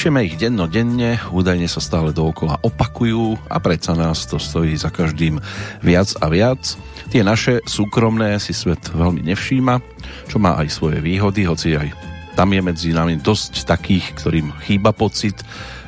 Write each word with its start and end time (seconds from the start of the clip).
Píšeme 0.00 0.24
ich 0.24 0.40
dennodenne, 0.40 1.20
údajne 1.28 1.68
sa 1.68 1.76
stále 1.76 2.16
dookola 2.16 2.56
opakujú 2.64 3.36
a 3.52 3.60
predsa 3.60 3.92
nás 3.92 4.24
to 4.24 4.40
stojí 4.40 4.72
za 4.72 4.88
každým 4.88 5.36
viac 5.84 6.16
a 6.24 6.32
viac. 6.32 6.72
Tie 7.12 7.20
naše 7.20 7.60
súkromné 7.68 8.40
si 8.40 8.56
svet 8.56 8.80
veľmi 8.96 9.20
nevšíma, 9.28 9.76
čo 10.24 10.40
má 10.40 10.56
aj 10.56 10.72
svoje 10.72 11.04
výhody, 11.04 11.44
hoci 11.44 11.76
aj 11.76 11.92
tam 12.32 12.48
je 12.48 12.64
medzi 12.64 12.96
nami 12.96 13.20
dosť 13.20 13.68
takých, 13.68 14.16
ktorým 14.16 14.48
chýba 14.64 14.96
pocit, 14.96 15.36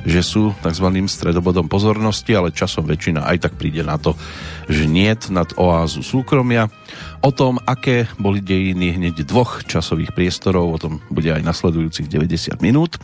že 0.05 0.21
sú 0.21 0.52
tzv. 0.60 0.93
stredobodom 1.09 1.73
pozornosti, 1.73 2.37
ale 2.37 2.52
časom 2.52 2.85
väčšina 2.85 3.24
aj 3.24 3.49
tak 3.49 3.57
príde 3.57 3.80
na 3.80 3.97
to, 3.97 4.13
že 4.69 4.93
niet 4.93 5.33
nad 5.33 5.49
oázu 5.57 6.05
súkromia. 6.05 6.69
O 7.24 7.33
tom, 7.33 7.57
aké 7.65 8.13
boli 8.21 8.45
dejiny 8.45 8.93
hneď 8.93 9.24
dvoch 9.24 9.65
časových 9.65 10.13
priestorov, 10.13 10.69
o 10.69 10.77
tom 10.77 11.01
bude 11.09 11.33
aj 11.33 11.41
nasledujúcich 11.41 12.13
90 12.13 12.60
minút. 12.60 13.01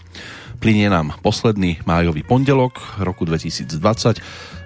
Plinie 0.59 0.91
nám 0.91 1.15
posledný 1.23 1.79
májový 1.87 2.27
pondelok 2.27 2.99
roku 2.99 3.23
2020. 3.23 3.71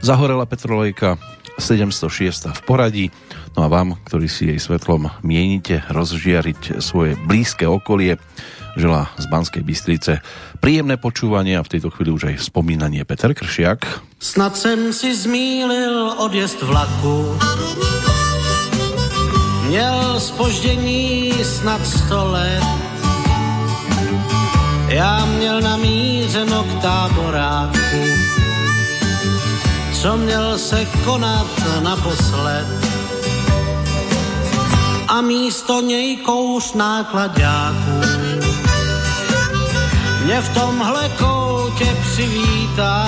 Zahorela 0.00 0.48
Petrolejka 0.48 1.20
706 1.60 2.48
v 2.48 2.60
poradí. 2.64 3.06
No 3.52 3.64
a 3.64 3.68
vám, 3.68 4.00
ktorí 4.08 4.24
si 4.24 4.48
jej 4.48 4.56
svetlom 4.56 5.12
mienite 5.20 5.84
rozžiariť 5.92 6.80
svoje 6.80 7.12
blízke 7.28 7.68
okolie, 7.68 8.16
želá 8.80 9.12
z 9.20 9.28
Banskej 9.28 9.60
Bystrice 9.60 10.24
príjemné 10.64 10.96
počúvanie 10.96 11.60
a 11.60 11.64
v 11.64 11.76
tejto 11.76 11.92
chvíli 11.92 12.08
už 12.08 12.32
aj 12.32 12.40
spomínanie 12.40 13.04
Peter 13.04 13.36
Kršiak. 13.36 13.84
Snad 14.16 14.56
jsem 14.56 14.96
si 14.96 15.12
zmýlil 15.12 16.16
odjezd 16.16 16.62
vlaku 16.62 17.36
Měl 19.68 20.20
spoždění 20.20 21.32
snad 21.44 21.86
sto 21.86 22.24
let 22.32 22.91
já 24.92 25.24
měl 25.24 25.60
namířeno 25.60 26.64
k 26.64 26.82
táboráku, 26.82 28.02
co 29.92 30.16
měl 30.16 30.58
se 30.58 30.86
konat 31.04 31.46
naposled. 31.82 32.66
A 35.08 35.20
místo 35.20 35.80
něj 35.80 36.16
kouš 36.16 36.72
nákladáků 36.72 38.02
mě 40.24 40.40
v 40.40 40.54
tomhle 40.54 41.08
koutě 41.08 41.96
přivítá 42.12 43.06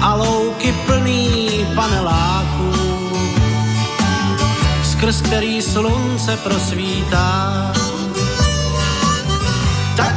a 0.00 0.14
louky 0.14 0.74
plný 0.86 1.66
paneláků, 1.74 2.72
skrz 4.82 5.20
který 5.20 5.62
slunce 5.62 6.36
prosvítá 6.36 7.72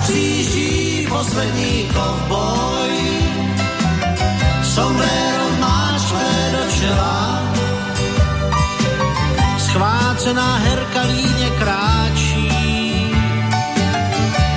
přijíždí 0.10 1.08
poslední 1.10 1.90
kovboj. 1.94 2.94
Sombrero 4.64 5.50
máš 5.60 6.02
do 6.52 6.72
čela, 6.80 7.42
schvácená 9.58 10.58
herka 10.58 11.02
líně 11.02 11.50
kráčí, 11.60 12.52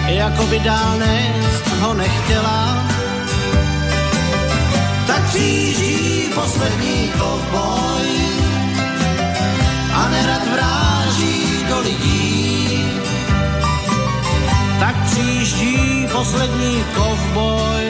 jako 0.07 0.43
by 0.47 0.59
dál 0.59 0.99
nést 0.99 1.67
ho 1.81 1.95
nechtěla. 1.95 2.87
Tak 5.07 5.23
přijíždí 5.29 6.31
poslední 6.35 7.13
kovboj 7.19 8.09
a 9.93 10.09
nerad 10.09 10.43
vráží 10.53 11.65
do 11.69 11.81
lidí 11.81 12.52
tak 14.83 15.05
přijíždí 15.05 16.07
poslední 16.13 16.85
kovboj 16.95 17.83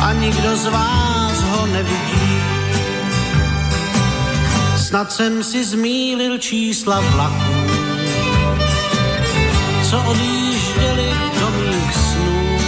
a 0.00 0.12
nikdo 0.12 0.56
z 0.56 0.66
vás 0.66 1.42
ho 1.42 1.66
nevidí. 1.66 2.42
Snad 4.76 5.12
jsem 5.12 5.44
si 5.44 5.64
zmílil 5.64 6.38
čísla 6.38 7.00
vlaků, 7.00 7.54
co 9.90 10.02
odjížděli 10.02 11.10
do 11.40 11.50
mých 11.50 11.94
snů, 11.94 12.58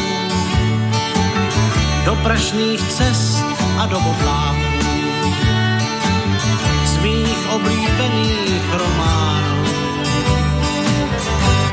do 2.05 2.15
prašných 2.22 2.81
cest 2.88 3.44
a 3.78 3.87
do 3.87 4.00
bodláků, 4.00 4.63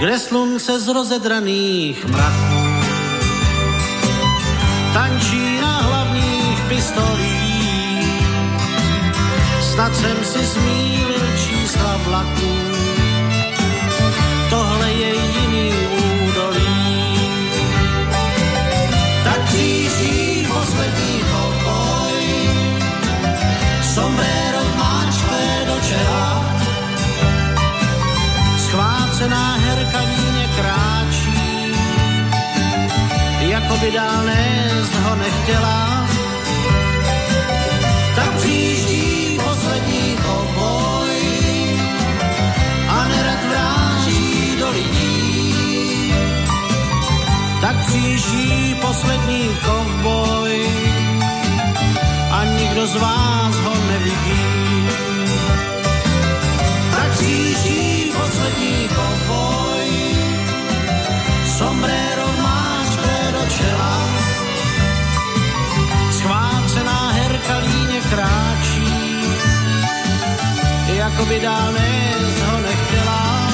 kde 0.02 0.20
slunce 0.20 0.80
z 0.80 0.88
rozedraných 0.88 2.06
mraků 2.06 2.62
tančí 4.94 5.62
na 5.62 5.78
hlavních 5.78 6.60
pistolích. 6.70 8.26
Snad 9.62 9.96
jsem 9.96 10.18
si 10.26 10.46
zmílil 10.46 11.26
čísla 11.38 11.98
vlaků, 11.98 12.54
tohle 14.50 14.92
je 14.92 15.14
jiný 15.14 15.74
údolí. 16.26 17.20
Tak 19.24 19.46
kříží 19.46 20.48
poslední 20.48 21.22
boj, 21.64 22.50
sombrero 23.94 24.64
máčkle 24.78 25.46
do 25.68 25.78
čela, 25.88 26.31
schvácená 29.22 29.56
herka 29.56 30.00
líně 30.00 30.50
kráčí, 30.56 31.74
jako 33.40 33.78
by 33.78 33.92
dál 33.92 34.26
nést 34.26 34.96
ho 34.96 35.16
nechtěla. 35.16 36.08
Tak 38.16 38.30
přijíždí 38.38 39.40
poslední 39.46 40.18
kovboj 40.26 41.10
a 42.90 43.08
nerad 43.08 43.40
vráží 43.50 44.56
do 44.60 44.70
lidí. 44.70 46.14
Tak 47.62 47.86
přijíždí 47.86 48.76
poslední 48.82 49.50
kovboj 49.66 50.68
a 52.32 52.46
nikdo 52.46 52.88
z 52.88 52.96
vás 52.96 53.56
ho 53.56 53.74
nevidí. 53.92 54.88
Tak 56.96 57.12
přijíždí 57.12 57.91
čela, 63.62 64.10
schvácená 66.12 67.12
herka 67.12 67.58
líně 67.58 68.02
kráčí, 68.02 69.24
jako 70.88 71.26
by 71.26 71.40
dál 71.40 71.72
nést 71.72 72.42
ho 72.42 72.62
nechtěla. 72.62 73.52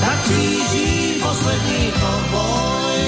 Tak 0.00 0.20
kříží 0.22 1.14
poslední 1.22 1.92
kovboj 1.92 3.00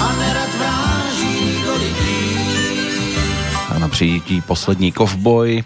a 0.00 0.12
nerad 0.18 0.48
vráží 0.58 1.62
do 1.66 1.74
lidí. 1.74 2.38
A 3.68 3.78
na 3.78 3.88
přijetí 3.88 4.40
poslední 4.40 4.92
kovboj 4.92 5.64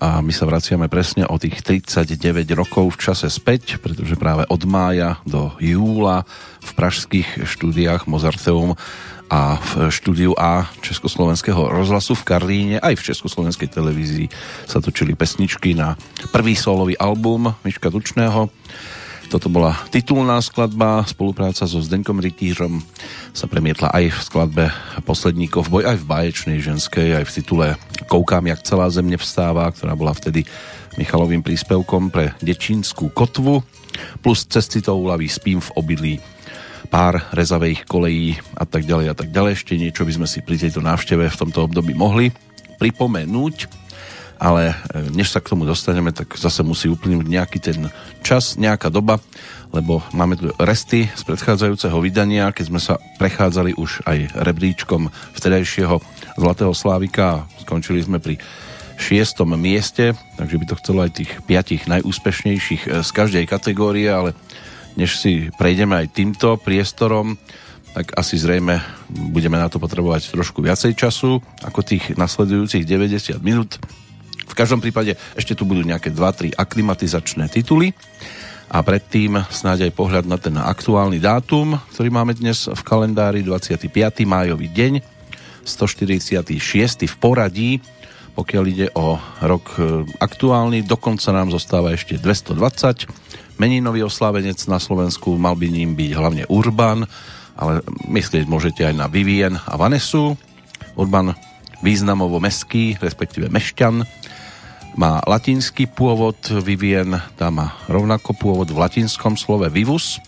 a 0.00 0.24
my 0.24 0.32
sa 0.32 0.48
vraciame 0.48 0.88
presne 0.88 1.28
o 1.28 1.36
tých 1.36 1.60
39 1.60 2.48
rokov 2.56 2.96
v 2.96 3.00
čase 3.04 3.28
späť, 3.28 3.76
pretože 3.76 4.16
práve 4.16 4.48
od 4.48 4.62
mája 4.64 5.20
do 5.28 5.52
júla 5.60 6.24
v 6.64 6.70
pražských 6.72 7.44
štúdiách 7.44 8.08
Mozarteum 8.08 8.80
a 9.28 9.60
v 9.60 9.92
štúdiu 9.92 10.32
A 10.40 10.72
Československého 10.80 11.68
rozhlasu 11.68 12.16
v 12.16 12.26
Karlíne 12.26 12.76
aj 12.80 12.96
v 12.96 13.06
Československej 13.12 13.68
televízii 13.70 14.26
sa 14.64 14.80
točili 14.80 15.12
pesničky 15.12 15.76
na 15.76 15.94
prvý 16.32 16.56
solový 16.56 16.96
album 16.96 17.52
Miška 17.62 17.92
Tučného 17.92 18.48
toto 19.30 19.46
bola 19.46 19.78
titulná 19.94 20.42
skladba, 20.42 21.06
spolupráca 21.06 21.62
so 21.62 21.78
Zdenkom 21.78 22.18
Rytířom 22.18 22.82
sa 23.30 23.46
premietla 23.46 23.94
aj 23.94 24.10
v 24.10 24.20
skladbe 24.26 24.64
Poslední 25.06 25.46
kovboj, 25.46 25.86
aj 25.86 26.02
v 26.02 26.08
báječnej 26.10 26.58
ženskej, 26.58 27.22
aj 27.22 27.24
v 27.30 27.34
titule 27.38 27.66
Koukám, 28.10 28.50
jak 28.50 28.66
celá 28.66 28.90
země 28.90 29.22
vstáva, 29.22 29.70
ktorá 29.70 29.94
bola 29.94 30.10
vtedy 30.10 30.42
Michalovým 30.98 31.46
príspevkom 31.46 32.10
pre 32.10 32.34
Dečínskú 32.42 33.14
kotvu, 33.14 33.62
plus 34.18 34.42
cesty 34.50 34.82
to 34.82 34.98
uľaví 34.98 35.30
spím 35.30 35.62
v 35.62 35.72
obydlí 35.78 36.14
pár 36.90 37.22
rezavých 37.30 37.86
kolejí 37.86 38.34
a 38.58 38.66
tak 38.66 38.82
ďalej 38.82 39.06
a 39.08 39.14
tak 39.14 39.30
ďalej. 39.30 39.62
Ešte 39.62 39.78
niečo 39.78 40.02
by 40.02 40.12
sme 40.18 40.26
si 40.26 40.42
pri 40.42 40.58
tejto 40.58 40.82
návšteve 40.82 41.30
v 41.30 41.40
tomto 41.46 41.70
období 41.70 41.94
mohli 41.94 42.34
pripomenúť 42.82 43.79
ale 44.40 44.72
e, 44.72 45.12
než 45.12 45.36
sa 45.36 45.44
k 45.44 45.52
tomu 45.52 45.68
dostaneme, 45.68 46.16
tak 46.16 46.32
zase 46.40 46.64
musí 46.64 46.88
uplynúť 46.88 47.28
nejaký 47.28 47.58
ten 47.60 47.92
čas, 48.24 48.56
nejaká 48.56 48.88
doba, 48.88 49.20
lebo 49.70 50.00
máme 50.16 50.40
tu 50.40 50.48
resty 50.56 51.12
z 51.12 51.22
predchádzajúceho 51.28 52.00
vydania, 52.00 52.48
keď 52.48 52.64
sme 52.72 52.80
sa 52.80 52.96
prechádzali 53.20 53.76
už 53.76 54.00
aj 54.08 54.32
rebríčkom 54.32 55.12
vtedajšieho 55.36 56.00
Zlatého 56.40 56.72
Slávika 56.72 57.24
a 57.36 57.44
skončili 57.60 58.00
sme 58.00 58.16
pri 58.16 58.40
šiestom 58.96 59.52
mieste, 59.60 60.16
takže 60.40 60.56
by 60.56 60.64
to 60.64 60.78
chcelo 60.80 61.04
aj 61.04 61.12
tých 61.20 61.30
piatich 61.44 61.84
najúspešnejších 61.84 62.82
e, 62.88 62.90
z 63.04 63.10
každej 63.12 63.44
kategórie, 63.44 64.08
ale 64.08 64.32
než 64.96 65.20
si 65.20 65.52
prejdeme 65.60 66.00
aj 66.00 66.16
týmto 66.16 66.56
priestorom, 66.56 67.36
tak 67.92 68.14
asi 68.16 68.38
zrejme 68.40 68.80
budeme 69.10 69.58
na 69.58 69.66
to 69.66 69.82
potrebovať 69.82 70.32
trošku 70.32 70.62
viacej 70.62 70.94
času 70.94 71.42
ako 71.60 71.82
tých 71.82 72.14
nasledujúcich 72.14 72.86
90 72.86 73.36
minút. 73.42 73.76
V 74.50 74.58
každom 74.58 74.82
prípade 74.82 75.14
ešte 75.38 75.54
tu 75.54 75.62
budú 75.62 75.86
nejaké 75.86 76.10
2-3 76.10 76.58
aklimatizačné 76.58 77.46
tituly 77.54 77.94
a 78.66 78.82
predtým 78.82 79.38
snáď 79.46 79.86
aj 79.86 79.92
pohľad 79.94 80.24
na 80.26 80.36
ten 80.42 80.58
aktuálny 80.58 81.22
dátum, 81.22 81.78
ktorý 81.94 82.10
máme 82.10 82.34
dnes 82.34 82.66
v 82.66 82.82
kalendári 82.82 83.46
25. 83.46 83.86
májový 84.26 84.66
deň, 84.66 84.92
146. 85.62 87.06
v 87.06 87.14
poradí, 87.22 87.70
pokiaľ 88.34 88.64
ide 88.66 88.86
o 88.98 89.18
rok 89.42 89.66
e, 89.78 90.06
aktuálny, 90.18 90.82
dokonca 90.86 91.30
nám 91.30 91.54
zostáva 91.54 91.94
ešte 91.94 92.18
220 92.18 93.30
Meninový 93.60 94.08
oslávenec 94.08 94.56
na 94.72 94.80
Slovensku 94.80 95.36
mal 95.36 95.52
by 95.52 95.68
ním 95.68 95.92
byť 95.92 96.10
hlavne 96.16 96.44
Urban, 96.48 97.04
ale 97.60 97.84
myslieť 98.08 98.48
môžete 98.48 98.88
aj 98.88 98.96
na 98.96 99.04
Vivien 99.04 99.52
a 99.52 99.76
Vanesu. 99.76 100.32
Urban 100.96 101.36
významovo 101.84 102.40
meský, 102.40 102.96
respektíve 102.96 103.52
mešťan, 103.52 104.00
má 104.98 105.22
latinský 105.26 105.86
pôvod, 105.86 106.38
Vivien 106.62 107.20
tá 107.38 107.50
má 107.52 107.78
rovnako 107.86 108.34
pôvod 108.34 108.68
v 108.70 108.80
latinskom 108.80 109.38
slove 109.38 109.66
vivus, 109.70 110.18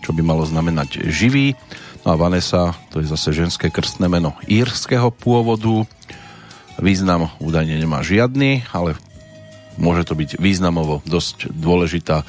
čo 0.00 0.14
by 0.14 0.22
malo 0.22 0.46
znamenať 0.46 1.08
živý. 1.10 1.58
No 2.06 2.14
a 2.14 2.20
Vanessa, 2.20 2.72
to 2.94 3.02
je 3.02 3.10
zase 3.10 3.34
ženské 3.34 3.68
krstné 3.68 4.06
meno 4.06 4.38
írskeho 4.46 5.10
pôvodu. 5.10 5.82
Význam 6.78 7.32
údajne 7.42 7.76
nemá 7.76 8.04
žiadny, 8.06 8.68
ale 8.70 8.94
môže 9.74 10.06
to 10.06 10.14
byť 10.14 10.38
významovo 10.38 11.02
dosť 11.04 11.50
dôležitá 11.50 12.22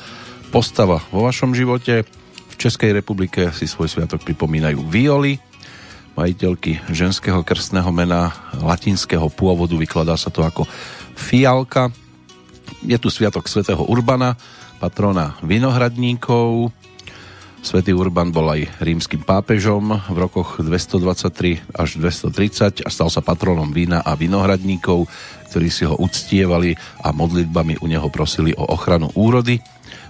postava 0.50 1.04
vo 1.14 1.28
vašom 1.28 1.54
živote. 1.54 2.08
V 2.50 2.56
Českej 2.58 2.96
republike 2.96 3.54
si 3.54 3.70
svoj 3.70 3.92
sviatok 3.92 4.26
pripomínajú 4.26 4.82
Violi, 4.88 5.38
majiteľky 6.18 6.90
ženského 6.90 7.46
krstného 7.46 7.94
mena 7.94 8.34
latinského 8.58 9.30
pôvodu, 9.30 9.78
vykladá 9.78 10.18
sa 10.18 10.34
to 10.34 10.42
ako 10.42 10.66
Fialka. 11.18 11.90
Je 12.86 12.96
tu 13.02 13.10
sviatok 13.10 13.50
svätého 13.50 13.82
Urbana, 13.82 14.38
patrona 14.78 15.36
vinohradníkov. 15.42 16.70
Svetý 17.66 17.92
Urban 17.92 18.32
bol 18.32 18.48
aj 18.48 18.80
rímským 18.80 19.26
pápežom 19.26 19.92
v 19.92 20.18
rokoch 20.18 20.62
223 20.62 21.76
až 21.76 22.00
230 22.00 22.86
a 22.86 22.90
stal 22.94 23.10
sa 23.12 23.20
patronom 23.20 23.74
vína 23.74 24.00
a 24.06 24.16
vinohradníkov, 24.16 25.10
ktorí 25.52 25.68
si 25.68 25.84
ho 25.84 25.98
uctievali 25.98 26.78
a 27.04 27.12
modlitbami 27.12 27.82
u 27.84 27.90
neho 27.90 28.08
prosili 28.08 28.56
o 28.56 28.64
ochranu 28.72 29.12
úrody. 29.18 29.60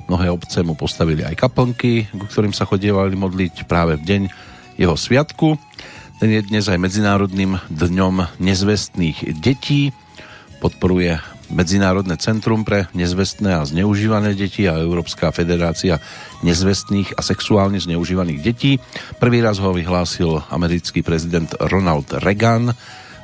Mnohé 0.06 0.30
obce 0.30 0.62
mu 0.62 0.77
postavili 0.77 1.24
aj 1.24 1.39
kaplnky, 1.39 2.12
ku 2.13 2.30
ktorým 2.30 2.53
sa 2.53 2.68
chodievali 2.68 3.15
modliť 3.15 3.65
práve 3.65 3.98
v 3.98 4.03
deň 4.06 4.21
jeho 4.77 4.94
sviatku. 4.94 5.57
Ten 6.21 6.30
je 6.33 6.42
dnes 6.45 6.65
aj 6.68 6.77
Medzinárodným 6.77 7.57
dňom 7.74 8.38
nezvestných 8.38 9.38
detí. 9.42 9.95
Podporuje 10.67 11.15
Medzinárodné 11.47 12.19
centrum 12.19 12.67
pre 12.67 12.91
nezvestné 12.91 13.55
a 13.55 13.63
zneužívané 13.63 14.35
deti 14.35 14.67
a 14.67 14.75
Európska 14.75 15.31
federácia 15.31 15.95
nezvestných 16.43 17.15
a 17.15 17.23
sexuálne 17.23 17.79
zneužívaných 17.79 18.43
detí. 18.43 18.75
Prvý 19.15 19.39
raz 19.39 19.63
ho 19.63 19.71
vyhlásil 19.71 20.43
americký 20.51 21.07
prezident 21.07 21.47
Ronald 21.71 22.11
Reagan 22.19 22.75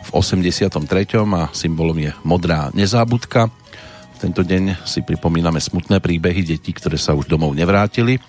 v 0.07 0.09
83. 0.15 0.71
a 1.19 1.51
symbolom 1.51 1.99
je 1.99 2.15
modrá 2.23 2.71
nezábudka 2.71 3.51
tento 4.23 4.39
deň 4.39 4.87
si 4.87 5.03
pripomíname 5.03 5.59
smutné 5.59 5.99
príbehy 5.99 6.47
detí, 6.47 6.71
ktoré 6.71 6.95
sa 6.95 7.11
už 7.11 7.27
domov 7.27 7.51
nevrátili. 7.59 8.23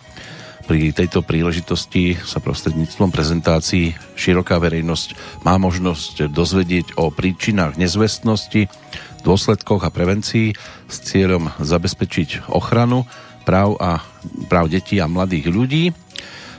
Pri 0.64 0.96
tejto 0.96 1.20
príležitosti 1.20 2.16
sa 2.25 2.40
prostredníctvom 2.40 3.12
prezentácií 3.12 3.93
široká 4.16 4.56
verejnosť 4.56 5.40
má 5.44 5.61
možnosť 5.61 6.32
dozvedieť 6.32 6.96
o 6.96 7.12
príčinách 7.12 7.76
nezvestnosti, 7.76 8.72
dôsledkoch 9.20 9.84
a 9.84 9.93
prevencii 9.93 10.56
s 10.88 10.96
cieľom 11.05 11.52
zabezpečiť 11.61 12.49
ochranu 12.49 13.05
práv 13.44 13.76
a 13.76 14.00
práv 14.49 14.72
detí 14.72 14.96
a 15.05 15.06
mladých 15.08 15.52
ľudí. 15.52 15.84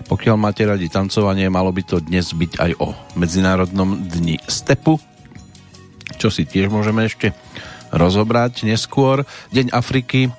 Pokiaľ 0.05 0.35
máte 0.37 0.69
radi 0.69 0.85
tancovanie, 0.85 1.49
malo 1.49 1.73
by 1.73 1.81
to 1.81 1.97
dnes 1.97 2.29
byť 2.29 2.61
aj 2.61 2.71
o 2.77 2.93
Medzinárodnom 3.17 4.05
dni 4.05 4.37
stepu, 4.45 5.01
čo 6.21 6.29
si 6.29 6.45
tiež 6.45 6.69
môžeme 6.69 7.09
ešte 7.09 7.33
rozobrať 7.89 8.69
neskôr. 8.69 9.25
Deň 9.49 9.73
Afriky, 9.73 10.29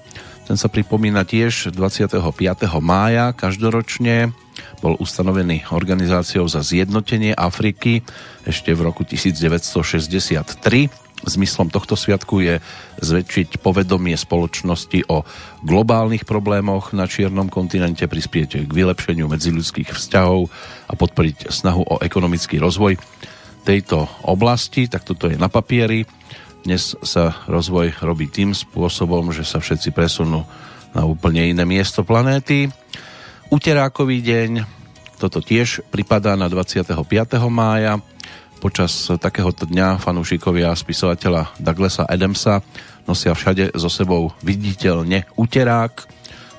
ten 0.47 0.55
sa 0.55 0.71
pripomína 0.71 1.27
tiež 1.27 1.75
25. 1.75 2.23
mája 2.79 3.35
každoročne. 3.35 4.31
Bol 4.79 4.95
ustanovený 5.03 5.67
organizáciou 5.75 6.47
za 6.47 6.63
zjednotenie 6.63 7.35
Afriky 7.35 8.07
ešte 8.47 8.71
v 8.71 8.87
roku 8.87 9.03
1963. 9.03 10.87
Zmyslom 11.27 11.73
tohto 11.75 11.99
sviatku 11.99 12.45
je 12.47 12.63
zväčšiť 13.03 13.59
povedomie 13.59 14.15
spoločnosti 14.15 15.11
o 15.11 15.27
globálnych 15.67 16.23
problémoch 16.23 16.95
na 16.95 17.11
čiernom 17.11 17.51
kontinente, 17.51 18.07
prispieť 18.07 18.69
k 18.69 18.71
vylepšeniu 18.71 19.27
medziludských 19.27 19.91
vzťahov 19.91 20.47
a 20.87 20.93
podporiť 20.95 21.51
snahu 21.51 21.83
o 21.83 21.97
ekonomický 21.99 22.63
rozvoj 22.63 22.95
tejto 23.67 24.07
oblasti. 24.31 24.87
Tak 24.87 25.03
toto 25.03 25.27
je 25.27 25.35
na 25.35 25.51
papieri 25.51 26.07
dnes 26.67 26.99
sa 27.07 27.47
rozvoj 27.47 28.03
robí 28.03 28.27
tým 28.27 28.51
spôsobom, 28.51 29.31
že 29.31 29.47
sa 29.47 29.63
všetci 29.63 29.95
presunú 29.95 30.43
na 30.91 31.07
úplne 31.07 31.47
iné 31.47 31.63
miesto 31.63 32.03
planéty. 32.03 32.67
Uterákový 33.55 34.19
deň, 34.19 34.67
toto 35.15 35.39
tiež 35.39 35.87
pripadá 35.95 36.35
na 36.35 36.51
25. 36.51 36.91
mája. 37.47 38.03
Počas 38.59 38.91
takéhoto 39.23 39.63
dňa 39.63 40.03
fanúšikovia 40.03 40.75
spisovateľa 40.75 41.55
Douglasa 41.63 42.03
Adamsa 42.03 42.67
nosia 43.07 43.31
všade 43.31 43.71
so 43.79 43.87
sebou 43.87 44.35
viditeľne 44.43 45.23
uterák. 45.39 45.95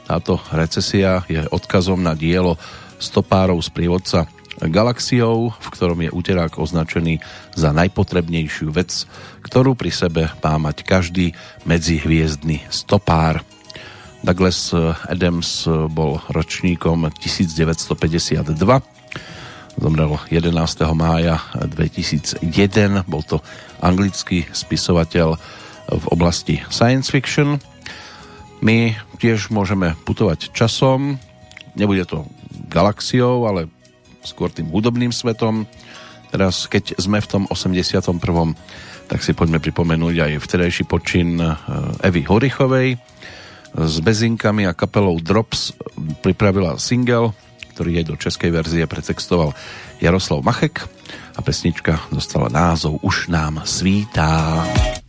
Táto 0.07 0.39
recesia 0.55 1.27
je 1.27 1.43
odkazom 1.51 1.99
na 1.99 2.15
dielo 2.15 2.55
stopárov 2.95 3.59
z 3.59 3.69
prívodca 3.75 4.23
galaxiou, 4.57 5.53
v 5.53 5.67
ktorom 5.69 5.99
je 6.01 6.09
uterák 6.09 6.57
označený 6.57 7.21
za 7.53 7.69
najpotrebnejšiu 7.77 8.73
vec, 8.73 9.05
ktorú 9.45 9.77
pri 9.77 9.91
sebe 9.93 10.33
má 10.41 10.57
mať 10.57 10.81
každý 10.81 11.37
medzihviezdny 11.69 12.65
stopár. 12.73 13.45
Douglas 14.25 14.73
Adams 15.05 15.69
bol 15.93 16.17
ročníkom 16.33 17.05
1952, 17.21 18.57
zomrel 19.77 20.17
11. 20.33 20.49
mája 20.97 21.37
2001, 21.53 23.05
bol 23.05 23.21
to 23.21 23.45
anglický 23.77 24.49
spisovateľ 24.49 25.37
v 25.87 26.05
oblasti 26.09 26.65
science 26.73 27.13
fiction. 27.13 27.61
My 28.59 28.97
tiež 29.21 29.53
môžeme 29.53 29.93
putovať 30.01 30.49
časom, 30.49 31.21
nebude 31.77 32.09
to 32.09 32.25
galaxiou, 32.73 33.45
ale 33.45 33.69
skôr 34.27 34.51
tým 34.51 34.67
hudobným 34.67 35.15
svetom. 35.15 35.63
Teraz, 36.27 36.67
keď 36.67 36.99
sme 36.99 37.23
v 37.23 37.27
tom 37.27 37.43
81. 37.47 38.03
tak 39.07 39.23
si 39.23 39.31
poďme 39.31 39.63
pripomenúť 39.63 40.15
aj 40.27 40.31
vtedajší 40.43 40.83
počin 40.83 41.39
eh, 41.39 41.55
Evy 42.03 42.27
Horichovej. 42.27 42.99
S 43.77 44.01
Bezinkami 44.01 44.65
a 44.65 44.73
kapelou 44.73 45.21
Drops 45.21 45.75
pripravila 46.25 46.81
single, 46.81 47.35
ktorý 47.77 48.01
jej 48.01 48.05
do 48.07 48.15
českej 48.17 48.49
verzie 48.49 48.89
pretextoval 48.89 49.53
Jaroslav 50.01 50.41
Machek 50.41 50.81
a 51.37 51.39
pesnička 51.45 52.01
dostala 52.09 52.49
názov 52.49 52.97
Už 53.05 53.29
nám 53.29 53.61
svítá. 53.69 54.65
Wow, 54.65 55.06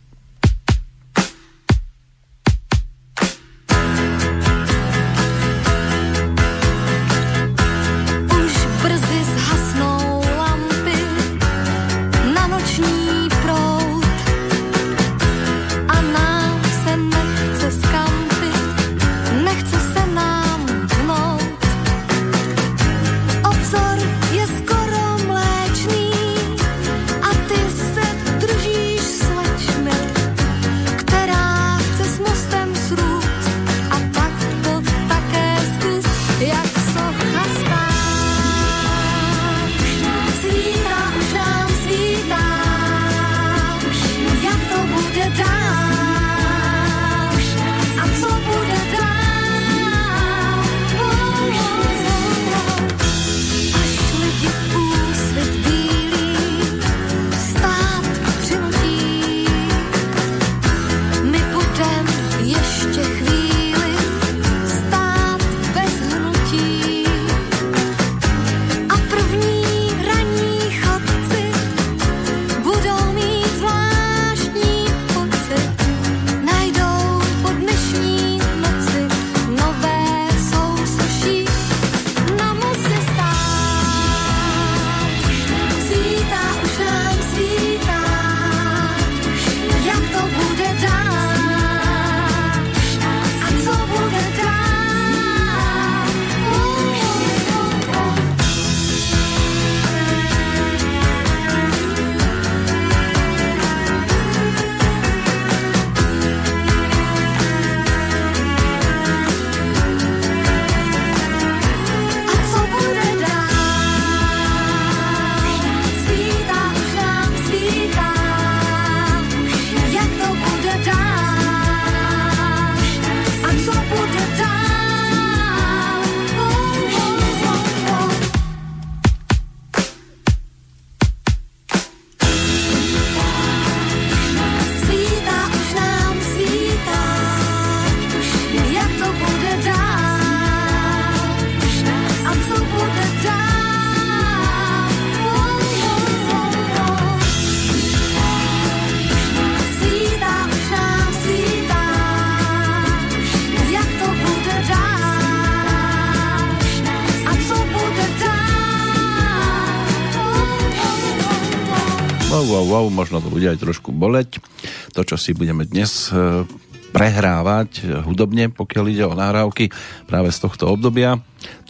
bude 163.39 163.55
aj 163.55 163.63
trošku 163.63 163.95
boleť. 163.95 164.43
To, 164.91 165.07
čo 165.07 165.15
si 165.15 165.31
budeme 165.31 165.63
dnes 165.63 166.11
e, 166.11 166.43
prehrávať 166.91 167.69
e, 167.79 168.03
hudobne, 168.03 168.51
pokiaľ 168.51 168.85
ide 168.91 169.07
o 169.07 169.15
nahrávky 169.15 169.71
práve 170.03 170.27
z 170.35 170.43
tohto 170.43 170.67
obdobia. 170.67 171.15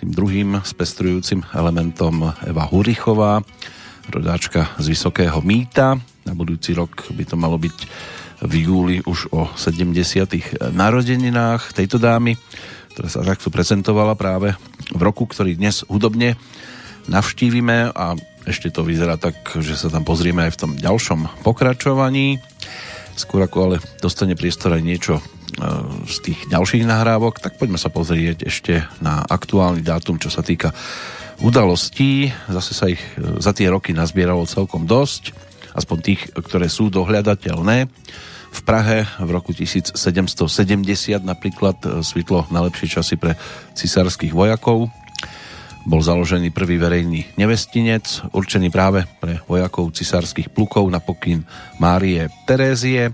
Tým 0.01 0.09
druhým 0.09 0.65
spestrujúcim 0.65 1.45
elementom 1.53 2.33
Eva 2.41 2.65
Hurichová, 2.65 3.45
rodáčka 4.09 4.73
z 4.81 4.97
Vysokého 4.97 5.45
Mýta. 5.45 5.93
Na 6.25 6.33
budúci 6.33 6.73
rok 6.73 7.05
by 7.13 7.21
to 7.29 7.37
malo 7.37 7.61
byť 7.61 7.77
v 8.49 8.53
júli 8.65 8.97
už 9.05 9.29
o 9.29 9.53
70. 9.53 10.73
narodeninách 10.73 11.77
tejto 11.77 12.01
dámy, 12.01 12.33
ktorá 12.97 13.07
sa 13.13 13.21
takto 13.21 13.53
prezentovala 13.53 14.17
práve 14.17 14.57
v 14.89 15.01
roku, 15.05 15.29
ktorý 15.29 15.53
dnes 15.53 15.85
hudobne 15.85 16.33
navštívime 17.09 17.93
a 17.93 18.13
ešte 18.49 18.73
to 18.73 18.81
vyzerá 18.81 19.21
tak, 19.21 19.37
že 19.61 19.77
sa 19.77 19.93
tam 19.93 20.01
pozrieme 20.01 20.49
aj 20.49 20.57
v 20.57 20.61
tom 20.65 20.71
ďalšom 20.73 21.45
pokračovaní. 21.45 22.41
Skôr 23.13 23.45
ako 23.45 23.57
ale 23.61 23.75
dostane 24.01 24.33
priestor 24.33 24.73
aj 24.73 24.81
niečo 24.81 25.21
e, 25.21 25.23
z 26.09 26.17
tých 26.25 26.39
ďalších 26.49 26.83
nahrávok, 26.89 27.37
tak 27.37 27.61
poďme 27.61 27.77
sa 27.77 27.93
pozrieť 27.93 28.49
ešte 28.49 28.89
na 29.05 29.21
aktuálny 29.21 29.85
dátum, 29.85 30.17
čo 30.17 30.33
sa 30.33 30.41
týka 30.41 30.73
udalostí. 31.45 32.33
Zase 32.49 32.73
sa 32.73 32.89
ich 32.89 33.01
e, 33.15 33.37
za 33.37 33.53
tie 33.53 33.69
roky 33.69 33.93
nazbieralo 33.93 34.49
celkom 34.49 34.89
dosť, 34.89 35.31
aspoň 35.77 35.97
tých, 36.01 36.21
ktoré 36.33 36.65
sú 36.65 36.89
dohľadateľné. 36.89 37.85
V 38.49 38.61
Prahe 38.65 39.05
v 39.21 39.29
roku 39.29 39.53
1770 39.53 39.93
napríklad 41.21 41.77
e, 41.85 41.87
svitlo 42.01 42.49
na 42.49 42.65
lepšie 42.65 42.97
časy 42.97 43.13
pre 43.13 43.37
cisárskych 43.77 44.33
vojakov, 44.33 44.89
bol 45.89 46.05
založený 46.05 46.53
prvý 46.53 46.77
verejný 46.77 47.33
nevestinec, 47.33 48.29
určený 48.29 48.69
práve 48.69 49.09
pre 49.17 49.41
vojakov 49.49 49.89
cisárskych 49.89 50.53
plukov 50.53 50.85
na 50.85 51.01
pokyn 51.01 51.41
Márie 51.81 52.29
Terézie. 52.45 53.09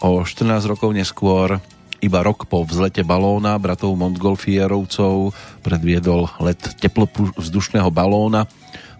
O 0.00 0.24
14 0.24 0.72
rokov 0.72 0.88
neskôr, 0.96 1.60
iba 2.00 2.24
rok 2.24 2.48
po 2.48 2.64
vzlete 2.64 3.04
balóna 3.04 3.60
bratov 3.60 3.92
Montgolfierovcov 4.00 5.36
predviedol 5.60 6.32
let 6.40 6.58
teplopuzdušného 6.80 7.92
balóna 7.92 8.48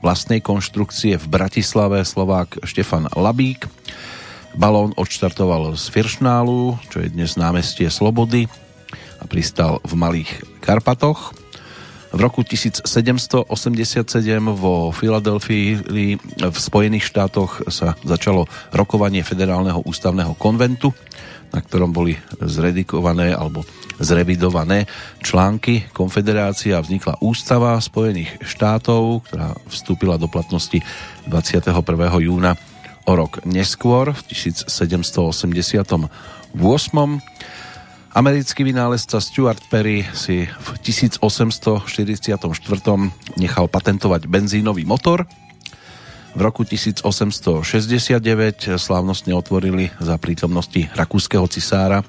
vlastnej 0.05 0.45
konštrukcie 0.45 1.17
v 1.17 1.27
Bratislave 1.33 2.05
Slovák 2.05 2.61
Štefan 2.69 3.09
Labík. 3.17 3.73
Balón 4.53 4.93
odštartoval 5.01 5.81
z 5.81 5.85
Firšnálu, 5.89 6.77
čo 6.93 7.01
je 7.01 7.09
dnes 7.09 7.41
námestie 7.41 7.89
Slobody 7.89 8.53
a 9.17 9.25
pristal 9.25 9.81
v 9.81 9.97
Malých 9.97 10.45
Karpatoch. 10.61 11.42
V 12.13 12.21
roku 12.21 12.45
1787 12.45 13.49
vo 14.53 14.93
Filadelfii 14.93 15.69
v 16.45 16.57
Spojených 16.61 17.09
štátoch 17.09 17.65
sa 17.73 17.97
začalo 18.05 18.45
rokovanie 18.69 19.25
Federálneho 19.25 19.81
ústavného 19.81 20.37
konventu, 20.37 20.93
na 21.57 21.65
ktorom 21.65 21.89
boli 21.89 22.13
zredikované 22.37 23.33
alebo 23.33 23.65
zrevidované 23.97 24.85
články 25.25 25.89
konfederácie 25.97 26.77
a 26.77 26.85
vznikla 26.85 27.17
ústava 27.25 27.81
Spojených 27.81 28.45
štátov, 28.45 29.25
ktorá 29.33 29.57
vstúpila 29.73 30.21
do 30.21 30.29
platnosti 30.29 30.85
21. 31.33 31.73
júna 32.21 32.61
o 33.09 33.13
rok 33.17 33.41
neskôr 33.49 34.13
v 34.13 34.21
1788. 34.37 36.13
Americký 38.13 38.61
vynálezca 38.61 39.25
Stuart 39.25 39.73
Perry 39.73 40.05
si 40.13 40.45
v 40.45 40.69
1844 40.85 42.37
nechal 43.41 43.67
patentovať 43.73 44.29
benzínový 44.29 44.85
motor. 44.85 45.25
V 46.37 46.41
roku 46.45 46.61
1869 46.61 47.65
slávnostne 48.77 49.33
otvorili 49.33 49.89
za 49.97 50.21
prítomnosti 50.21 50.93
rakúskeho 50.93 51.49
cisára, 51.49 52.05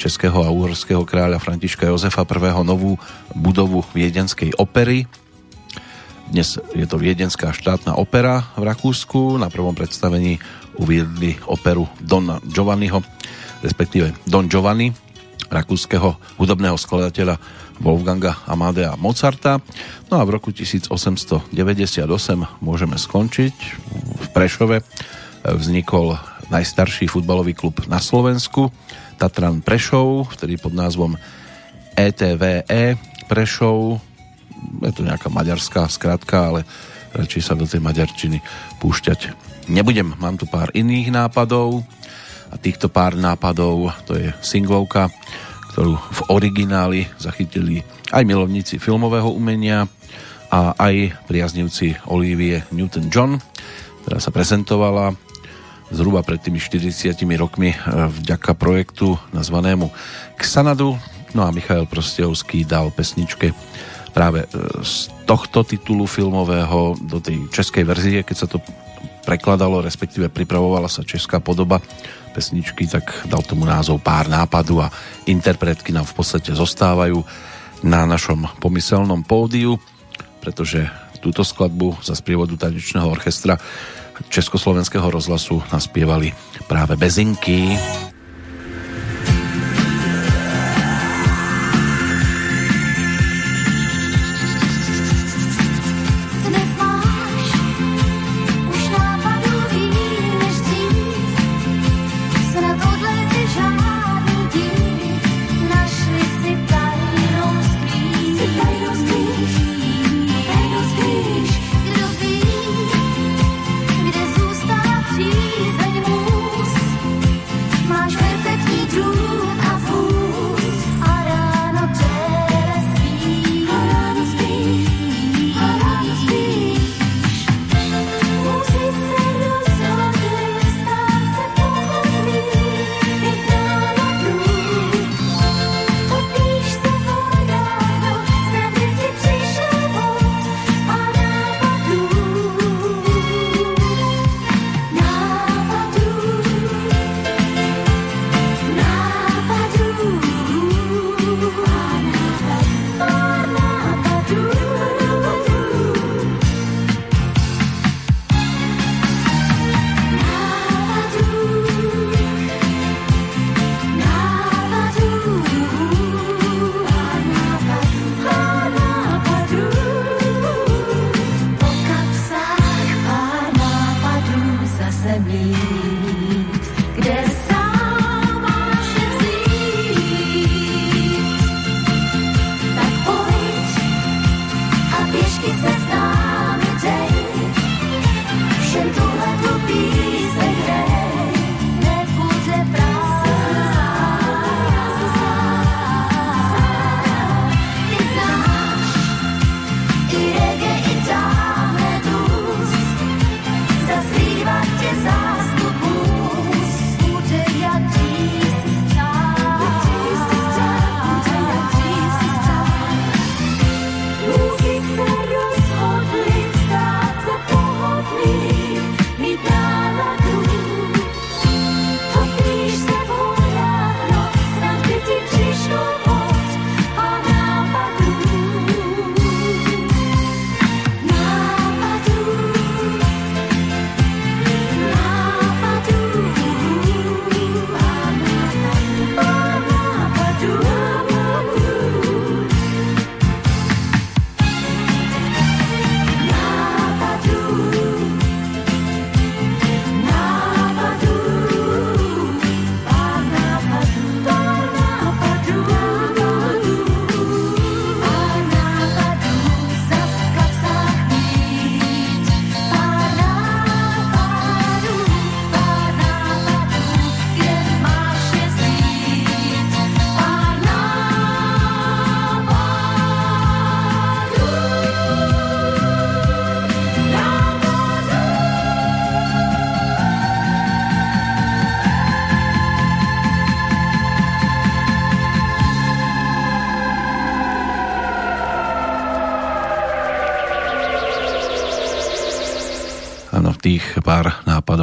českého 0.00 0.40
a 0.40 0.48
uhorského 0.48 1.04
kráľa 1.04 1.36
Františka 1.36 1.84
Jozefa 1.84 2.24
I. 2.24 2.64
novú 2.64 2.96
budovu 3.36 3.84
Viedenskej 3.92 4.56
opery. 4.56 5.04
Dnes 6.32 6.56
je 6.72 6.88
to 6.88 6.96
Viedenská 6.96 7.52
štátna 7.52 8.00
opera 8.00 8.40
v 8.56 8.72
Rakúsku. 8.72 9.36
Na 9.36 9.52
prvom 9.52 9.76
predstavení 9.76 10.40
uviedli 10.80 11.36
operu 11.44 11.84
Don 12.00 12.40
Giovanniho, 12.40 13.04
respektíve 13.60 14.16
Don 14.24 14.48
Giovanni, 14.48 15.11
rakúskeho 15.52 16.16
hudobného 16.40 16.80
skladateľa 16.80 17.36
Wolfganga 17.84 18.40
Amadea 18.48 18.96
Mozarta. 18.96 19.60
No 20.08 20.16
a 20.16 20.24
v 20.24 20.40
roku 20.40 20.48
1898 20.48 21.52
môžeme 22.64 22.96
skončiť. 22.96 23.54
V 24.16 24.26
Prešove 24.32 24.80
vznikol 25.44 26.16
najstarší 26.48 27.12
futbalový 27.12 27.52
klub 27.52 27.84
na 27.84 28.00
Slovensku, 28.00 28.72
Tatran 29.20 29.60
Prešov, 29.60 30.32
ktorý 30.32 30.56
pod 30.56 30.72
názvom 30.72 31.20
ETVE 31.94 32.64
e 32.66 32.96
Prešov. 33.28 34.00
Je 34.80 34.92
to 34.94 35.04
nejaká 35.04 35.28
maďarská 35.28 35.84
skratka, 35.90 36.48
ale 36.48 36.60
radšej 37.12 37.42
sa 37.44 37.54
do 37.58 37.68
tej 37.68 37.82
maďarčiny 37.84 38.40
púšťať 38.80 39.34
nebudem. 39.70 40.14
Mám 40.18 40.40
tu 40.40 40.46
pár 40.48 40.72
iných 40.72 41.12
nápadov 41.12 41.84
a 42.52 42.60
týchto 42.60 42.92
pár 42.92 43.16
nápadov, 43.16 43.96
to 44.04 44.20
je 44.20 44.28
singlovka, 44.44 45.08
ktorú 45.72 45.96
v 45.96 46.20
origináli 46.28 47.00
zachytili 47.16 47.80
aj 48.12 48.28
milovníci 48.28 48.76
filmového 48.76 49.32
umenia 49.32 49.88
a 50.52 50.76
aj 50.76 51.16
priaznivci 51.24 51.96
Olivie 52.12 52.60
Newton-John, 52.68 53.40
ktorá 54.04 54.20
sa 54.20 54.28
prezentovala 54.28 55.16
zhruba 55.88 56.20
pred 56.20 56.40
tými 56.44 56.60
40 56.60 57.16
rokmi 57.40 57.72
e, 57.72 57.76
vďaka 58.20 58.52
projektu 58.56 59.16
nazvanému 59.32 59.88
Xanadu. 60.36 60.96
No 61.32 61.48
a 61.48 61.52
Michail 61.52 61.88
Prostejovský 61.88 62.68
dal 62.68 62.92
pesničke 62.92 63.56
práve 64.12 64.44
e, 64.44 64.48
z 64.84 65.08
tohto 65.24 65.64
titulu 65.64 66.04
filmového 66.04 66.96
do 67.00 67.16
tej 67.20 67.48
českej 67.48 67.84
verzie, 67.88 68.20
keď 68.24 68.36
sa 68.36 68.48
to 68.48 68.60
prekladalo, 69.22 69.80
respektíve 69.82 70.28
pripravovala 70.28 70.90
sa 70.90 71.06
česká 71.06 71.38
podoba 71.38 71.78
pesničky, 72.32 72.88
tak 72.88 73.28
dal 73.28 73.44
tomu 73.44 73.68
názov 73.68 74.00
Pár 74.00 74.26
nápadu 74.26 74.82
a 74.82 74.92
interpretky 75.28 75.92
nám 75.92 76.08
v 76.08 76.16
podstate 76.16 76.50
zostávajú 76.52 77.20
na 77.82 78.06
našom 78.06 78.46
pomyselnom 78.58 79.22
pódiu, 79.26 79.76
pretože 80.40 80.86
túto 81.22 81.46
skladbu 81.46 82.02
za 82.02 82.18
sprievodu 82.18 82.58
tanečného 82.58 83.06
orchestra 83.06 83.54
Československého 84.26 85.06
rozhlasu 85.10 85.62
naspievali 85.70 86.34
práve 86.66 86.98
Bezinky. 86.98 87.78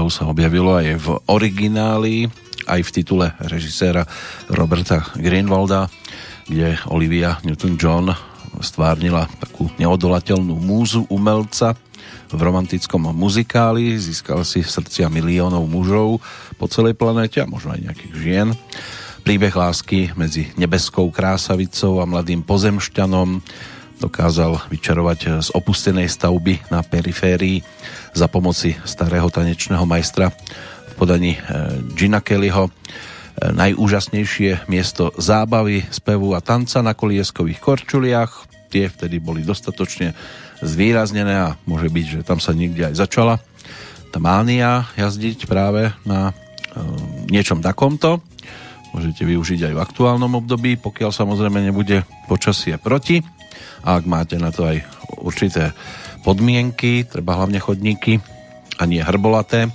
Sa 0.10 0.26
objavilo 0.26 0.74
aj 0.74 0.88
v 0.98 1.08
origináli, 1.30 2.26
aj 2.66 2.82
v 2.82 2.90
titule 2.90 3.28
režiséra 3.38 4.02
Roberta 4.50 5.06
Greenwalda, 5.14 5.86
kde 6.50 6.82
Olivia 6.90 7.38
Newton-John 7.46 8.10
stvárnila 8.60 9.30
takú 9.38 9.70
neodolateľnú 9.78 10.58
múzu 10.58 11.06
umelca 11.14 11.78
v 12.34 12.40
romantickom 12.42 13.14
muzikáli, 13.14 14.02
získal 14.02 14.42
si 14.42 14.66
srdcia 14.66 15.14
miliónov 15.14 15.70
mužov 15.70 16.26
po 16.58 16.66
celej 16.66 16.98
planéte 16.98 17.38
a 17.38 17.50
možno 17.50 17.78
aj 17.78 17.86
nejakých 17.86 18.14
žien. 18.18 18.48
Príbeh 19.22 19.54
lásky 19.54 20.10
medzi 20.18 20.50
nebeskou 20.58 21.14
krásavicou 21.14 22.02
a 22.02 22.10
mladým 22.10 22.42
pozemšťanom 22.42 23.46
dokázal 24.02 24.58
vyčarovať 24.74 25.44
z 25.44 25.50
opustenej 25.54 26.10
stavby 26.10 26.72
na 26.74 26.82
periférii 26.82 27.62
za 28.20 28.28
pomoci 28.28 28.76
starého 28.84 29.32
tanečného 29.32 29.88
majstra 29.88 30.36
v 30.92 30.94
podaní 31.00 31.40
e, 31.40 31.40
Gina 31.96 32.20
Kellyho 32.20 32.68
e, 32.68 32.72
najúžasnejšie 33.56 34.68
miesto 34.68 35.16
zábavy, 35.16 35.88
spevu 35.88 36.36
a 36.36 36.44
tanca 36.44 36.84
na 36.84 36.92
kolieskových 36.92 37.64
korčuliach. 37.64 38.52
Tie 38.68 38.92
vtedy 38.92 39.24
boli 39.24 39.48
dostatočne 39.48 40.12
zvýraznené 40.60 41.36
a 41.40 41.56
môže 41.64 41.88
byť, 41.88 42.06
že 42.20 42.28
tam 42.28 42.44
sa 42.44 42.52
niekde 42.52 42.92
aj 42.92 42.96
začala 43.00 43.40
tá 44.10 44.18
mánia 44.18 44.90
jazdiť 44.98 45.48
práve 45.48 45.96
na 46.04 46.30
e, 46.30 46.34
niečom 47.32 47.64
takomto. 47.64 48.20
Môžete 48.92 49.24
využiť 49.24 49.72
aj 49.72 49.74
v 49.78 49.84
aktuálnom 49.86 50.44
období, 50.44 50.76
pokiaľ 50.76 51.14
samozrejme 51.14 51.62
nebude 51.62 52.04
počasie 52.28 52.76
proti 52.82 53.24
a 53.86 53.96
ak 53.96 54.04
máte 54.10 54.36
na 54.36 54.52
to 54.52 54.66
aj 54.68 54.99
určité 55.22 55.76
podmienky, 56.24 57.08
treba 57.08 57.40
hlavne 57.40 57.60
chodníky 57.60 58.20
a 58.80 58.88
nie 58.88 59.04
hrbolaté. 59.04 59.68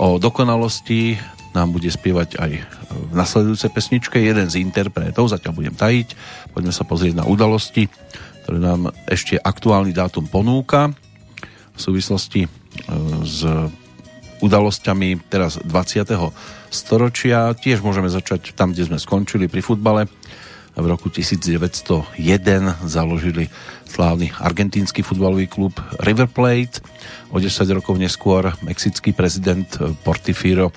O 0.00 0.16
dokonalosti 0.16 1.20
nám 1.52 1.76
bude 1.76 1.92
spievať 1.92 2.40
aj 2.40 2.52
v 2.92 3.12
nasledujúcej 3.12 3.70
pesničke 3.72 4.16
jeden 4.20 4.48
z 4.48 4.60
interpretov, 4.60 5.28
zatiaľ 5.28 5.52
budem 5.52 5.76
tajiť. 5.76 6.08
Poďme 6.52 6.72
sa 6.72 6.84
pozrieť 6.84 7.20
na 7.20 7.24
udalosti, 7.28 7.88
ktoré 8.44 8.58
nám 8.58 8.92
ešte 9.08 9.36
aktuálny 9.36 9.92
dátum 9.92 10.24
ponúka 10.28 10.92
v 11.72 11.80
súvislosti 11.80 12.44
e, 12.44 12.48
s 13.24 13.44
udalosťami 14.42 15.30
teraz 15.30 15.60
20. 15.62 16.08
storočia. 16.68 17.54
Tiež 17.54 17.80
môžeme 17.80 18.10
začať 18.10 18.52
tam, 18.58 18.74
kde 18.74 18.90
sme 18.90 18.98
skončili 18.98 19.46
pri 19.46 19.62
futbale 19.62 20.10
v 20.72 20.86
roku 20.88 21.12
1901 21.12 22.16
založili 22.88 23.52
slávny 23.84 24.32
argentínsky 24.40 25.04
futbalový 25.04 25.48
klub 25.48 25.76
River 26.00 26.28
Plate. 26.28 26.80
O 27.28 27.40
10 27.40 27.52
rokov 27.76 28.00
neskôr 28.00 28.56
mexický 28.64 29.12
prezident 29.12 29.68
Portifiro 30.04 30.72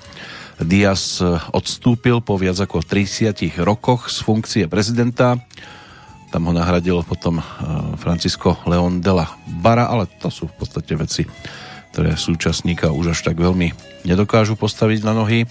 Díaz 0.56 1.20
odstúpil 1.52 2.24
po 2.24 2.40
viac 2.40 2.56
ako 2.56 2.80
30 2.80 3.60
rokoch 3.60 4.08
z 4.08 4.24
funkcie 4.24 4.64
prezidenta. 4.64 5.36
Tam 6.32 6.48
ho 6.48 6.52
nahradil 6.56 7.04
potom 7.04 7.40
eh, 7.40 7.44
Francisco 8.00 8.56
León 8.64 9.04
de 9.04 9.12
la 9.12 9.28
Bara, 9.60 9.84
ale 9.92 10.08
to 10.16 10.32
sú 10.32 10.48
v 10.48 10.56
podstate 10.56 10.96
veci, 10.96 11.28
ktoré 11.92 12.16
súčasníka 12.16 12.88
už 12.88 13.12
až 13.12 13.20
tak 13.20 13.36
veľmi 13.36 13.72
nedokážu 14.08 14.56
postaviť 14.56 15.04
na 15.04 15.12
nohy. 15.12 15.44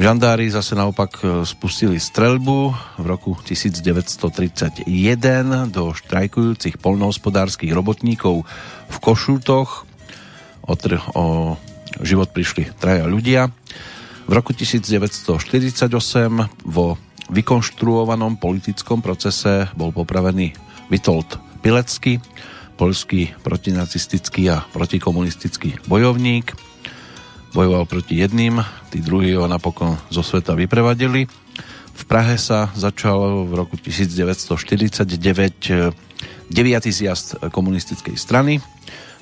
Žandári 0.00 0.48
zase 0.48 0.72
naopak 0.72 1.20
e, 1.20 1.44
spustili 1.44 2.00
streľbu 2.00 2.58
v 2.96 3.04
roku 3.04 3.36
1931 3.36 4.88
do 5.68 5.92
štrajkujúcich 5.92 6.80
polnohospodárskych 6.80 7.68
robotníkov 7.76 8.48
v 8.88 8.96
Košútoch. 9.04 9.84
O, 10.64 10.72
tr- 10.80 10.96
o 11.12 11.60
život 12.00 12.32
prišli 12.32 12.72
traja 12.80 13.04
ľudia. 13.04 13.52
V 14.24 14.32
roku 14.32 14.56
1948 14.56 15.92
vo 16.64 16.96
vykonštruovanom 17.28 18.40
politickom 18.40 19.04
procese 19.04 19.68
bol 19.76 19.92
popravený 19.92 20.56
Vitold 20.88 21.36
Pilecký, 21.60 22.16
polský 22.80 23.36
protinacistický 23.44 24.48
a 24.48 24.64
protikomunistický 24.72 25.84
bojovník 25.84 26.71
bojoval 27.52 27.84
proti 27.84 28.16
jedným, 28.20 28.64
tí 28.88 29.04
druhí 29.04 29.36
ho 29.36 29.44
napokon 29.44 30.00
zo 30.08 30.24
sveta 30.24 30.56
vyprevadili. 30.56 31.28
V 31.92 32.02
Prahe 32.08 32.40
sa 32.40 32.72
začal 32.72 33.44
v 33.46 33.52
roku 33.52 33.76
1949 33.76 36.00
9. 36.52 36.84
zjazd 36.88 37.40
komunistickej 37.48 38.16
strany 38.16 38.60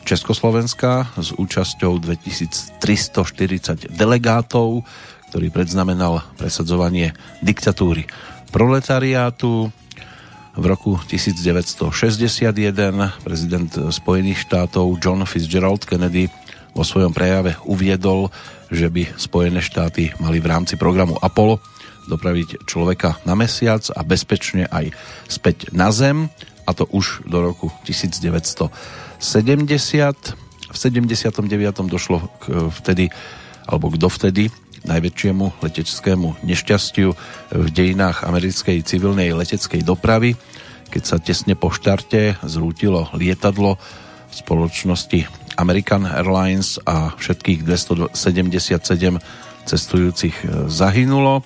Československa 0.03 1.15
s 1.15 1.31
účasťou 1.37 2.03
2340 2.03 3.95
delegátov, 3.95 4.83
ktorý 5.31 5.47
predznamenal 5.55 6.27
presadzovanie 6.35 7.15
diktatúry 7.45 8.11
proletariátu. 8.51 9.71
V 10.51 10.65
roku 10.67 10.99
1961 11.07 12.51
prezident 13.23 13.71
Spojených 13.95 14.43
štátov 14.51 14.99
John 14.99 15.23
Fitzgerald 15.23 15.87
Kennedy 15.87 16.27
vo 16.75 16.85
svojom 16.87 17.15
prejave 17.15 17.57
uviedol, 17.67 18.31
že 18.71 18.87
by 18.87 19.19
Spojené 19.19 19.61
štáty 19.61 20.15
mali 20.23 20.39
v 20.39 20.51
rámci 20.51 20.79
programu 20.79 21.19
Apollo 21.19 21.59
dopraviť 22.07 22.67
človeka 22.67 23.23
na 23.23 23.39
mesiac 23.39 23.87
a 23.95 24.01
bezpečne 24.03 24.67
aj 24.67 24.91
späť 25.31 25.71
na 25.71 25.95
Zem, 25.95 26.31
a 26.67 26.71
to 26.71 26.87
už 26.91 27.27
do 27.27 27.43
roku 27.43 27.71
1970. 27.87 28.71
V 30.71 30.77
79. 30.79 31.91
došlo 31.91 32.31
k 32.39 32.71
vtedy, 32.71 33.11
alebo 33.67 33.91
k 33.91 33.99
dovtedy 33.99 34.45
najväčšiemu 34.87 35.61
leteckému 35.61 36.47
nešťastiu 36.47 37.09
v 37.53 37.69
dejinách 37.75 38.25
americkej 38.25 38.81
civilnej 38.87 39.35
leteckej 39.35 39.83
dopravy, 39.83 40.39
keď 40.91 41.03
sa 41.03 41.17
tesne 41.19 41.59
po 41.59 41.75
štarte 41.75 42.39
zrútilo 42.47 43.11
lietadlo 43.15 43.77
spoločnosti 44.31 45.27
American 45.57 46.07
Airlines 46.07 46.79
a 46.87 47.15
všetkých 47.17 47.67
277 47.67 49.19
cestujúcich 49.67 50.37
zahynulo. 50.71 51.43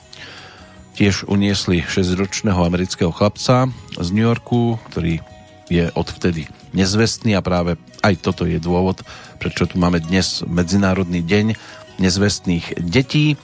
Tiež 0.95 1.27
uniesli 1.27 1.83
6-ročného 1.83 2.63
amerického 2.63 3.11
chlapca 3.11 3.67
z 3.99 4.09
New 4.15 4.23
Yorku, 4.23 4.79
ktorý 4.93 5.19
je 5.67 5.91
odvtedy 5.97 6.47
nezvestný 6.77 7.35
a 7.35 7.43
práve 7.43 7.75
aj 8.05 8.21
toto 8.21 8.45
je 8.45 8.61
dôvod, 8.61 9.03
prečo 9.41 9.67
tu 9.67 9.81
máme 9.81 9.99
dnes 9.99 10.45
Medzinárodný 10.47 11.25
deň 11.25 11.57
nezvestných 11.99 12.79
detí. 12.85 13.35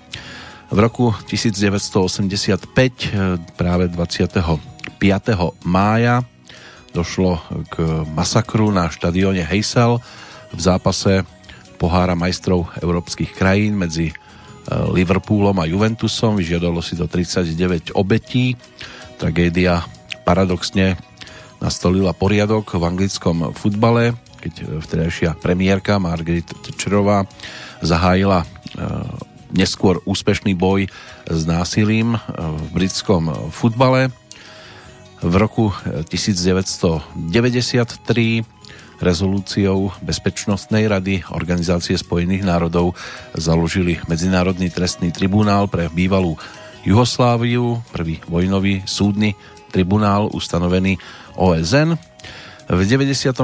V 0.71 0.79
roku 0.79 1.11
1985, 1.27 2.71
práve 3.59 3.85
25. 3.91 5.03
mája, 5.67 6.23
došlo 6.95 7.43
k 7.71 8.07
masakru 8.15 8.71
na 8.71 8.87
štadióne 8.91 9.43
Heysel 9.43 9.99
v 10.51 10.61
zápase 10.61 11.25
pohára 11.81 12.13
majstrov 12.13 12.69
európskych 12.79 13.33
krajín 13.33 13.81
medzi 13.81 14.13
Liverpoolom 14.71 15.59
a 15.59 15.67
Juventusom. 15.67 16.39
Vyžiadalo 16.39 16.79
si 16.85 16.95
to 16.95 17.11
39 17.11 17.97
obetí. 17.97 18.55
Tragédia 19.19 19.83
paradoxne 20.23 20.95
nastolila 21.61 22.15
poriadok 22.15 22.79
v 22.79 22.83
anglickom 22.87 23.53
futbale, 23.53 24.17
keď 24.41 24.81
vtedajšia 24.81 25.37
premiérka 25.37 26.01
Margaret 26.01 26.49
Thatcherová 26.49 27.29
zahájila 27.85 28.45
e, 28.45 28.47
neskôr 29.53 30.01
úspešný 30.09 30.57
boj 30.57 30.89
s 31.29 31.43
násilím 31.45 32.17
e, 32.17 32.19
v 32.41 32.65
britskom 32.73 33.53
futbale. 33.53 34.09
V 35.21 35.35
roku 35.37 35.69
1993 36.09 37.21
rezolúciou 39.01 39.91
Bezpečnostnej 40.05 40.87
rady 40.87 41.25
Organizácie 41.33 41.97
spojených 41.97 42.45
národov 42.45 42.95
založili 43.33 43.99
Medzinárodný 44.07 44.69
trestný 44.69 45.11
tribunál 45.11 45.67
pre 45.67 45.89
bývalú 45.89 46.37
Jugosláviu, 46.85 47.81
prvý 47.93 48.21
vojnový 48.29 48.85
súdny 48.85 49.37
tribunál 49.73 50.29
ustanovený 50.33 51.01
OSN. 51.37 51.97
V 52.71 52.81
94. 52.87 53.35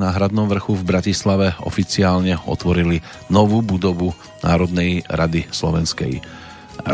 na 0.00 0.08
Hradnom 0.08 0.48
vrchu 0.48 0.72
v 0.72 0.88
Bratislave 0.88 1.52
oficiálne 1.60 2.40
otvorili 2.48 3.04
novú 3.28 3.60
budovu 3.60 4.16
Národnej 4.40 5.04
rady 5.04 5.44
Slovenskej 5.52 6.24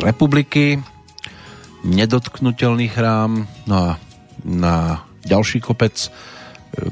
republiky. 0.03 0.83
Nedotknutelný 1.87 2.91
chrám, 2.91 3.47
no 3.71 3.77
a 3.79 3.91
na 4.43 5.07
ďalší 5.23 5.63
kopec 5.63 6.11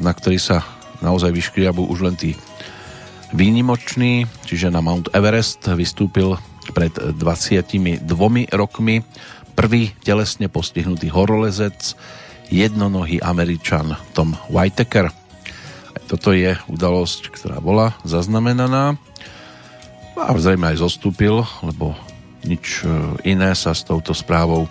na 0.01 0.13
ktorý 0.13 0.39
sa 0.41 0.65
naozaj 1.01 1.33
vyškriabú 1.33 1.87
už 1.87 1.99
len 2.07 2.17
tí 2.17 2.33
výnimoční, 3.35 4.25
čiže 4.47 4.71
na 4.71 4.81
Mount 4.81 5.11
Everest 5.13 5.67
vystúpil 5.75 6.39
pred 6.73 6.93
22 6.93 8.03
rokmi 8.55 9.03
prvý 9.57 9.95
telesne 10.05 10.53
postihnutý 10.53 11.09
horolezec, 11.11 11.97
jednonohý 12.53 13.19
Američan 13.23 13.99
Tom 14.15 14.39
Whitaker. 14.53 15.11
Toto 16.07 16.31
je 16.31 16.55
udalosť, 16.71 17.35
ktorá 17.35 17.59
bola 17.59 17.99
zaznamenaná 18.07 18.95
a 20.15 20.31
zrejme 20.39 20.71
aj 20.71 20.87
zostúpil, 20.87 21.43
lebo 21.67 21.99
nič 22.47 22.87
e, 22.87 22.89
iné 23.27 23.53
sa 23.59 23.75
s 23.75 23.83
touto 23.83 24.15
správou 24.15 24.71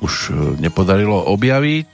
už 0.00 0.14
e, 0.28 0.32
nepodarilo 0.58 1.20
objaviť. 1.30 1.90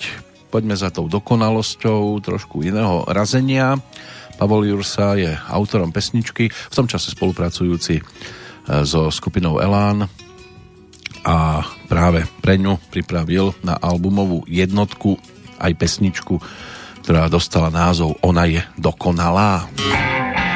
Poďme 0.50 0.74
za 0.74 0.90
tou 0.90 1.06
dokonalosťou 1.06 2.18
trošku 2.18 2.66
iného 2.66 3.06
razenia. 3.06 3.78
Pavol 4.34 4.66
Jursa 4.66 5.14
je 5.14 5.30
autorom 5.30 5.94
pesničky, 5.94 6.50
v 6.50 6.74
tom 6.74 6.90
čase 6.90 7.14
spolupracujúci 7.14 8.00
e, 8.00 8.02
so 8.82 9.08
skupinou 9.14 9.62
Elán 9.62 10.10
a 11.22 11.62
práve 11.86 12.26
pre 12.40 12.58
ňu 12.58 12.80
pripravil 12.90 13.54
na 13.62 13.78
albumovú 13.78 14.42
jednotku 14.48 15.20
aj 15.60 15.72
pesničku, 15.76 16.40
ktorá 17.04 17.30
dostala 17.30 17.68
názov 17.68 18.18
Ona 18.24 18.48
je 18.48 18.60
dokonalá. 18.74 19.68
Ona 19.68 19.78
je 19.78 19.98
dokonalá. 20.02 20.49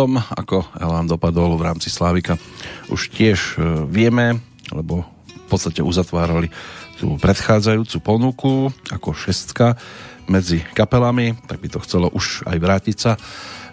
Tom, 0.00 0.16
ako 0.16 0.64
Elán 0.80 1.04
dopadol 1.04 1.60
v 1.60 1.68
rámci 1.68 1.92
Slávika, 1.92 2.40
už 2.88 3.12
tiež 3.12 3.60
e, 3.60 3.84
vieme, 3.84 4.40
lebo 4.72 5.04
v 5.28 5.46
podstate 5.52 5.84
uzatvárali 5.84 6.48
tú 6.96 7.20
predchádzajúcu 7.20 7.96
ponuku 8.00 8.72
ako 8.88 9.12
šestka 9.12 9.76
medzi 10.24 10.64
kapelami, 10.72 11.36
tak 11.44 11.60
by 11.60 11.68
to 11.68 11.84
chcelo 11.84 12.08
už 12.16 12.48
aj 12.48 12.56
vrátiť 12.56 12.96
sa 12.96 13.20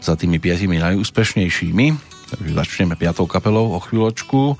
za 0.03 0.19
tými 0.19 0.35
piatimi 0.43 0.83
najúspešnejšími. 0.83 1.85
Takže 2.27 2.51
začneme 2.51 2.99
piatou 2.99 3.23
kapelou 3.23 3.71
o 3.71 3.79
chvíľočku. 3.79 4.59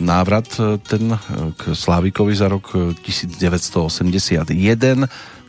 Návrat 0.00 0.56
e, 0.56 0.80
ten 0.80 1.12
e, 1.12 1.18
k 1.52 1.76
Slávikovi 1.76 2.32
za 2.32 2.48
rok 2.48 2.96
1981, 3.04 4.56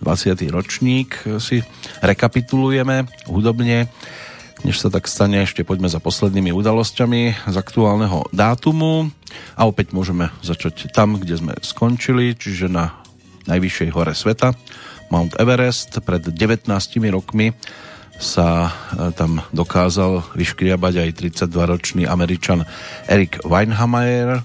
20. 0.04 0.52
ročník 0.52 1.16
si 1.40 1.64
rekapitulujeme 2.04 3.08
hudobne. 3.32 3.88
Než 4.64 4.80
sa 4.80 4.88
tak 4.88 5.12
stane, 5.12 5.44
ešte 5.44 5.68
poďme 5.68 5.92
za 5.92 6.00
poslednými 6.00 6.56
udalosťami 6.56 7.52
z 7.52 7.56
aktuálneho 7.60 8.32
dátumu 8.32 9.12
a 9.60 9.68
opäť 9.68 9.92
môžeme 9.92 10.32
začať 10.40 10.96
tam, 10.96 11.20
kde 11.20 11.36
sme 11.36 11.54
skončili, 11.60 12.38
čiže 12.40 12.72
na 12.72 12.96
najvyššej 13.52 13.90
hore 13.92 14.16
sveta, 14.16 14.56
Mount 15.12 15.38
Everest. 15.38 16.00
Pred 16.02 16.32
19 16.34 16.72
rokmi 17.12 17.54
sa 18.16 18.72
e, 18.72 19.12
tam 19.12 19.44
dokázal 19.52 20.24
vyškriabať 20.34 20.94
aj 21.04 21.10
32-ročný 21.20 22.08
američan 22.08 22.64
Erik 23.12 23.44
Weinhammer, 23.44 24.40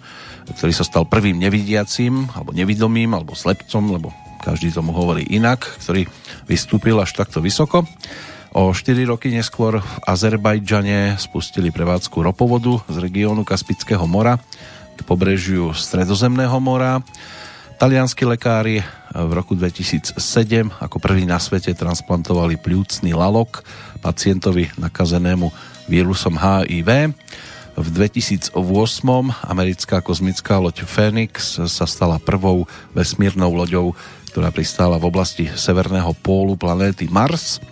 ktorý 0.51 0.73
sa 0.75 0.83
stal 0.83 1.07
prvým 1.07 1.38
nevidiacím, 1.38 2.27
alebo 2.35 2.51
nevidomým, 2.51 3.14
alebo 3.14 3.38
slepcom, 3.38 3.94
lebo 3.94 4.11
každý 4.42 4.75
tomu 4.75 4.90
hovorí 4.90 5.23
inak, 5.31 5.62
ktorý 5.79 6.11
vystúpil 6.51 6.99
až 6.99 7.14
takto 7.14 7.38
vysoko. 7.38 7.87
O 8.50 8.74
4 8.74 9.06
roky 9.06 9.30
neskôr 9.30 9.78
v 9.78 9.94
Azerbajdžane 10.10 11.14
spustili 11.22 11.70
prevádzku 11.70 12.18
ropovodu 12.18 12.82
z 12.90 12.98
regiónu 12.98 13.46
Kaspického 13.46 14.02
mora 14.10 14.42
k 14.98 15.00
pobrežiu 15.06 15.70
Stredozemného 15.70 16.58
mora. 16.58 16.98
Talianskí 17.78 18.26
lekári 18.26 18.82
v 19.14 19.30
roku 19.30 19.54
2007 19.54 20.18
ako 20.66 20.96
prvý 20.98 21.30
na 21.30 21.38
svete 21.38 21.78
transplantovali 21.78 22.58
pľúcný 22.58 23.14
lalok 23.14 23.62
pacientovi 24.02 24.66
nakazenému 24.82 25.46
vírusom 25.86 26.34
HIV. 26.34 27.14
V 27.78 27.86
2008 27.86 28.50
americká 29.46 30.02
kozmická 30.02 30.58
loď 30.58 30.82
Phoenix 30.90 31.54
sa 31.70 31.86
stala 31.86 32.18
prvou 32.18 32.66
vesmírnou 32.98 33.54
loďou, 33.54 33.94
ktorá 34.34 34.50
pristála 34.50 34.98
v 34.98 35.06
oblasti 35.06 35.46
severného 35.54 36.10
pólu 36.18 36.58
planéty 36.58 37.06
Mars. 37.06 37.62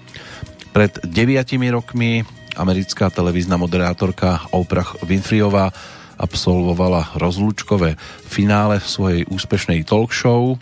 Pred 0.78 1.10
deviatimi 1.10 1.74
rokmi 1.74 2.22
americká 2.54 3.10
televízna 3.10 3.58
moderátorka 3.58 4.46
Oprah 4.54 4.94
Winfreyová 5.02 5.74
absolvovala 6.14 7.18
rozlúčkové 7.18 7.98
finále 8.22 8.78
svojej 8.78 9.26
úspešnej 9.26 9.82
talk 9.82 10.14
show, 10.14 10.54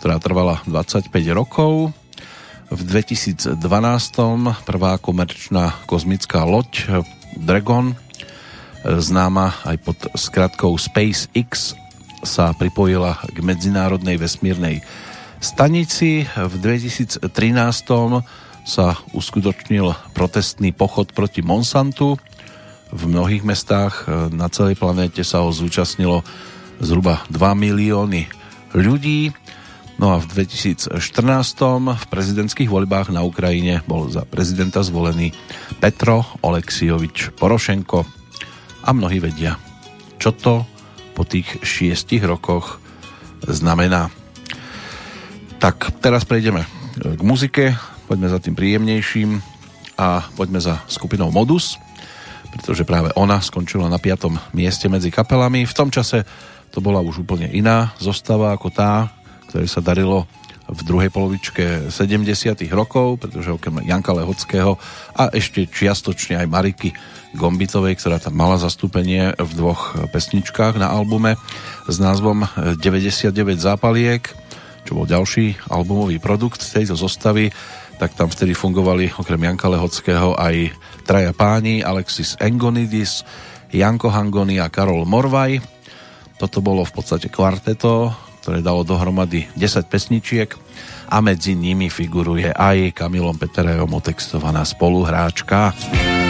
ktorá 0.00 0.16
trvala 0.16 0.64
25 0.64 1.12
rokov. 1.36 1.92
V 2.72 2.80
2012 2.88 3.60
prvá 4.64 4.96
komerčná 4.96 5.76
kozmická 5.84 6.48
loď 6.48 7.04
Dragon, 7.36 7.92
známa 8.80 9.60
aj 9.68 9.76
pod 9.84 9.98
skratkou 10.16 10.72
SpaceX, 10.80 11.76
sa 12.24 12.56
pripojila 12.56 13.20
k 13.28 13.44
medzinárodnej 13.44 14.16
vesmírnej 14.16 14.80
stanici. 15.36 16.24
V 16.32 16.54
2013 16.64 17.28
sa 18.64 18.96
uskutočnil 19.12 19.92
protestný 20.16 20.72
pochod 20.72 21.12
proti 21.12 21.44
Monsantu. 21.44 22.16
V 22.88 23.02
mnohých 23.04 23.44
mestách 23.44 24.08
e, 24.08 24.32
na 24.32 24.48
celej 24.48 24.80
planéte 24.80 25.20
sa 25.20 25.44
ho 25.44 25.52
zúčastnilo 25.52 26.24
zhruba 26.80 27.22
2 27.28 27.38
milióny 27.54 28.26
ľudí. 28.72 29.36
No 30.00 30.10
a 30.10 30.18
v 30.18 30.26
2014 30.48 30.90
v 31.94 32.04
prezidentských 32.10 32.66
voľbách 32.66 33.14
na 33.14 33.22
Ukrajine 33.22 33.84
bol 33.86 34.10
za 34.10 34.26
prezidenta 34.26 34.82
zvolený 34.82 35.30
Petro 35.78 36.26
Oleksiovič 36.42 37.36
Porošenko. 37.38 38.02
A 38.84 38.90
mnohí 38.90 39.22
vedia, 39.22 39.54
čo 40.18 40.34
to 40.34 40.66
po 41.14 41.22
tých 41.22 41.62
šiestich 41.62 42.26
rokoch 42.26 42.82
znamená. 43.46 44.10
Tak 45.62 46.02
teraz 46.02 46.26
prejdeme 46.26 46.66
k 46.98 47.20
muzike 47.22 47.93
poďme 48.04 48.28
za 48.28 48.38
tým 48.40 48.52
príjemnejším 48.52 49.40
a 49.96 50.28
poďme 50.36 50.60
za 50.60 50.84
skupinou 50.90 51.32
Modus, 51.32 51.80
pretože 52.52 52.86
práve 52.86 53.10
ona 53.16 53.40
skončila 53.40 53.88
na 53.88 53.96
5. 53.96 54.54
mieste 54.54 54.86
medzi 54.92 55.08
kapelami. 55.08 55.64
V 55.64 55.76
tom 55.76 55.88
čase 55.88 56.22
to 56.70 56.82
bola 56.84 57.00
už 57.00 57.24
úplne 57.24 57.48
iná 57.50 57.94
zostava 57.98 58.52
ako 58.52 58.68
tá, 58.70 59.10
ktorej 59.50 59.70
sa 59.70 59.80
darilo 59.80 60.26
v 60.64 60.80
druhej 60.80 61.12
polovičke 61.12 61.92
70 61.92 62.56
rokov, 62.72 63.20
pretože 63.20 63.52
okrem 63.52 63.84
Janka 63.84 64.16
Lehockého 64.16 64.80
a 65.12 65.28
ešte 65.28 65.68
čiastočne 65.68 66.40
aj 66.40 66.48
Mariky 66.48 66.88
Gombitovej, 67.36 68.00
ktorá 68.00 68.16
tam 68.16 68.40
mala 68.40 68.56
zastúpenie 68.56 69.36
v 69.36 69.52
dvoch 69.52 69.92
pesničkách 70.08 70.80
na 70.80 70.88
albume 70.88 71.36
s 71.84 71.96
názvom 72.00 72.48
99 72.80 73.34
zápaliek, 73.60 74.24
čo 74.88 74.96
bol 74.96 75.04
ďalší 75.04 75.68
albumový 75.68 76.16
produkt 76.16 76.64
tejto 76.64 76.96
zostavy, 76.96 77.52
tak 77.98 78.18
tam 78.18 78.28
vtedy 78.30 78.52
fungovali 78.52 79.14
okrem 79.14 79.40
Janka 79.50 79.70
Lehockého 79.70 80.34
aj 80.34 80.74
traja 81.06 81.30
páni, 81.30 81.80
Alexis 81.80 82.34
Engonidis, 82.42 83.22
Janko 83.70 84.10
Hangoni 84.10 84.58
a 84.58 84.70
Karol 84.70 85.06
Morvaj. 85.06 85.62
Toto 86.38 86.58
bolo 86.58 86.82
v 86.82 86.92
podstate 86.94 87.30
kvarteto, 87.30 88.10
ktoré 88.42 88.60
dalo 88.60 88.82
dohromady 88.82 89.46
10 89.54 89.86
pesničiek 89.86 90.50
a 91.08 91.22
medzi 91.22 91.54
nimi 91.54 91.86
figuruje 91.92 92.50
aj 92.50 92.96
Kamilom 92.96 93.38
Peterejom 93.38 93.90
otextovaná 93.94 94.66
spoluhráčka. 94.66 95.70
sa 95.72 96.23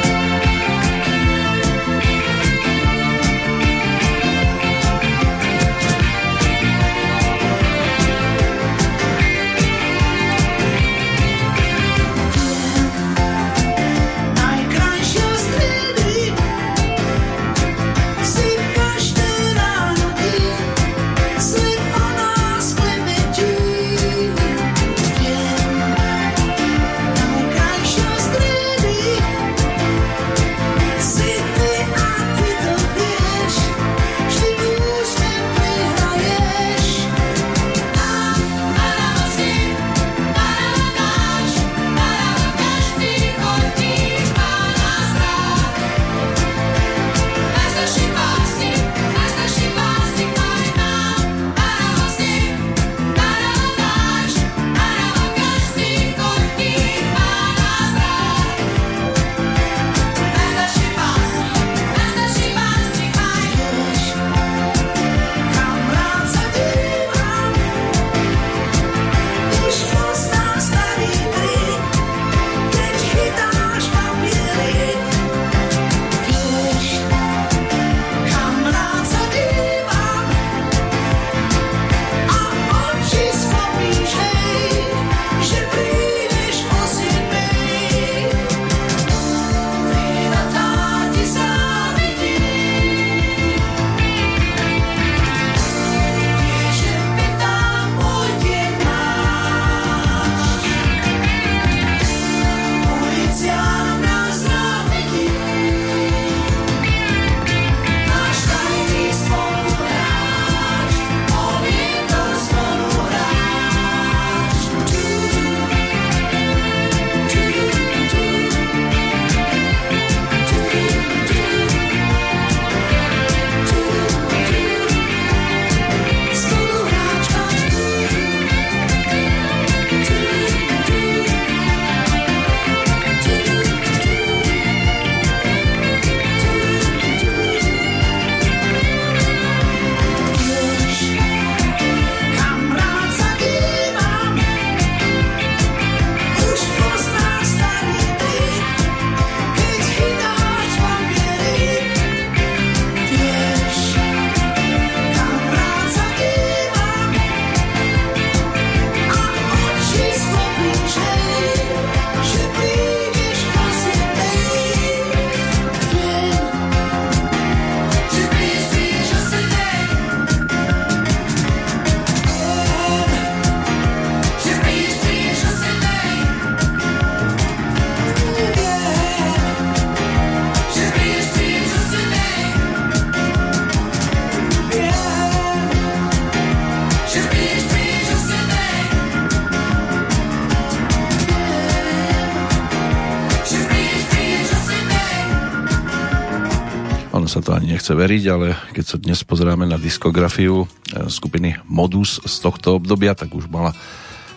ani 197.55 197.79
nechce 197.79 197.95
veriť, 197.95 198.25
ale 198.29 198.59
keď 198.75 198.85
sa 198.85 198.97
dnes 198.99 199.23
pozeráme 199.23 199.65
na 199.65 199.79
diskografiu 199.79 200.67
e, 200.67 201.07
skupiny 201.07 201.55
Modus 201.71 202.19
z 202.27 202.35
tohto 202.43 202.77
obdobia, 202.77 203.15
tak 203.15 203.31
už 203.31 203.47
mala 203.47 203.71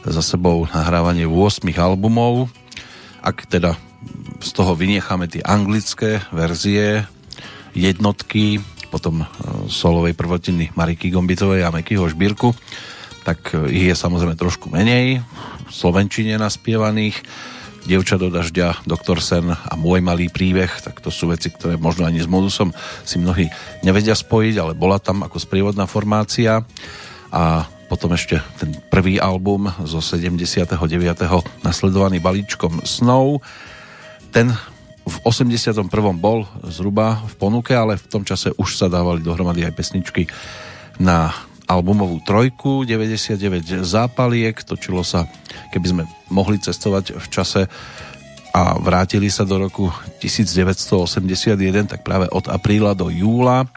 za 0.06 0.22
sebou 0.22 0.70
nahrávanie 0.70 1.26
8 1.26 1.66
albumov. 1.76 2.48
Ak 3.26 3.50
teda 3.50 3.76
z 4.40 4.50
toho 4.54 4.78
vynecháme 4.78 5.26
tie 5.26 5.42
anglické 5.42 6.22
verzie, 6.30 7.10
jednotky, 7.74 8.62
potom 8.94 9.22
e, 9.22 9.26
solovej 9.68 10.14
prvotiny 10.14 10.72
Mariky 10.78 11.10
Gombitovej 11.10 11.66
a 11.66 11.74
Mekyho 11.74 12.06
Žbírku, 12.08 12.54
tak 13.26 13.52
e, 13.58 13.74
ich 13.74 13.86
je 13.90 13.96
samozrejme 13.98 14.38
trošku 14.38 14.70
menej, 14.70 15.26
v 15.68 15.72
Slovenčine 15.74 16.40
naspievaných 16.40 17.20
Dievča 17.88 18.20
do 18.20 18.28
dažďa, 18.28 18.84
Doktor 18.84 19.24
Sen 19.24 19.48
a 19.48 19.74
Môj 19.80 20.04
malý 20.04 20.28
príbeh, 20.28 20.68
tak 20.84 21.00
to 21.00 21.08
sú 21.08 21.32
veci, 21.32 21.48
ktoré 21.48 21.80
možno 21.80 22.04
ani 22.04 22.20
s 22.20 22.28
Modusom 22.28 22.76
si 23.08 23.16
mnohí 23.16 23.48
nevedia 23.80 24.12
spojiť, 24.12 24.60
ale 24.60 24.76
bola 24.76 25.00
tam 25.00 25.24
ako 25.24 25.40
sprievodná 25.40 25.88
formácia 25.88 26.68
a 27.32 27.64
potom 27.88 28.12
ešte 28.12 28.44
ten 28.60 28.76
prvý 28.92 29.24
album 29.24 29.72
zo 29.88 30.04
79. 30.04 30.68
nasledovaný 31.64 32.20
balíčkom 32.20 32.84
Snow. 32.84 33.40
Ten 34.36 34.52
v 35.08 35.16
81. 35.24 35.88
bol 36.20 36.44
zhruba 36.68 37.24
v 37.24 37.34
ponuke, 37.40 37.72
ale 37.72 37.96
v 37.96 38.08
tom 38.12 38.28
čase 38.28 38.52
už 38.60 38.76
sa 38.76 38.92
dávali 38.92 39.24
dohromady 39.24 39.64
aj 39.64 39.72
pesničky 39.80 40.28
na 41.00 41.32
albumovú 41.68 42.24
trojku, 42.24 42.88
99 42.88 43.84
zápaliek, 43.84 44.56
točilo 44.64 45.04
sa, 45.04 45.28
keby 45.76 45.88
sme 45.88 46.04
mohli 46.32 46.58
cestovať 46.64 47.20
v 47.20 47.28
čase 47.28 47.62
a 48.56 48.80
vrátili 48.80 49.28
sa 49.28 49.44
do 49.44 49.60
roku 49.60 49.92
1981, 50.24 51.92
tak 51.92 52.02
práve 52.02 52.26
od 52.32 52.48
apríla 52.50 52.96
do 52.96 53.12
júla 53.12 53.68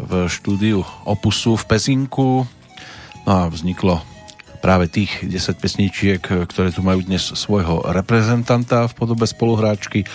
v 0.00 0.26
štúdiu 0.26 0.82
Opusu 1.06 1.54
v 1.54 1.64
Pezinku. 1.68 2.48
No 3.24 3.30
a 3.30 3.46
vzniklo 3.46 4.02
práve 4.58 4.88
tých 4.88 5.22
10 5.22 5.60
pesničiek, 5.60 6.20
ktoré 6.24 6.72
tu 6.72 6.80
majú 6.80 7.04
dnes 7.04 7.20
svojho 7.20 7.84
reprezentanta 7.92 8.88
v 8.88 8.96
podobe 8.96 9.28
spoluhráčky 9.28 10.08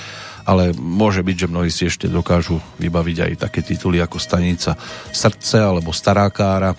ale 0.50 0.74
môže 0.74 1.22
byť, 1.22 1.46
že 1.46 1.52
mnohí 1.52 1.70
si 1.70 1.86
ešte 1.86 2.10
dokážu 2.10 2.58
vybaviť 2.82 3.18
aj 3.22 3.34
také 3.46 3.62
tituly 3.62 4.02
ako 4.02 4.18
Stanica 4.18 4.74
srdce 5.14 5.62
alebo 5.62 5.94
Stará 5.94 6.26
kára, 6.34 6.74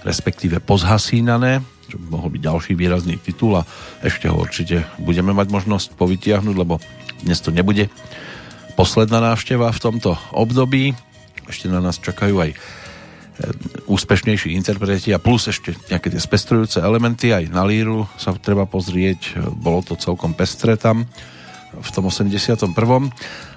respektíve 0.00 0.64
Pozhasínané, 0.64 1.60
čo 1.92 2.00
by 2.00 2.06
mohol 2.16 2.32
byť 2.32 2.40
ďalší 2.40 2.72
výrazný 2.72 3.20
titul 3.20 3.60
a 3.60 3.68
ešte 4.00 4.32
ho 4.32 4.40
určite 4.40 4.88
budeme 4.96 5.36
mať 5.36 5.52
možnosť 5.52 6.00
povytiahnuť, 6.00 6.56
lebo 6.56 6.80
dnes 7.20 7.36
to 7.44 7.52
nebude 7.52 7.92
posledná 8.72 9.20
návšteva 9.20 9.68
v 9.68 9.82
tomto 9.84 10.16
období. 10.32 10.96
Ešte 11.44 11.68
na 11.68 11.84
nás 11.84 12.00
čakajú 12.00 12.40
aj 12.40 12.56
e, 12.56 12.58
úspešnejší 13.84 14.56
interpreti 14.56 15.12
a 15.12 15.20
plus 15.20 15.52
ešte 15.52 15.76
nejaké 15.92 16.08
tie 16.08 16.22
spestrujúce 16.22 16.80
elementy. 16.80 17.36
Aj 17.36 17.44
na 17.52 17.68
líru 17.68 18.08
sa 18.16 18.32
treba 18.32 18.64
pozrieť, 18.64 19.36
bolo 19.52 19.84
to 19.84 20.00
celkom 20.00 20.32
pestre 20.32 20.80
tam 20.80 21.04
v 21.80 21.90
tom 21.90 22.12
81. 22.12 22.70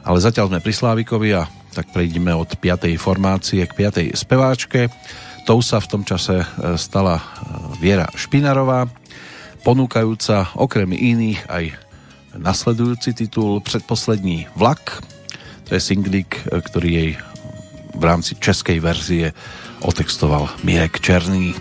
Ale 0.03 0.17
zatiaľ 0.17 0.49
sme 0.49 0.63
pri 0.63 0.73
Slávikovi 0.73 1.29
a 1.35 1.45
tak 1.73 1.89
prejdeme 1.91 2.31
od 2.31 2.53
5. 2.55 2.95
formácie 3.01 3.65
k 3.65 3.73
5. 3.75 4.15
speváčke. 4.15 4.87
Tou 5.43 5.59
sa 5.59 5.83
v 5.83 5.89
tom 5.91 6.01
čase 6.07 6.39
e, 6.39 6.45
stala 6.79 7.19
e, 7.19 7.23
Viera 7.83 8.07
Špinarová, 8.15 8.87
ponúkajúca 9.67 10.55
okrem 10.55 10.95
iných 10.95 11.41
aj 11.51 11.65
nasledujúci 12.39 13.11
titul 13.11 13.59
Predposlední 13.59 14.47
vlak. 14.55 15.03
To 15.67 15.75
je 15.75 15.81
singlik, 15.83 16.39
e, 16.47 16.63
ktorý 16.63 16.89
jej 16.89 17.11
v 17.93 18.03
rámci 18.03 18.39
českej 18.39 18.79
verzie 18.79 19.35
otextoval 19.83 20.47
Mirek 20.63 21.03
Černý. 21.03 21.53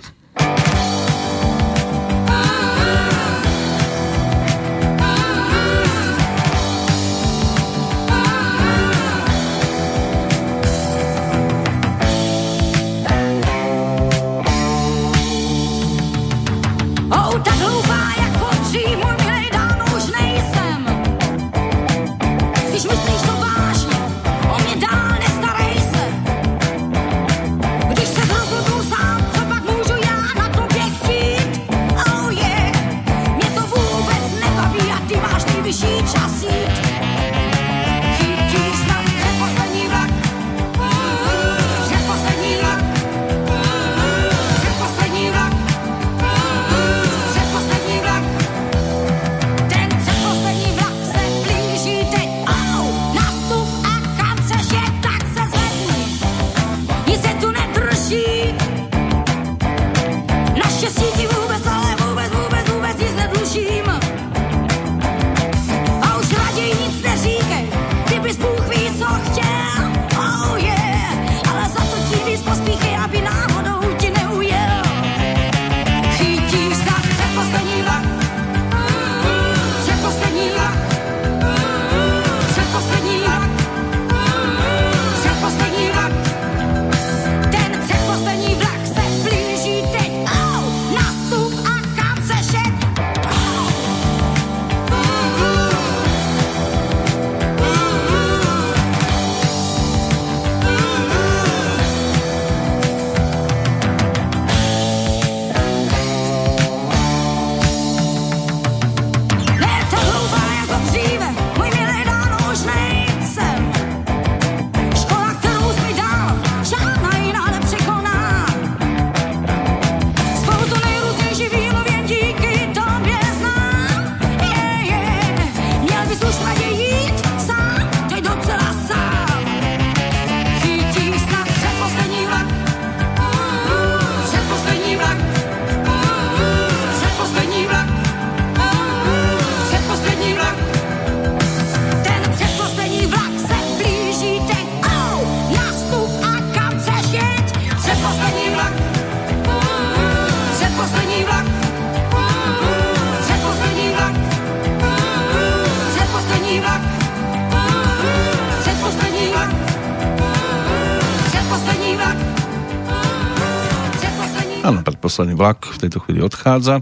Posledný 165.13 165.37
vlak 165.37 165.69
v 165.69 165.77
tejto 165.77 166.01
chvíli 166.01 166.25
odchádza. 166.25 166.81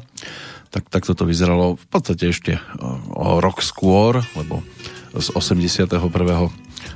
Tak, 0.70 0.87
takto 0.87 1.18
to 1.18 1.26
vyzeralo 1.26 1.74
v 1.74 1.87
podstate 1.91 2.31
ešte 2.31 2.62
o 3.11 3.43
rok 3.43 3.59
skôr, 3.59 4.22
lebo 4.39 4.62
z 5.18 5.35
81. 5.35 5.99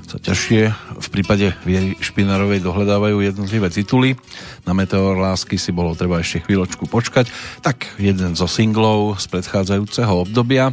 sa 0.06 0.18
ťažšie 0.22 0.62
v 0.94 1.08
prípade 1.10 1.50
Viery 1.66 1.98
Špinarovej 1.98 2.62
dohľadávajú 2.62 3.18
jednotlivé 3.18 3.66
tituly. 3.66 4.14
Na 4.62 4.78
Meteor 4.78 5.18
lásky 5.18 5.58
si 5.58 5.74
bolo 5.74 5.98
treba 5.98 6.22
ešte 6.22 6.46
chvíľočku 6.46 6.86
počkať. 6.86 7.26
Tak 7.66 7.98
jeden 7.98 8.38
zo 8.38 8.46
singlov 8.46 9.18
z 9.18 9.26
predchádzajúceho 9.34 10.14
obdobia, 10.14 10.70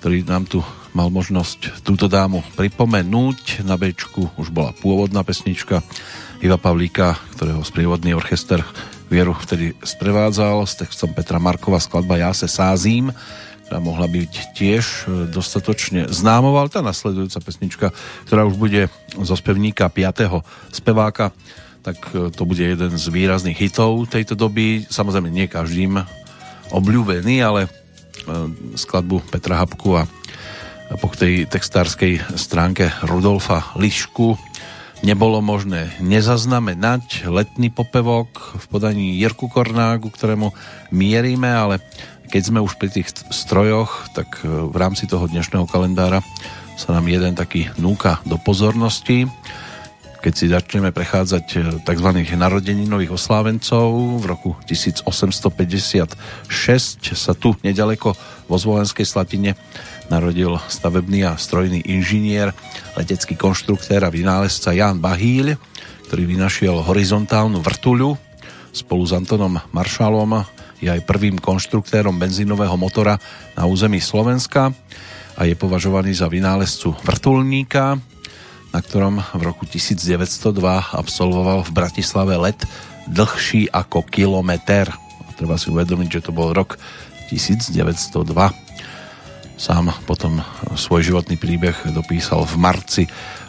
ktorý 0.00 0.24
nám 0.24 0.48
tu 0.48 0.64
mal 0.96 1.12
možnosť 1.12 1.84
túto 1.84 2.08
dámu 2.08 2.40
pripomenúť. 2.56 3.68
Na 3.68 3.76
bečku 3.76 4.32
už 4.40 4.48
bola 4.48 4.72
pôvodná 4.72 5.20
pesnička 5.28 5.84
Iva 6.40 6.56
Pavlíka, 6.56 7.20
ktorého 7.36 7.60
sprievodný 7.60 8.16
orchester 8.16 8.64
Vieru 9.14 9.30
vtedy 9.30 9.78
sprevádzal 9.78 10.66
s 10.66 10.74
textom 10.74 11.14
Petra 11.14 11.38
Markova 11.38 11.78
skladba 11.78 12.18
Ja 12.18 12.34
se 12.34 12.50
sázím 12.50 13.14
ktorá 13.64 13.80
mohla 13.80 14.04
byť 14.10 14.32
tiež 14.52 14.84
e, 14.84 15.04
dostatočne 15.32 16.12
známová, 16.12 16.66
ale 16.66 16.74
tá 16.74 16.84
nasledujúca 16.84 17.40
pesnička, 17.40 17.86
ktorá 18.28 18.44
už 18.44 18.60
bude 18.60 18.92
zo 19.16 19.32
spevníka 19.32 19.88
5. 19.88 20.44
speváka, 20.68 21.32
tak 21.80 21.96
e, 22.12 22.28
to 22.28 22.44
bude 22.44 22.60
jeden 22.60 22.92
z 22.92 23.04
výrazných 23.08 23.56
hitov 23.56 24.04
tejto 24.12 24.36
doby. 24.36 24.84
Samozrejme 24.84 25.32
nie 25.32 25.48
každým 25.48 25.96
obľúbený, 26.76 27.40
ale 27.40 27.64
e, 27.64 27.68
skladbu 28.76 29.32
Petra 29.32 29.64
Habku 29.64 29.96
a 29.96 30.04
po 31.00 31.08
tej 31.16 31.48
textárskej 31.48 32.36
stránke 32.36 32.92
Rudolfa 33.08 33.72
Lišku 33.80 34.36
nebolo 35.04 35.44
možné 35.44 35.92
nezaznamenať 36.00 37.28
letný 37.28 37.68
popevok 37.68 38.56
v 38.56 38.64
podaní 38.72 39.20
Jirku 39.20 39.52
Kornágu, 39.52 40.08
ktorému 40.08 40.48
mierime, 40.88 41.52
ale 41.52 41.84
keď 42.32 42.42
sme 42.48 42.64
už 42.64 42.80
pri 42.80 42.88
tých 42.88 43.12
strojoch, 43.28 44.16
tak 44.16 44.40
e, 44.42 44.48
v 44.48 44.76
rámci 44.80 45.04
toho 45.04 45.28
dnešného 45.28 45.68
kalendára 45.68 46.24
sa 46.80 46.96
nám 46.96 47.04
jeden 47.12 47.36
taký 47.36 47.68
núka 47.76 48.24
do 48.24 48.40
pozornosti. 48.40 49.28
Keď 50.24 50.32
si 50.32 50.48
začneme 50.48 50.88
prechádzať 50.88 51.46
e, 51.52 51.56
tzv. 51.84 52.08
narodeninových 52.24 53.12
oslávencov, 53.12 54.18
v 54.18 54.24
roku 54.24 54.56
1856 54.64 56.16
sa 57.12 57.32
tu 57.36 57.52
nedaleko 57.60 58.16
vo 58.48 58.56
Zvolenskej 58.56 59.04
Slatine 59.04 59.52
narodil 60.12 60.56
stavebný 60.68 61.24
a 61.28 61.38
strojný 61.38 61.84
inžinier, 61.86 62.52
letecký 62.98 63.36
konštruktér 63.36 64.04
a 64.04 64.12
vynálezca 64.12 64.76
Jan 64.76 65.00
Bahíľ, 65.00 65.56
ktorý 66.08 66.22
vynašiel 66.28 66.84
horizontálnu 66.84 67.60
vrtuľu 67.64 68.16
spolu 68.74 69.06
s 69.06 69.14
Antonom 69.14 69.54
Maršalom 69.70 70.42
je 70.82 70.90
aj 70.90 71.06
prvým 71.06 71.38
konštruktérom 71.38 72.18
benzínového 72.18 72.74
motora 72.74 73.16
na 73.54 73.64
území 73.64 74.02
Slovenska 74.02 74.74
a 75.38 75.46
je 75.46 75.54
považovaný 75.54 76.12
za 76.12 76.26
vynálezcu 76.26 76.92
vrtulníka, 77.06 77.96
na 78.74 78.80
ktorom 78.82 79.22
v 79.22 79.42
roku 79.46 79.64
1902 79.64 80.50
absolvoval 80.92 81.62
v 81.62 81.70
Bratislave 81.70 82.34
let 82.36 82.58
dlhší 83.06 83.70
ako 83.70 84.02
kilometr. 84.04 84.90
Treba 85.38 85.58
si 85.58 85.70
uvedomiť, 85.70 86.20
že 86.20 86.24
to 86.26 86.32
bol 86.34 86.50
rok 86.50 86.78
1902. 87.30 88.73
Sám 89.64 89.96
potom 90.04 90.44
svoj 90.76 91.08
životný 91.08 91.40
príbeh 91.40 91.88
dopísal 91.88 92.44
v 92.44 92.60
marci 92.60 93.02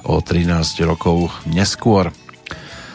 o 0.08 0.24
13 0.24 0.48
rokov 0.88 1.28
neskôr. 1.44 2.08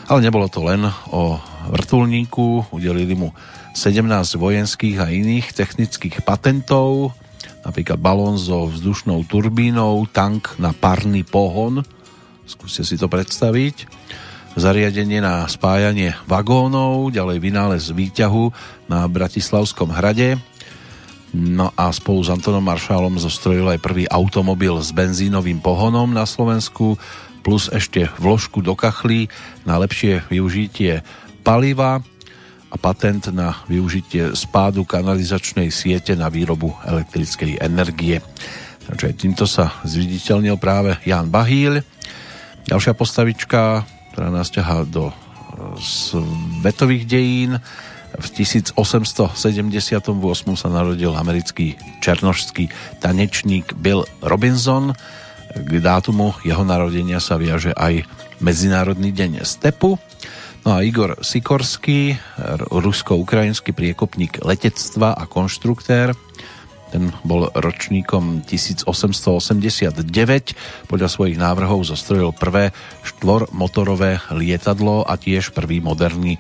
Ale 0.09 0.25
nebolo 0.25 0.49
to 0.49 0.65
len 0.65 0.89
o 1.13 1.37
vrtulníku, 1.69 2.73
udelili 2.73 3.13
mu 3.13 3.37
17 3.77 4.09
vojenských 4.41 5.05
a 5.05 5.13
iných 5.13 5.53
technických 5.53 6.25
patentov, 6.25 7.13
napríklad 7.61 8.01
balón 8.01 8.41
so 8.41 8.73
vzdušnou 8.73 9.29
turbínou, 9.29 10.09
tank 10.09 10.57
na 10.57 10.73
parný 10.73 11.21
pohon, 11.21 11.85
skúste 12.49 12.89
si 12.89 12.97
to 12.97 13.05
predstaviť, 13.05 13.85
zariadenie 14.57 15.21
na 15.21 15.45
spájanie 15.45 16.17
vagónov, 16.25 17.13
ďalej 17.13 17.37
vynález 17.37 17.85
výťahu 17.93 18.49
na 18.89 19.05
Bratislavskom 19.05 19.93
hrade, 19.93 20.41
No 21.31 21.71
a 21.79 21.95
spolu 21.95 22.27
s 22.27 22.33
Antonom 22.33 22.63
Maršálom 22.63 23.15
zostrojil 23.23 23.63
aj 23.71 23.79
prvý 23.79 24.05
automobil 24.11 24.75
s 24.83 24.91
benzínovým 24.91 25.63
pohonom 25.63 26.11
na 26.11 26.27
Slovensku, 26.27 26.99
plus 27.47 27.71
ešte 27.71 28.11
vložku 28.19 28.61
do 28.61 28.75
kachlí 28.75 29.31
na 29.63 29.79
lepšie 29.79 30.27
využitie 30.27 31.07
paliva 31.47 32.03
a 32.71 32.77
patent 32.79 33.31
na 33.31 33.63
využitie 33.67 34.35
spádu 34.35 34.83
kanalizačnej 34.87 35.71
siete 35.71 36.19
na 36.19 36.31
výrobu 36.31 36.75
elektrickej 36.87 37.63
energie. 37.63 38.23
Takže 38.91 39.15
týmto 39.15 39.47
sa 39.47 39.75
zviditeľnil 39.87 40.59
práve 40.59 40.99
Jan 41.07 41.31
Bahíl. 41.31 41.83
Ďalšia 42.67 42.95
postavička, 42.95 43.87
ktorá 44.15 44.29
nás 44.35 44.51
ťahá 44.51 44.83
do 44.83 45.11
e, 45.11 45.15
svetových 45.79 47.07
dejín. 47.07 47.63
V 48.19 48.27
1878 48.41 50.11
sa 50.57 50.69
narodil 50.73 51.13
americký 51.15 51.79
černošský 52.03 52.73
tanečník 52.99 53.77
Bill 53.79 54.09
Robinson. 54.25 54.97
K 55.55 55.71
dátumu 55.83 56.35
jeho 56.43 56.63
narodenia 56.67 57.23
sa 57.23 57.39
viaže 57.39 57.71
aj 57.75 58.07
Medzinárodný 58.41 59.13
deň 59.13 59.45
stepu 59.45 60.01
No 60.61 60.77
a 60.77 60.85
Igor 60.85 61.17
Sikorský, 61.25 62.21
rusko-ukrajinský 62.69 63.73
priekopník 63.73 64.45
letectva 64.45 65.17
a 65.17 65.25
konštruktér, 65.25 66.13
ten 66.91 67.15
bol 67.23 67.49
ročníkom 67.55 68.43
1889. 68.45 70.05
Podľa 70.91 71.09
svojich 71.09 71.39
návrhov 71.39 71.87
zostrojil 71.87 72.35
prvé 72.35 72.75
štvormotorové 73.07 74.21
lietadlo 74.35 75.07
a 75.07 75.15
tiež 75.15 75.55
prvý 75.55 75.79
moderný 75.79 76.37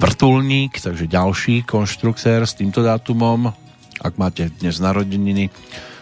vrtulník, 0.00 0.80
takže 0.80 1.04
ďalší 1.04 1.68
konštruktér 1.68 2.48
s 2.48 2.56
týmto 2.56 2.80
dátumom. 2.80 3.52
Ak 4.00 4.16
máte 4.16 4.48
dnes 4.48 4.80
narodeniny, 4.80 5.52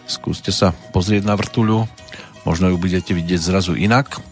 skúste 0.06 0.54
sa 0.54 0.70
pozrieť 0.94 1.26
na 1.26 1.34
vrtuľu, 1.34 1.90
možno 2.46 2.70
ju 2.70 2.78
budete 2.78 3.10
vidieť 3.10 3.42
zrazu 3.42 3.74
inak 3.74 4.22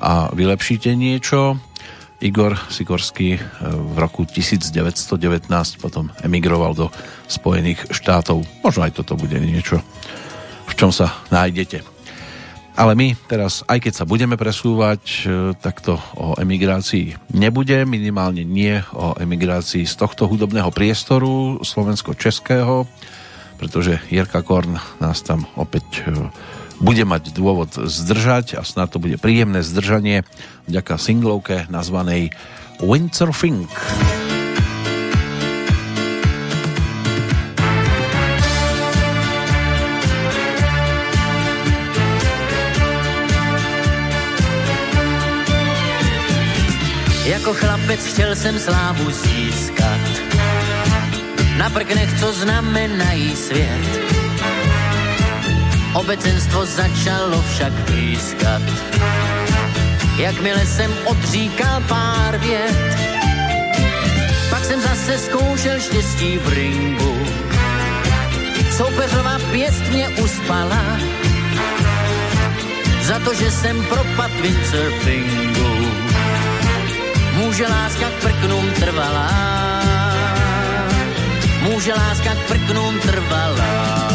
a 0.00 0.32
vylepšíte 0.32 0.96
niečo. 0.96 1.60
Igor 2.24 2.56
Sikorský 2.72 3.36
eh, 3.36 3.42
v 3.68 3.96
roku 4.00 4.24
1919 4.24 4.72
potom 5.76 6.08
emigroval 6.24 6.72
do 6.72 6.88
Spojených 7.28 7.92
štátov. 7.92 8.64
Možno 8.64 8.80
aj 8.88 8.96
toto 8.96 9.20
bude 9.20 9.36
niečo, 9.36 9.84
v 10.64 10.72
čom 10.72 10.88
sa 10.88 11.12
nájdete. 11.28 11.91
Ale 12.72 12.96
my 12.96 13.12
teraz, 13.28 13.60
aj 13.68 13.84
keď 13.84 13.92
sa 13.92 14.08
budeme 14.08 14.40
presúvať, 14.40 15.02
eh, 15.04 15.52
tak 15.60 15.84
to 15.84 16.00
o 16.16 16.32
emigrácii 16.40 17.36
nebude, 17.36 17.84
minimálne 17.84 18.48
nie 18.48 18.80
o 18.96 19.12
emigrácii 19.20 19.84
z 19.84 19.94
tohto 20.00 20.24
hudobného 20.24 20.72
priestoru 20.72 21.60
slovensko-českého, 21.60 22.88
pretože 23.60 24.00
Jirka 24.08 24.40
Korn 24.40 24.80
nás 25.04 25.20
tam 25.20 25.44
opäť 25.60 25.84
eh, 26.08 26.16
bude 26.80 27.04
mať 27.04 27.30
dôvod 27.36 27.76
zdržať 27.76 28.58
a 28.58 28.66
snad 28.66 28.90
to 28.90 28.98
bude 28.98 29.20
príjemné 29.20 29.60
zdržanie 29.62 30.24
vďaka 30.66 30.98
singlovke 30.98 31.70
nazvanej 31.70 32.34
Windsurfing. 32.82 33.70
Jako 47.24 47.54
chlapec 47.54 48.06
chtěl 48.06 48.36
jsem 48.36 48.58
slávu 48.58 49.10
získat, 49.10 50.00
na 51.56 51.70
prknech, 51.70 52.20
co 52.20 52.32
znamenají 52.32 53.36
svět 53.36 54.02
Obecenstvo 55.92 56.66
začalo 56.66 57.42
však 57.42 57.72
pískat. 57.84 58.62
Jakmile 60.16 60.66
jsem 60.66 60.90
odříkal 61.04 61.82
pár 61.88 62.38
vět, 62.38 62.96
pak 64.50 64.64
jsem 64.64 64.80
zase 64.80 65.18
zkoušel 65.18 65.80
štěstí 65.80 66.38
v 66.38 66.48
ringu. 66.48 67.26
Soupeřová 68.76 69.38
pěst 69.50 69.82
mě 69.90 70.08
uspala, 70.08 70.98
za 73.02 73.18
to, 73.18 73.34
že 73.34 73.50
jsem 73.50 73.84
propad 73.84 74.30
windsurfingu. 74.40 76.11
Může 77.34 77.66
láska 77.68 78.10
k 78.10 78.22
prknům 78.22 78.70
trvalá, 78.70 79.30
může 81.62 81.94
láska 81.94 82.34
k 82.34 82.38
prknům 82.48 83.00
trvalá. 83.00 84.12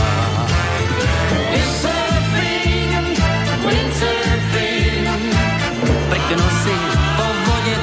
Si 6.64 6.74
vodě. 7.46 7.76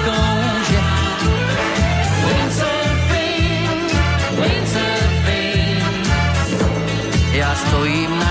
Windsurfing, 2.26 3.92
windsurfing, 4.40 5.84
já 7.32 7.54
stojím 7.54 8.23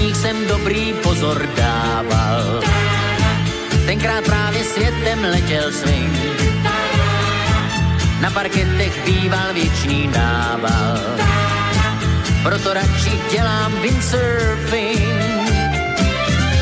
tanečník 0.00 0.16
jsem 0.16 0.46
dobrý 0.48 0.92
pozor 1.02 1.48
dával. 1.56 2.60
Tenkrát 3.86 4.24
právě 4.24 4.64
světem 4.64 5.24
letěl 5.24 5.72
swing. 5.72 6.12
Na 8.20 8.30
parketech 8.30 9.04
býval 9.04 9.54
věčný 9.54 10.08
nával. 10.08 10.98
Proto 12.42 12.74
radši 12.74 13.20
dělám 13.30 13.72
windsurfing. 13.82 15.52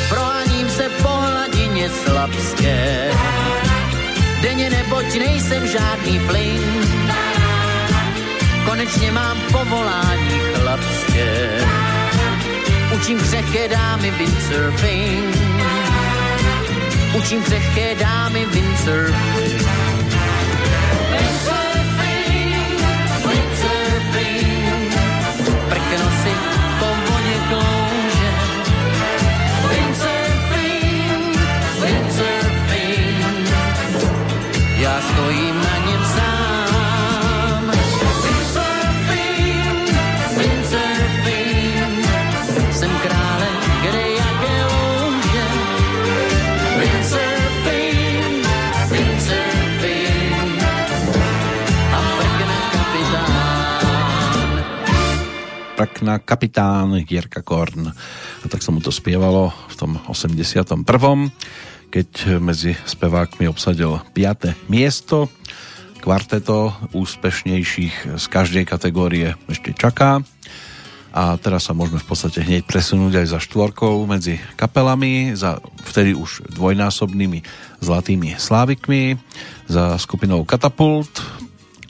Proháním 0.09 0.71
se 0.71 0.89
po 0.89 1.09
hladině 1.09 1.91
slabské. 1.91 3.11
Denně 4.43 4.71
neboť 4.71 5.19
nejsem 5.19 5.67
žádný 5.67 6.19
fling. 6.19 6.63
Konečně 8.65 9.13
mám 9.13 9.37
povolání 9.53 10.41
chlapské. 10.55 11.88
Učím 12.99 13.19
křehké 13.19 13.69
dámy 13.69 14.11
windsurfing. 14.11 15.37
Učím 17.19 17.43
křehké 17.43 17.95
dámy 17.95 18.47
windsurfing. 18.47 19.98
Kapitán 56.29 56.93
Jirka 57.09 57.41
Korn. 57.41 57.89
A 57.89 58.47
tak 58.53 58.61
sa 58.61 58.69
mu 58.69 58.85
to 58.85 58.93
spievalo 58.93 59.49
v 59.73 59.75
tom 59.81 59.97
81. 60.13 60.85
keď 61.89 62.37
medzi 62.37 62.77
spevákmi 62.77 63.49
obsadil 63.49 63.97
5. 64.13 64.69
miesto. 64.69 65.33
Kvarteto 66.05 66.77
úspešnejších 66.93 68.21
z 68.21 68.25
každej 68.29 68.69
kategórie 68.69 69.41
ešte 69.49 69.73
čaká. 69.73 70.21
A 71.17 71.41
teraz 71.41 71.65
sa 71.65 71.73
môžeme 71.73 71.97
v 71.97 72.09
podstate 72.13 72.45
hneď 72.45 72.69
presunúť 72.69 73.25
aj 73.25 73.27
za 73.33 73.39
štvorkou 73.41 74.05
medzi 74.05 74.37
kapelami, 74.61 75.33
za 75.33 75.65
vtedy 75.89 76.13
už 76.13 76.45
dvojnásobnými 76.53 77.41
zlatými 77.81 78.37
slávikmi, 78.37 79.17
za 79.65 79.97
skupinou 79.97 80.45
Katapult. 80.45 81.48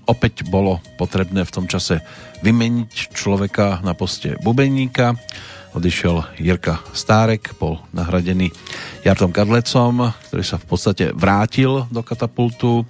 Opäť 0.09 0.49
bolo 0.49 0.81
potrebné 0.97 1.45
v 1.45 1.53
tom 1.53 1.69
čase 1.69 2.01
vymeniť 2.41 3.13
človeka 3.13 3.85
na 3.85 3.93
poste 3.93 4.41
bubeníka. 4.41 5.13
Odišiel 5.77 6.41
Jirka 6.41 6.81
Stárek, 6.97 7.53
bol 7.61 7.77
nahradený 7.93 8.49
Jartom 9.05 9.37
Kadlecom, 9.37 10.17
ktorý 10.33 10.41
sa 10.41 10.57
v 10.57 10.65
podstate 10.65 11.05
vrátil 11.13 11.85
do 11.93 12.01
Katapultu 12.01 12.89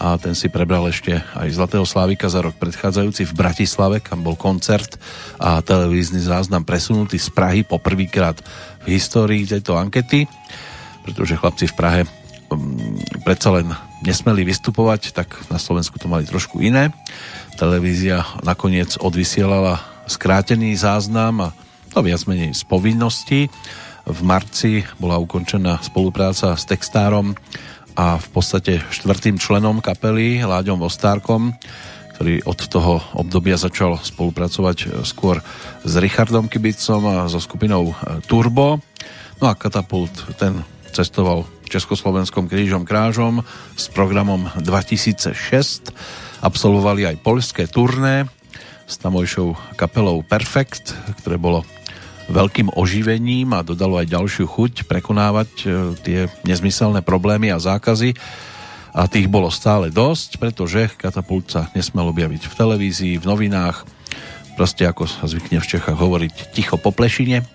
a 0.00 0.20
ten 0.20 0.32
si 0.32 0.52
prebral 0.52 0.88
ešte 0.88 1.16
aj 1.16 1.48
Zlatého 1.52 1.84
Slávika 1.88 2.28
za 2.28 2.44
rok 2.44 2.56
predchádzajúci 2.56 3.28
v 3.28 3.36
Bratislave, 3.36 3.96
kam 4.04 4.20
bol 4.20 4.36
koncert 4.36 5.00
a 5.40 5.64
televízny 5.64 6.20
záznam 6.20 6.64
presunutý 6.64 7.20
z 7.20 7.28
Prahy 7.32 7.64
poprvýkrát 7.64 8.36
v 8.84 8.96
histórii 8.96 9.44
tejto 9.44 9.76
ankety, 9.76 10.24
pretože 11.04 11.36
chlapci 11.36 11.68
v 11.68 11.76
Prahe 11.76 12.00
um, 12.48 12.96
predsa 13.24 13.52
len 13.56 13.68
nesmeli 14.00 14.44
vystupovať, 14.44 15.12
tak 15.12 15.36
na 15.52 15.60
Slovensku 15.60 16.00
to 16.00 16.08
mali 16.08 16.24
trošku 16.24 16.60
iné. 16.60 16.92
Televízia 17.60 18.24
nakoniec 18.40 18.96
odvysielala 18.96 19.80
skrátený 20.08 20.74
záznam 20.74 21.48
a 21.48 21.48
to 21.92 22.00
viac 22.00 22.24
menej 22.24 22.56
z 22.56 22.62
povinnosti. 22.64 23.40
V 24.08 24.20
marci 24.24 24.82
bola 24.96 25.20
ukončená 25.20 25.78
spolupráca 25.84 26.56
s 26.56 26.64
textárom 26.64 27.36
a 27.98 28.16
v 28.16 28.28
podstate 28.32 28.80
štvrtým 28.90 29.36
členom 29.36 29.84
kapely 29.84 30.40
Láďom 30.40 30.80
Vostárkom, 30.80 31.52
ktorý 32.16 32.40
od 32.48 32.60
toho 32.68 33.04
obdobia 33.12 33.60
začal 33.60 34.00
spolupracovať 34.00 35.04
skôr 35.04 35.44
s 35.84 35.92
Richardom 36.00 36.48
Kibicom 36.48 37.04
a 37.06 37.28
so 37.28 37.40
skupinou 37.40 37.92
Turbo. 38.24 38.80
No 39.40 39.44
a 39.48 39.56
Katapult 39.56 40.12
ten 40.40 40.64
cestoval 40.92 41.44
Československom 41.70 42.50
krížom 42.50 42.82
krážom 42.82 43.46
s 43.78 43.86
programom 43.86 44.50
2006. 44.58 45.94
Absolvovali 46.42 47.06
aj 47.06 47.22
poľské 47.22 47.70
turné 47.70 48.26
s 48.90 48.98
tamojšou 48.98 49.78
kapelou 49.78 50.26
Perfect, 50.26 50.98
ktoré 51.22 51.38
bolo 51.38 51.62
veľkým 52.26 52.74
oživením 52.74 53.54
a 53.54 53.62
dodalo 53.62 54.02
aj 54.02 54.10
ďalšiu 54.10 54.50
chuť 54.50 54.90
prekonávať 54.90 55.50
e, 55.62 55.66
tie 56.02 56.20
nezmyselné 56.42 57.06
problémy 57.06 57.54
a 57.54 57.62
zákazy. 57.62 58.18
A 58.90 59.06
tých 59.06 59.30
bolo 59.30 59.54
stále 59.54 59.94
dosť, 59.94 60.42
pretože 60.42 60.90
katapult 60.98 61.54
sa 61.54 61.70
nesmel 61.78 62.10
objaviť 62.10 62.50
v 62.50 62.56
televízii, 62.58 63.14
v 63.22 63.28
novinách, 63.30 63.86
proste 64.58 64.82
ako 64.82 65.06
sa 65.06 65.30
zvykne 65.30 65.62
v 65.62 65.70
Čechách 65.70 65.94
hovoriť 65.94 66.50
ticho 66.50 66.74
po 66.74 66.90
plešine 66.90 67.46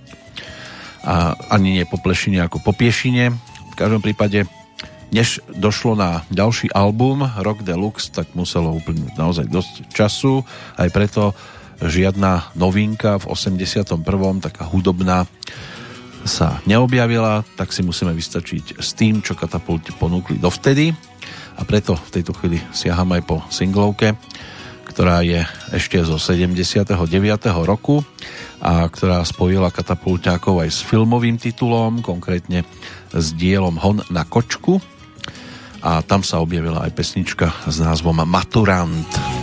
a 1.06 1.38
ani 1.54 1.78
nie 1.80 1.86
po 1.86 2.02
plešine 2.02 2.42
ako 2.42 2.64
po 2.66 2.74
piešine. 2.74 3.38
V 3.76 3.84
každom 3.84 4.00
prípade, 4.00 4.48
než 5.12 5.44
došlo 5.52 6.00
na 6.00 6.24
ďalší 6.32 6.72
album 6.72 7.28
Rock 7.44 7.68
Deluxe, 7.68 8.08
tak 8.08 8.32
muselo 8.32 8.72
uplynúť 8.72 9.20
naozaj 9.20 9.52
dosť 9.52 9.92
času, 9.92 10.48
aj 10.80 10.96
preto 10.96 11.36
žiadna 11.84 12.56
novinka 12.56 13.20
v 13.20 13.36
81. 13.36 14.00
taká 14.40 14.64
hudobná 14.64 15.28
sa 16.24 16.64
neobjavila, 16.64 17.44
tak 17.60 17.76
si 17.76 17.84
musíme 17.84 18.16
vystačiť 18.16 18.80
s 18.80 18.96
tým, 18.96 19.20
čo 19.20 19.36
katapulti 19.36 19.92
ponúkli 19.92 20.40
dovtedy. 20.40 20.96
A 21.60 21.68
preto 21.68 22.00
v 22.00 22.10
tejto 22.16 22.32
chvíli 22.32 22.64
siaham 22.72 23.12
aj 23.12 23.28
po 23.28 23.44
singlovke, 23.52 24.16
ktorá 24.96 25.20
je 25.28 25.44
ešte 25.76 26.00
zo 26.08 26.16
79. 26.16 26.88
roku 27.68 28.00
a 28.64 28.88
ktorá 28.88 29.28
spojila 29.28 29.68
katapulťákov 29.68 30.64
aj 30.64 30.70
s 30.72 30.80
filmovým 30.88 31.36
titulom, 31.36 32.00
konkrétne 32.00 32.64
s 33.12 33.36
dielom 33.36 33.76
Hon 33.76 34.00
na 34.08 34.24
kočku 34.24 34.80
a 35.84 36.00
tam 36.00 36.24
sa 36.24 36.40
objavila 36.40 36.88
aj 36.88 36.96
pesnička 36.96 37.52
s 37.68 37.76
názvom 37.84 38.24
Maturant. 38.24 39.04
Maturant 39.04 39.35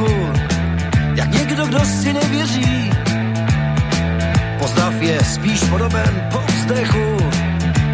spěchu, 0.00 0.32
jak 1.14 1.30
někdo, 1.30 1.66
kdo 1.66 1.80
si 1.84 2.12
nevěří. 2.12 2.90
Pozdrav 4.58 5.02
je 5.02 5.24
spíš 5.24 5.60
podoben 5.64 6.28
po 6.32 6.38
vzdechu. 6.38 7.16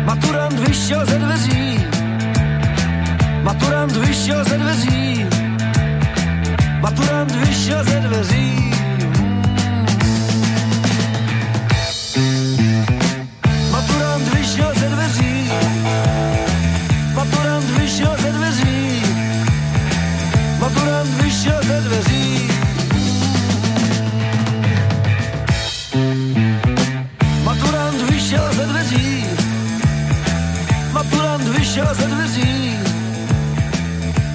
Maturant 0.05 0.59
vyšel 0.59 1.07
ze 1.07 1.19
dveří. 1.19 1.87
Maturant 3.43 3.97
vyšel 3.97 4.45
ze 4.45 4.59
dveří. 4.59 5.27
Maturant 6.81 7.33
vyšel 7.33 7.85
ze 7.85 8.01
dveří. 8.01 8.76
Vyšel 31.77 31.95
ze 31.95 32.07
dveří. 32.09 32.53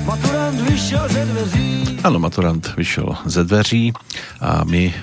Maturant 0.05 0.61
vyšel 0.61 1.05
ze 1.09 1.25
dveří. 1.25 1.69
Áno, 2.05 2.17
maturant 2.21 2.61
vyšiel 2.77 3.17
ze 3.25 3.41
dveří 3.41 3.97
a 4.37 4.61
my 4.61 4.93
e, 4.93 4.95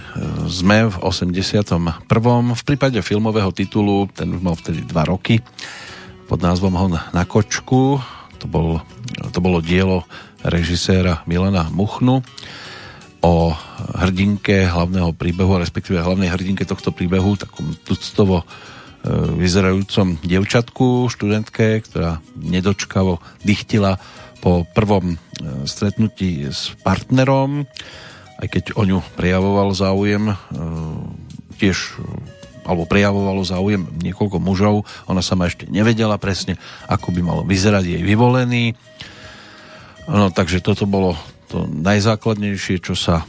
sme 0.47 0.87
v 0.87 0.97
81. 1.03 2.07
V 2.55 2.63
prípade 2.63 2.95
filmového 3.03 3.51
titulu, 3.51 4.07
ten 4.15 4.39
mal 4.39 4.55
vtedy 4.55 4.87
2 4.87 5.11
roky, 5.11 5.43
pod 6.31 6.39
názvom 6.39 6.79
Hon 6.79 6.95
na 7.11 7.27
kočku. 7.27 7.99
To, 8.39 8.47
bol, 8.47 8.87
to 9.35 9.43
bolo 9.43 9.59
dielo 9.59 10.07
režiséra 10.47 11.27
Milana 11.27 11.67
Muchnu 11.75 12.23
o 13.19 13.51
hrdinke 13.99 14.63
hlavného 14.63 15.11
príbehu, 15.11 15.59
respektíve 15.59 15.99
hlavnej 15.99 16.31
hrdinke 16.31 16.63
tohto 16.63 16.95
príbehu, 16.95 17.35
takom 17.35 17.75
tuctovo 17.83 18.47
vyzerajúcom 19.39 20.19
dievčatku, 20.21 21.07
študentke, 21.09 21.81
ktorá 21.87 22.19
nedočkavo 22.35 23.23
dychtila 23.47 23.97
po 24.39 24.67
prvom 24.75 25.15
e, 25.15 25.17
stretnutí 25.67 26.47
s 26.47 26.75
partnerom, 26.83 27.67
aj 28.39 28.47
keď 28.47 28.65
o 28.79 28.83
ňu 28.87 28.99
prejavoval 29.19 29.75
záujem, 29.75 30.31
e, 30.31 30.35
tiež 31.59 31.99
alebo 32.69 32.85
prejavovalo 32.85 33.41
záujem 33.49 33.89
niekoľko 34.05 34.39
mužov. 34.45 34.85
Ona 35.09 35.25
sama 35.25 35.49
ešte 35.49 35.65
nevedela 35.73 36.21
presne, 36.21 36.61
ako 36.85 37.17
by 37.17 37.21
malo 37.25 37.43
vyzerať 37.43 37.97
jej 37.97 38.03
vyvolený. 38.05 38.77
No, 40.05 40.29
takže 40.29 40.61
toto 40.61 40.85
bolo 40.85 41.17
to 41.49 41.65
najzákladnejšie, 41.65 42.85
čo 42.85 42.93
sa 42.93 43.25
e, 43.25 43.27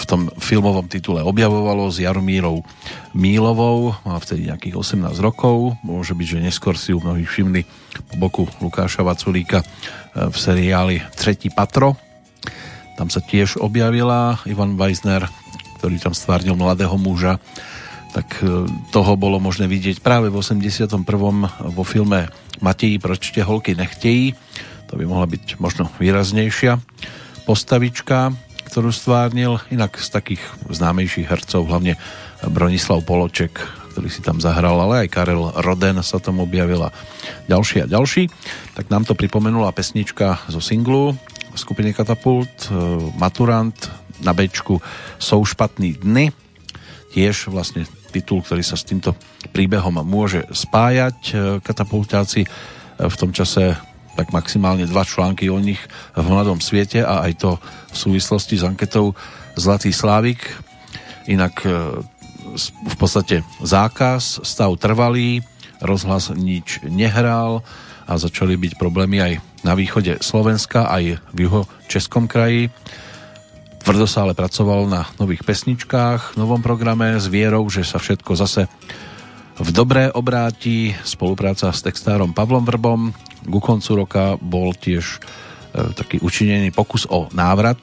v 0.00 0.04
tom 0.08 0.22
filmovom 0.40 0.88
titule 0.88 1.20
objavovalo 1.20 1.92
s 1.92 2.00
Jaromírou 2.00 2.64
Mílovou. 3.12 3.92
Má 4.08 4.16
vtedy 4.16 4.48
nejakých 4.48 4.96
18 4.96 5.12
rokov. 5.20 5.76
Môže 5.84 6.16
byť, 6.16 6.26
že 6.26 6.44
neskôr 6.44 6.74
si 6.80 6.96
ju 6.96 6.98
mnohí 7.04 7.28
všimli 7.28 7.68
po 8.08 8.14
boku 8.16 8.42
Lukáša 8.64 9.04
Vaculíka 9.04 9.60
e, 9.60 9.66
v 10.32 10.36
seriáli 10.36 11.04
Tretí 11.12 11.52
patro. 11.52 12.00
Tam 12.96 13.12
sa 13.12 13.20
tiež 13.20 13.60
objavila 13.60 14.40
Ivan 14.48 14.80
Weisner, 14.80 15.28
ktorý 15.80 16.00
tam 16.00 16.16
stvárnil 16.16 16.56
mladého 16.56 16.96
muža 16.96 17.36
tak 18.10 18.42
e, 18.42 18.66
toho 18.90 19.14
bolo 19.14 19.38
možné 19.38 19.70
vidieť 19.70 20.02
práve 20.02 20.26
v 20.34 20.36
81. 20.42 21.06
vo 21.70 21.84
filme 21.86 22.26
Mateji, 22.58 22.98
proč 22.98 23.30
te 23.30 23.42
holky 23.46 23.78
nechtejí. 23.78 24.34
To 24.90 24.98
by 24.98 25.06
mohla 25.06 25.30
byť 25.30 25.62
možno 25.62 25.86
výraznejšia 26.02 26.82
postavička, 27.46 28.34
ktorú 28.70 28.94
stvárnil. 28.94 29.58
Inak 29.74 29.98
z 29.98 30.08
takých 30.14 30.42
známejších 30.70 31.26
hercov, 31.26 31.66
hlavne 31.66 31.98
Bronislav 32.46 33.02
Poloček, 33.02 33.58
ktorý 33.90 34.06
si 34.06 34.22
tam 34.22 34.38
zahral, 34.38 34.78
ale 34.78 35.06
aj 35.06 35.12
Karel 35.12 35.50
Roden 35.58 35.98
sa 36.06 36.22
tam 36.22 36.38
objavila 36.38 36.94
ďalší 37.50 37.84
a 37.84 37.90
ďalší. 37.90 38.30
Tak 38.78 38.86
nám 38.86 39.02
to 39.02 39.18
pripomenula 39.18 39.74
pesnička 39.74 40.46
zo 40.46 40.62
singlu 40.62 41.18
skupiny 41.58 41.90
Katapult, 41.90 42.70
e, 42.70 42.74
Maturant 43.18 43.74
na 44.22 44.30
bečku 44.30 44.78
Jsou 45.18 45.44
špatný 45.44 45.98
dny, 45.98 46.30
tiež 47.10 47.50
vlastne 47.50 47.84
titul, 48.14 48.46
ktorý 48.46 48.62
sa 48.62 48.78
s 48.78 48.86
týmto 48.86 49.18
príbehom 49.50 49.98
môže 50.06 50.46
spájať. 50.52 51.34
Katapultáci 51.64 52.46
v 53.00 53.16
tom 53.16 53.32
čase 53.32 53.74
tak 54.20 54.36
maximálne 54.36 54.84
dva 54.84 55.08
články 55.08 55.48
o 55.48 55.56
nich 55.56 55.80
v 56.12 56.24
Mladom 56.28 56.60
svete 56.60 57.00
a 57.00 57.24
aj 57.24 57.32
to 57.40 57.50
v 57.88 57.96
súvislosti 57.96 58.60
s 58.60 58.68
anketou 58.68 59.16
Zlatý 59.56 59.96
Slávik. 59.96 60.44
Inak 61.24 61.64
v 62.84 62.96
podstate 63.00 63.40
zákaz, 63.64 64.44
stav 64.44 64.76
trvalý, 64.76 65.40
rozhlas 65.80 66.28
nič 66.36 66.84
nehral 66.84 67.64
a 68.04 68.20
začali 68.20 68.60
byť 68.60 68.76
problémy 68.76 69.16
aj 69.24 69.32
na 69.64 69.72
východe 69.72 70.20
Slovenska, 70.20 70.92
aj 70.92 71.16
v 71.32 71.38
juho 71.48 71.64
Českom 71.88 72.28
kraji 72.28 72.68
Tvrdo 73.80 74.04
sa 74.04 74.28
ale 74.28 74.36
pracoval 74.36 74.92
na 74.92 75.08
nových 75.16 75.40
pesničkách, 75.40 76.36
novom 76.36 76.60
programe 76.60 77.16
s 77.16 77.24
vierou, 77.32 77.64
že 77.72 77.80
sa 77.80 77.96
všetko 77.96 78.36
zase 78.36 78.68
v 79.56 79.68
dobré 79.72 80.12
obráti. 80.12 80.92
Spolupráca 81.00 81.72
s 81.72 81.80
textárom 81.80 82.36
Pavlom 82.36 82.68
Vrbom. 82.68 83.16
Ku 83.46 83.58
koncu 83.62 83.90
roka 84.04 84.36
bol 84.40 84.76
tiež 84.76 85.04
e, 85.16 85.18
taký 85.96 86.20
učinený 86.20 86.74
pokus 86.74 87.06
o 87.08 87.28
návrat 87.32 87.78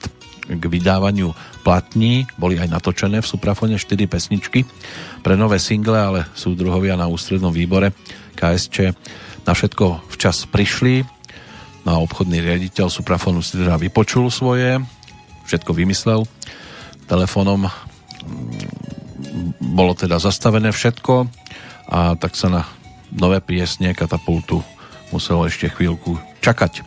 k 0.48 0.64
vydávaniu 0.64 1.36
platní. 1.62 2.24
Boli 2.40 2.56
aj 2.56 2.72
natočené 2.72 3.20
v 3.20 3.28
Suprafone 3.28 3.76
4 3.76 4.08
pesničky 4.08 4.64
pre 5.20 5.36
nové 5.36 5.60
single, 5.60 6.00
ale 6.00 6.20
súdruhovia 6.32 6.96
na 6.96 7.12
ústrednom 7.12 7.52
výbore 7.52 7.92
KSČ 8.40 8.96
na 9.44 9.52
všetko 9.56 10.12
včas 10.12 10.48
prišli. 10.48 11.04
No 11.88 11.90
a 11.96 12.04
obchodný 12.04 12.44
riaditeľ 12.44 12.92
Suprafonu 12.92 13.40
si 13.40 13.60
teda 13.60 13.80
vypočul 13.80 14.28
svoje 14.32 14.80
všetko 15.48 15.72
vymyslel. 15.72 16.28
Telefónom 17.08 17.72
bolo 19.64 19.96
teda 19.96 20.20
zastavené 20.20 20.76
všetko 20.76 21.32
a 21.88 22.20
tak 22.20 22.36
sa 22.36 22.52
na 22.52 22.62
nové 23.16 23.40
piesne 23.40 23.96
katapultu 23.96 24.60
muselo 25.12 25.48
ešte 25.48 25.72
chvíľku 25.72 26.18
čakať. 26.42 26.84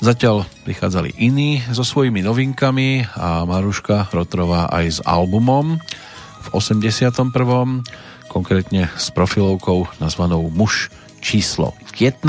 Zatiaľ 0.00 0.48
prichádzali 0.64 1.20
iní 1.20 1.60
so 1.70 1.84
svojimi 1.84 2.24
novinkami 2.24 3.04
a 3.14 3.44
Maruška 3.44 4.08
Rotrová 4.10 4.72
aj 4.72 4.84
s 4.88 4.98
albumom 5.04 5.76
v 6.40 6.46
81. 6.56 7.30
konkrétne 8.32 8.88
s 8.96 9.12
profilovkou 9.12 9.90
nazvanou 10.00 10.48
Muž 10.48 10.88
číslo 11.20 11.76
1, 11.92 12.24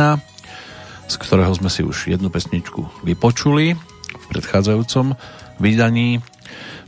z 1.07 1.15
ktorého 1.15 1.53
sme 1.55 1.71
si 1.71 1.87
už 1.87 2.11
jednu 2.11 2.27
pesničku 2.27 3.07
vypočuli 3.07 3.79
predchádzajúcom 4.31 5.19
vydaní. 5.59 6.23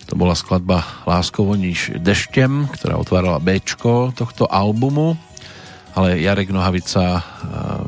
To 0.08 0.16
bola 0.16 0.36
skladba 0.36 0.84
Láskovo 1.04 1.56
níž 1.60 1.92
deštem, 2.00 2.72
ktorá 2.72 2.96
otvárala 3.00 3.44
B 3.44 3.60
tohto 4.16 4.48
albumu 4.48 5.20
ale 5.94 6.22
Jarek 6.22 6.50
Nohavica 6.50 7.22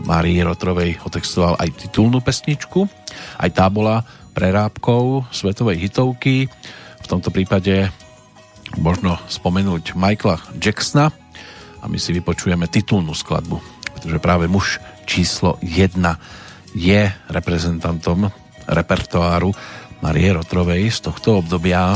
Márii 0.06 0.42
Rotrovej 0.46 1.02
otextoval 1.02 1.58
aj 1.58 1.90
titulnú 1.90 2.22
pesničku. 2.22 2.86
Aj 3.42 3.50
tá 3.50 3.66
bola 3.70 4.06
prerábkou 4.38 5.26
svetovej 5.34 5.90
hitovky. 5.90 6.46
V 7.02 7.08
tomto 7.10 7.34
prípade 7.34 7.90
možno 8.78 9.18
spomenúť 9.30 9.98
Michaela 9.98 10.42
Jacksona 10.58 11.10
a 11.82 11.86
my 11.86 11.98
si 12.02 12.14
vypočujeme 12.14 12.66
titulnú 12.70 13.14
skladbu, 13.14 13.62
pretože 13.98 14.18
práve 14.18 14.46
muž 14.50 14.82
číslo 15.06 15.62
1 15.62 15.96
je 16.76 17.02
reprezentantom 17.30 18.30
repertoáru 18.66 19.54
Marie 20.02 20.34
Rotrovej 20.34 20.92
z 20.92 21.00
tohto 21.10 21.40
obdobia. 21.40 21.96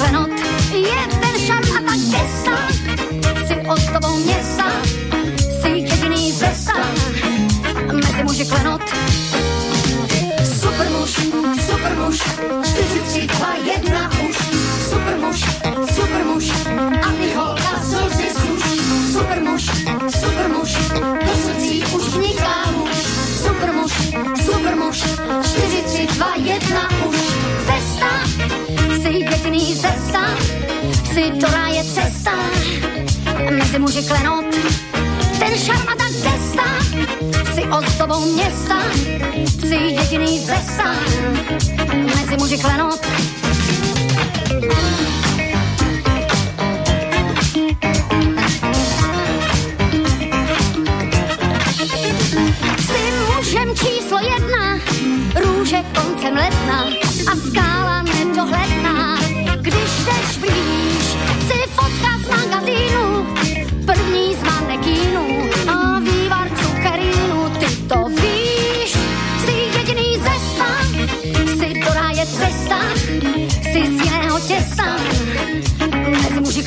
klenot 0.00 0.30
je 0.72 1.00
ten 1.20 1.34
šarm 1.46 1.68
a 1.76 1.80
ta 1.84 1.94
gesta. 2.12 2.56
Si 3.46 3.92
tobou 3.92 4.16
města, 4.16 4.64
si 5.60 5.68
jediný 5.68 6.32
cesta. 6.32 6.72
Mezi 7.92 8.24
muži 8.24 8.44
klenot. 8.44 8.82
Super 10.60 10.88
muž, 10.90 11.10
super 11.66 11.92
muž, 11.96 12.16
kúži 33.90 34.06
klenot. 34.06 34.46
Ten 35.42 35.52
šarmata 35.58 36.06
gesta, 36.22 36.66
si 37.54 37.62
ozdobou 37.66 38.22
města, 38.22 38.78
si 39.66 39.74
jediný 39.98 40.38
ze 40.38 40.54
mezi 42.14 42.36
muži 42.38 42.58
klenot. 42.58 43.02
Jsi 52.78 53.02
mužem 53.26 53.74
číslo 53.74 54.18
jedna, 54.22 54.78
růže 55.34 55.82
koncem 55.94 56.36
ledna, 56.36 56.99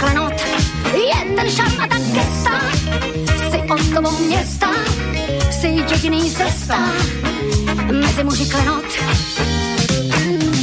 klenot. 0.03 0.33
Jeden 0.93 1.51
šat 1.51 1.73
tak 1.89 2.03
gesta, 2.13 2.59
si 3.51 3.59
ozdobou 3.71 4.17
města, 4.19 4.69
si 5.51 5.67
jediný 5.67 6.31
cesta, 6.31 6.77
mezi 7.91 8.23
muži 8.23 8.45
klenot. 8.49 8.85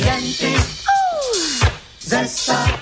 Jen 0.05 0.24
ty, 0.38 0.55
uh. 2.49 2.80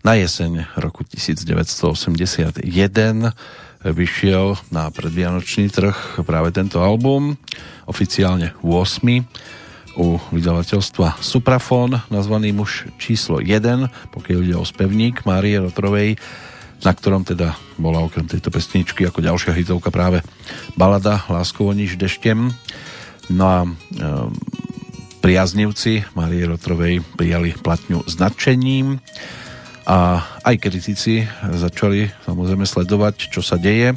Na 0.00 0.16
jeseň 0.16 0.64
roku 0.80 1.04
1981 1.04 2.64
vyšiel 3.84 4.56
na 4.72 4.88
predvianočný 4.88 5.68
trh 5.68 6.24
práve 6.24 6.56
tento 6.56 6.80
album, 6.80 7.36
oficiálne 7.84 8.56
8 8.64 10.00
u 10.00 10.16
vydavateľstva 10.32 11.20
Suprafon, 11.20 12.00
nazvaný 12.08 12.56
muž 12.56 12.88
číslo 12.96 13.44
1, 13.44 13.92
pokiaľ 14.08 14.38
ide 14.40 14.56
o 14.56 14.64
spevník 14.64 15.28
Márie 15.28 15.60
Rotrovej, 15.60 16.16
na 16.80 16.96
ktorom 16.96 17.28
teda 17.28 17.52
bola 17.76 18.00
okrem 18.00 18.24
tejto 18.24 18.48
pesničky 18.48 19.04
ako 19.04 19.20
ďalšia 19.20 19.52
hitovka 19.52 19.92
práve 19.92 20.24
balada 20.80 21.28
Láskovo 21.28 21.76
niž 21.76 22.00
deštem. 22.00 22.56
No 23.28 23.44
a 23.44 23.68
priaznivci 25.22 26.02
Marie 26.18 26.42
Rotrovej 26.50 26.98
prijali 27.14 27.54
platňu 27.54 28.02
značením 28.10 28.98
a 29.86 30.18
aj 30.42 30.58
kritici 30.58 31.22
začali 31.46 32.10
samozrejme 32.26 32.66
sledovať, 32.66 33.30
čo 33.30 33.38
sa 33.38 33.54
deje. 33.54 33.94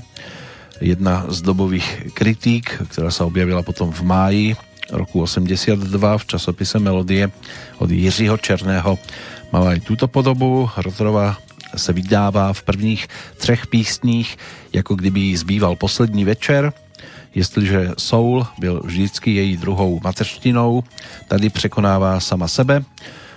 Jedna 0.78 1.26
z 1.34 1.42
dobových 1.42 2.14
kritík, 2.14 2.78
ktorá 2.94 3.10
sa 3.10 3.26
objavila 3.26 3.66
potom 3.66 3.90
v 3.90 4.02
máji 4.06 4.46
roku 4.94 5.26
82 5.26 5.82
v 5.98 6.28
časopise 6.30 6.78
Melodie 6.78 7.34
od 7.82 7.90
Jiřího 7.90 8.38
Černého 8.38 9.02
mala 9.50 9.74
aj 9.74 9.82
túto 9.82 10.06
podobu. 10.06 10.70
Rotorová 10.78 11.42
se 11.74 11.94
vydává 11.94 12.54
v 12.54 12.62
prvních 12.64 13.08
třech 13.38 13.68
písních, 13.68 14.38
jako 14.74 14.96
kdyby 14.96 15.20
jí 15.20 15.38
zbýval 15.38 15.76
poslední 15.76 16.26
večer. 16.26 16.74
Jestliže 17.36 17.92
soul 17.98 18.48
byl 18.60 18.82
vždycky 18.84 19.32
její 19.32 19.58
druhou 19.58 20.00
mateřštinou, 20.04 20.84
tady 21.28 21.50
překonává 21.50 22.20
sama 22.20 22.48
sebe. 22.48 22.84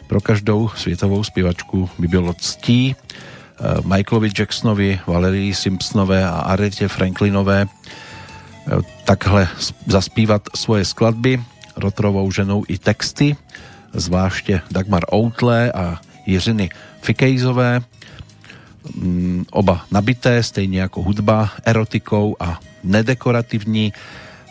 Pro 0.07 0.21
každou 0.21 0.71
světovou 0.77 1.25
zpěvačku 1.25 1.91
by 1.99 2.09
bylo 2.09 2.35
ctí 2.35 2.97
eh, 2.97 3.63
Michaelovi 3.85 4.31
Jacksonovi, 4.39 5.01
Valerii 5.07 5.55
Simpsonové 5.55 6.27
a 6.27 6.31
Aretě 6.31 6.89
Franklinové 6.89 7.67
eh, 7.67 8.71
takhle 9.05 9.49
zaspívat 9.87 10.43
svoje 10.55 10.85
skladby 10.85 11.43
Rotrovou 11.77 12.31
ženou 12.33 12.65
i 12.69 12.79
texty, 12.79 13.37
zvláště 13.93 14.61
Dagmar 14.71 15.03
Outle 15.15 15.73
a 15.73 16.01
Jiřiny 16.27 16.71
Fikejzové 17.03 17.83
Mm, 18.95 19.45
oba 19.51 19.85
nabité, 19.91 20.43
stejně 20.43 20.81
jako 20.81 21.03
hudba, 21.03 21.51
erotikou 21.65 22.37
a 22.41 22.61
nedekorativní, 22.89 23.93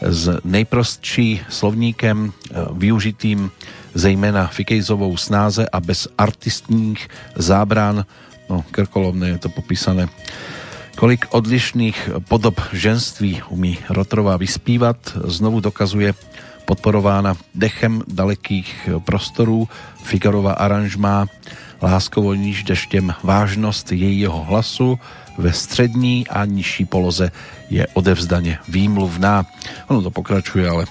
s 0.01 0.39
nejprostší 0.43 1.41
slovníkem 1.49 2.29
e, 2.29 2.53
využitým 2.73 3.51
zejména 3.93 4.47
Fikejzovou 4.47 5.17
snáze 5.17 5.69
a 5.69 5.79
bez 5.79 6.07
artistních 6.17 7.07
zábran, 7.35 8.05
no 8.49 8.65
krkolovné 8.71 9.27
je 9.27 9.37
to 9.37 9.49
popísané, 9.49 10.07
kolik 10.95 11.25
odlišných 11.29 12.09
podob 12.27 12.61
ženství 12.73 13.41
umí 13.49 13.77
Rotrová 13.89 14.37
vyspívat, 14.37 14.97
znovu 15.25 15.59
dokazuje 15.59 16.13
podporována 16.65 17.37
dechem 17.55 18.03
dalekých 18.07 18.89
prostorů. 19.05 19.67
Figarová 20.03 20.53
aranžmá 20.53 21.27
láskovo 21.81 22.33
níž 22.33 22.63
deštěm 22.63 23.13
vážnost 23.23 23.91
jejího 23.91 24.43
hlasu 24.43 24.99
ve 25.37 25.53
střední 25.53 26.27
a 26.27 26.45
nižší 26.45 26.85
poloze 26.85 27.31
je 27.69 27.87
odevzdaně 27.93 28.59
výmluvná. 28.67 29.45
Ono 29.87 30.01
to 30.01 30.11
pokračuje, 30.11 30.63
ale 30.69 30.83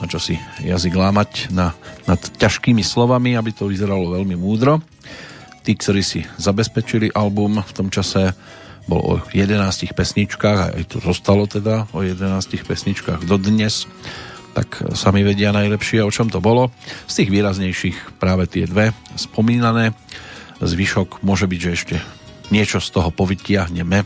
na 0.00 0.06
čo 0.08 0.16
si 0.20 0.40
jazyk 0.64 0.96
lámať 0.96 1.52
na, 1.52 1.76
nad 2.08 2.20
ťažkými 2.20 2.80
slovami, 2.80 3.36
aby 3.36 3.52
to 3.52 3.68
vyzeralo 3.68 4.16
veľmi 4.16 4.36
múdro. 4.36 4.80
Tí, 5.60 5.76
ktorí 5.76 6.00
si 6.00 6.24
zabezpečili 6.40 7.12
album 7.12 7.60
v 7.60 7.72
tom 7.76 7.92
čase 7.92 8.32
bol 8.88 9.00
o 9.04 9.14
11 9.20 9.92
pesničkách 9.92 10.58
a 10.58 10.70
aj 10.80 10.84
to 10.88 10.98
zostalo 11.04 11.44
teda 11.44 11.84
o 11.92 12.00
11 12.00 12.24
pesničkách 12.64 13.28
dodnes 13.28 13.84
tak 14.50 14.82
sami 14.98 15.22
vedia 15.22 15.54
najlepšie, 15.54 16.02
o 16.02 16.10
čom 16.10 16.26
to 16.26 16.42
bolo. 16.42 16.74
Z 17.06 17.22
tých 17.22 17.30
výraznejších 17.30 18.18
práve 18.18 18.50
tie 18.50 18.66
dve 18.66 18.90
spomínané. 19.14 19.94
Zvyšok 20.58 21.22
môže 21.22 21.46
byť, 21.46 21.60
že 21.62 21.70
ešte 21.70 21.96
niečo 22.50 22.82
z 22.82 22.90
toho 22.90 23.14
povytiahneme. 23.14 24.02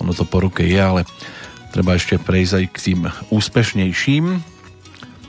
Ono 0.00 0.12
to 0.16 0.24
po 0.24 0.40
ruke 0.40 0.64
je, 0.64 0.80
ale 0.80 1.04
treba 1.72 1.96
ešte 1.96 2.20
prejsť 2.20 2.52
aj 2.52 2.64
k 2.68 2.78
tým 2.84 3.00
úspešnejším. 3.32 4.24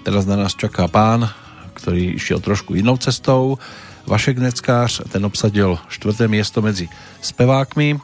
Teraz 0.03 0.27
na 0.27 0.35
nás 0.35 0.53
čaká 0.53 0.91
pán, 0.91 1.31
ktorý 1.79 2.19
išiel 2.19 2.43
trošku 2.43 2.75
inou 2.75 2.99
cestou. 2.99 3.55
Vašek 4.03 4.43
Neckář, 4.43 5.07
ten 5.07 5.23
obsadil 5.23 5.79
štvrté 5.87 6.27
miesto 6.27 6.59
medzi 6.59 6.91
spevákmi. 7.23 7.95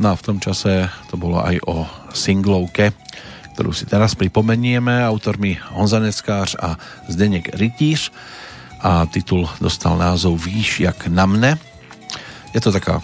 No 0.00 0.06
a 0.10 0.18
v 0.18 0.24
tom 0.24 0.40
čase 0.40 0.88
to 1.12 1.20
bolo 1.20 1.44
aj 1.44 1.60
o 1.68 1.84
singlovke 2.16 2.96
ktorú 3.58 3.74
si 3.74 3.90
teraz 3.90 4.14
pripomenieme, 4.14 5.02
autormi 5.02 5.58
Honza 5.74 5.98
Neckář 5.98 6.62
a 6.62 6.78
Zdeněk 7.10 7.58
Rytíř 7.58 8.14
a 8.78 9.02
titul 9.10 9.50
dostal 9.58 9.98
názov 9.98 10.38
Víš 10.46 10.86
jak 10.86 11.10
na 11.10 11.26
mne. 11.26 11.58
Je 12.54 12.62
to 12.62 12.70
taká 12.70 13.02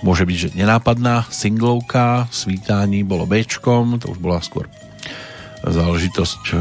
môže 0.00 0.24
byť, 0.24 0.36
že 0.36 0.48
nenápadná 0.56 1.28
singlovka, 1.28 2.28
svítání 2.32 3.04
bolo 3.04 3.28
Bčkom, 3.28 4.00
to 4.00 4.12
už 4.12 4.18
bola 4.20 4.40
skôr 4.40 4.66
záležitosť 5.64 6.42
eh, 6.56 6.58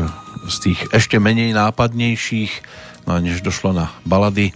z 0.50 0.56
tých 0.70 0.80
ešte 0.92 1.18
menej 1.20 1.56
nápadnejších, 1.56 2.54
no 3.08 3.16
a 3.16 3.24
než 3.24 3.44
došlo 3.44 3.72
na 3.76 3.92
balady, 4.04 4.52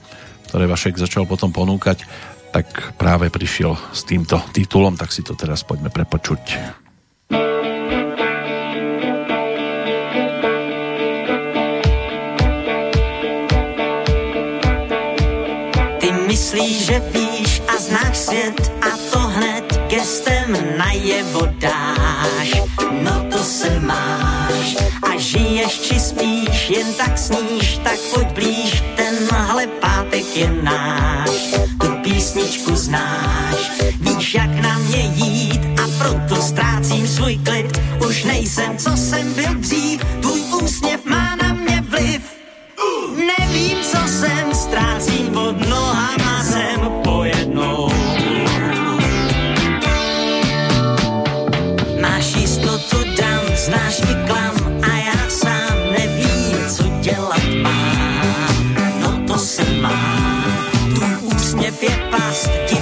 ktoré 0.51 0.69
Vašek 0.69 0.99
začal 0.99 1.25
potom 1.25 1.49
ponúkať, 1.49 2.05
tak 2.53 2.93
práve 3.01 3.33
prišiel 3.33 3.73
s 3.89 4.05
týmto 4.05 4.37
titulom, 4.53 4.93
tak 4.93 5.09
si 5.09 5.25
to 5.25 5.33
teraz 5.33 5.65
poďme 5.65 5.89
prepočuť. 5.89 6.77
Myslíš, 16.33 16.77
že 16.89 16.97
víš 17.43 17.61
a 17.67 17.81
znáš 17.81 18.17
svět 18.17 18.71
a 18.81 18.97
to 19.11 19.19
hned 19.19 19.79
gestem 19.87 20.57
najevo 20.77 21.47
dáš. 21.59 22.51
No 23.01 23.25
to 23.31 23.37
se 23.43 23.79
máš 23.79 24.75
a 25.03 25.17
žiješ 25.17 25.79
či 25.81 25.99
spíš, 25.99 26.69
jen 26.69 26.93
tak 26.93 27.17
sníš, 27.17 27.77
tak 27.83 27.99
pojď 28.13 28.27
blíž, 28.27 28.83
tenhle 28.95 29.67
pátek 29.67 30.35
je 30.35 30.51
náš. 30.61 31.31
Tu 31.81 31.87
písničku 32.03 32.75
znáš, 32.75 33.71
víš 33.99 34.35
jak 34.35 34.55
na 34.61 34.77
mě 34.77 35.01
jít 35.15 35.61
a 35.83 35.83
proto 35.97 36.41
ztrácím 36.41 37.07
svůj 37.07 37.37
klid. 37.37 37.79
Už 38.07 38.23
nejsem, 38.23 38.77
co 38.77 38.97
jsem 38.97 39.33
byl 39.33 39.53
dřív, 39.53 40.01
gestem 62.33 62.73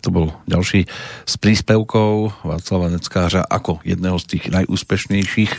to 0.00 0.08
bol 0.08 0.32
ďalší 0.48 0.88
s 1.28 1.34
príspevkou 1.36 2.32
Václava 2.42 2.88
Neckářa 2.88 3.44
ako 3.44 3.84
jedného 3.84 4.16
z 4.16 4.26
tých 4.36 4.44
najúspešnejších 4.48 5.52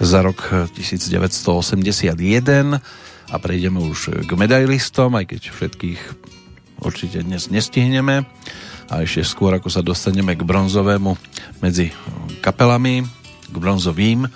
za 0.00 0.20
rok 0.20 0.68
1981 0.76 2.14
a 3.30 3.36
prejdeme 3.40 3.80
už 3.80 4.24
k 4.24 4.30
medailistom, 4.36 5.16
aj 5.16 5.32
keď 5.32 5.42
všetkých 5.50 6.00
určite 6.84 7.24
dnes 7.24 7.48
nestihneme 7.48 8.28
a 8.92 8.94
ešte 9.00 9.24
skôr 9.24 9.56
ako 9.56 9.72
sa 9.72 9.80
dostaneme 9.80 10.36
k 10.36 10.44
bronzovému 10.44 11.16
medzi 11.64 11.92
kapelami, 12.44 13.04
k 13.48 13.56
bronzovým 13.56 14.28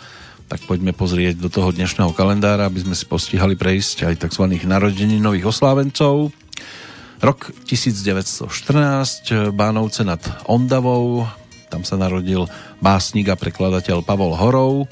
tak 0.44 0.60
poďme 0.68 0.92
pozrieť 0.92 1.40
do 1.40 1.48
toho 1.48 1.72
dnešného 1.72 2.12
kalendára, 2.12 2.68
aby 2.68 2.84
sme 2.84 2.92
si 2.92 3.08
postihali 3.08 3.56
prejsť 3.56 4.12
aj 4.12 4.28
tzv. 4.28 4.44
nových 5.18 5.48
oslávencov. 5.48 6.30
Rok 7.24 7.56
1914, 7.64 9.48
Bánovce 9.56 10.04
nad 10.04 10.20
Ondavou, 10.44 11.24
tam 11.72 11.80
sa 11.80 11.96
narodil 11.96 12.44
básnik 12.84 13.32
a 13.32 13.40
prekladateľ 13.40 14.04
Pavol 14.04 14.36
Horov, 14.36 14.84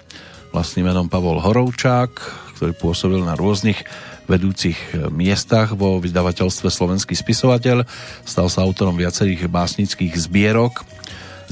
vlastným 0.48 0.88
menom 0.88 1.12
Pavol 1.12 1.44
Horovčák, 1.44 2.08
ktorý 2.56 2.72
pôsobil 2.72 3.20
na 3.20 3.36
rôznych 3.36 3.84
vedúcich 4.32 4.96
miestach 5.12 5.76
vo 5.76 6.00
vydavateľstve 6.00 6.72
Slovenský 6.72 7.12
spisovateľ. 7.12 7.84
Stal 8.24 8.48
sa 8.48 8.64
autorom 8.64 8.96
viacerých 8.96 9.52
básnických 9.52 10.16
zbierok 10.16 10.88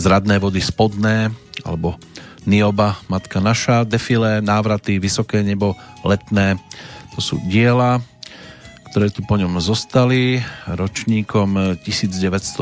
Zradné 0.00 0.40
vody 0.40 0.64
spodné 0.64 1.28
alebo 1.60 2.00
Nioba, 2.48 2.96
Matka 3.04 3.36
naša, 3.36 3.84
Defilé, 3.84 4.40
Návraty, 4.40 4.96
Vysoké 4.96 5.44
nebo, 5.44 5.76
Letné. 6.08 6.56
To 7.12 7.20
sú 7.20 7.36
diela, 7.52 8.00
ktoré 8.90 9.06
tu 9.14 9.22
po 9.22 9.38
ňom 9.38 9.62
zostali. 9.62 10.42
Ročníkom 10.66 11.78
1916 11.78 12.58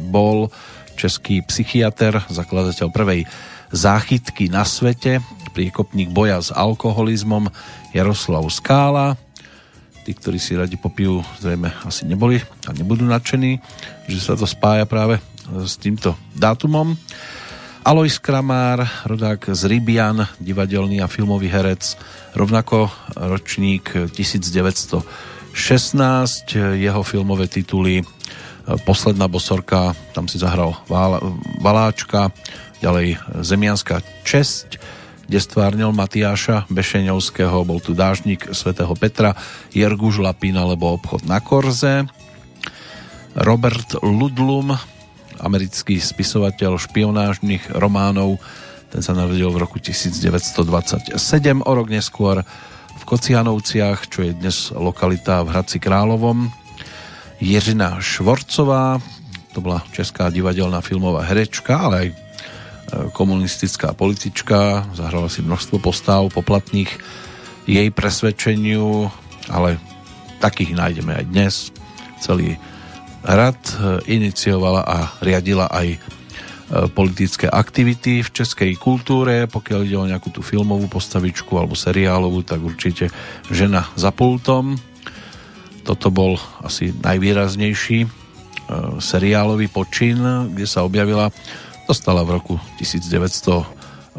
bol 0.00 0.48
český 0.96 1.44
psychiatr, 1.44 2.24
zakladateľ 2.32 2.88
prvej 2.88 3.28
záchytky 3.68 4.48
na 4.48 4.64
svete, 4.64 5.20
priekopník 5.52 6.08
boja 6.08 6.40
s 6.40 6.48
alkoholizmom 6.48 7.52
Jaroslav 7.92 8.48
Skála. 8.48 9.20
Tí, 10.08 10.16
ktorí 10.16 10.40
si 10.40 10.56
radi 10.56 10.80
popijú, 10.80 11.20
zrejme 11.44 11.68
asi 11.84 12.08
neboli 12.08 12.40
a 12.64 12.72
nebudú 12.72 13.04
nadšení, 13.04 13.60
že 14.08 14.18
sa 14.18 14.32
to 14.32 14.48
spája 14.48 14.88
práve 14.88 15.20
s 15.62 15.76
týmto 15.76 16.16
dátumom. 16.34 16.96
Alois 17.82 18.14
Kramár, 18.22 18.86
rodák 19.10 19.58
z 19.58 19.66
Rybian, 19.66 20.22
divadelný 20.38 21.02
a 21.02 21.10
filmový 21.10 21.50
herec, 21.50 21.98
rovnako 22.30 22.86
ročník 23.18 23.90
1916, 24.14 25.02
jeho 26.78 27.02
filmové 27.02 27.50
tituly 27.50 28.06
Posledná 28.86 29.26
bosorka, 29.26 29.98
tam 30.14 30.30
si 30.30 30.38
zahral 30.38 30.78
Valáčka, 31.58 32.30
ďalej 32.78 33.18
Zemianská 33.42 33.98
česť, 34.22 34.78
kde 35.26 35.42
stvárnil 35.42 35.90
Matiáša 35.90 36.70
Bešeňovského, 36.70 37.66
bol 37.66 37.82
tu 37.82 37.98
dážnik 37.98 38.46
svätého 38.54 38.94
Petra, 38.94 39.34
Jerguž 39.74 40.22
Lapín 40.22 40.54
alebo 40.54 40.94
obchod 40.94 41.26
na 41.26 41.42
Korze, 41.42 42.06
Robert 43.34 43.98
Ludlum, 44.06 44.78
americký 45.42 45.98
spisovateľ 45.98 46.78
špionážnych 46.78 47.74
románov. 47.74 48.38
Ten 48.88 49.02
sa 49.02 49.12
narodil 49.12 49.50
v 49.50 49.58
roku 49.60 49.82
1927, 49.82 51.18
o 51.60 51.72
rok 51.74 51.88
neskôr 51.90 52.46
v 52.92 53.02
Kocianovciach, 53.02 54.06
čo 54.06 54.22
je 54.22 54.32
dnes 54.32 54.70
lokalita 54.70 55.42
v 55.42 55.50
Hradci 55.50 55.82
Královom. 55.82 56.54
Jiřina 57.42 57.98
Švorcová, 57.98 59.02
to 59.50 59.58
bola 59.58 59.82
česká 59.90 60.30
divadelná 60.30 60.78
filmová 60.78 61.26
herečka, 61.26 61.74
ale 61.74 61.94
aj 61.98 62.08
e, 62.08 62.14
komunistická 63.10 63.92
politička, 63.98 64.86
zahrala 64.94 65.26
si 65.26 65.42
množstvo 65.42 65.82
postáv 65.82 66.30
poplatných 66.30 66.88
jej 67.66 67.88
presvedčeniu, 67.90 69.10
ale 69.50 69.82
takých 70.38 70.78
nájdeme 70.78 71.12
aj 71.18 71.24
dnes. 71.26 71.54
Celý 72.22 72.54
rad 73.22 73.58
e, 73.58 73.98
iniciovala 74.18 74.82
a 74.82 74.98
riadila 75.22 75.70
aj 75.70 75.88
e, 75.94 75.98
politické 76.90 77.46
aktivity 77.48 78.22
v 78.22 78.30
českej 78.30 78.74
kultúre. 78.76 79.46
Pokiaľ 79.46 79.80
ide 79.86 79.96
o 79.98 80.06
nejakú 80.06 80.30
tú 80.34 80.42
filmovú 80.42 80.90
postavičku 80.90 81.54
alebo 81.56 81.78
seriálovú, 81.78 82.42
tak 82.42 82.60
určite 82.62 83.08
žena 83.48 83.88
za 83.94 84.10
pultom. 84.10 84.78
Toto 85.82 86.14
bol 86.14 86.38
asi 86.62 86.94
najvýraznejší 86.94 87.98
e, 88.04 88.08
seriálový 88.98 89.70
počin, 89.70 90.18
kde 90.52 90.66
sa 90.66 90.82
objavila, 90.82 91.30
dostala 91.86 92.22
v 92.22 92.38
roku 92.38 92.54
1978 92.78 94.14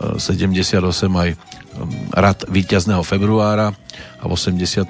aj 1.07 1.29
rad 2.13 2.39
víťazného 2.49 3.03
februára 3.05 3.71
a 4.19 4.23
v 4.25 4.31
84. 4.33 4.89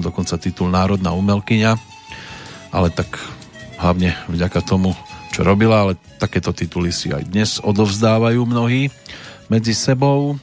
dokonca 0.00 0.34
titul 0.40 0.72
Národná 0.72 1.12
umelkyňa 1.12 1.98
ale 2.72 2.92
tak 2.92 3.16
hlavne 3.78 4.14
vďaka 4.26 4.60
tomu, 4.66 4.94
čo 5.30 5.46
robila, 5.46 5.86
ale 5.86 5.92
takéto 6.18 6.50
tituly 6.50 6.90
si 6.90 7.14
aj 7.14 7.24
dnes 7.30 7.50
odovzdávajú 7.62 8.42
mnohí 8.42 8.90
medzi 9.46 9.72
sebou. 9.72 10.36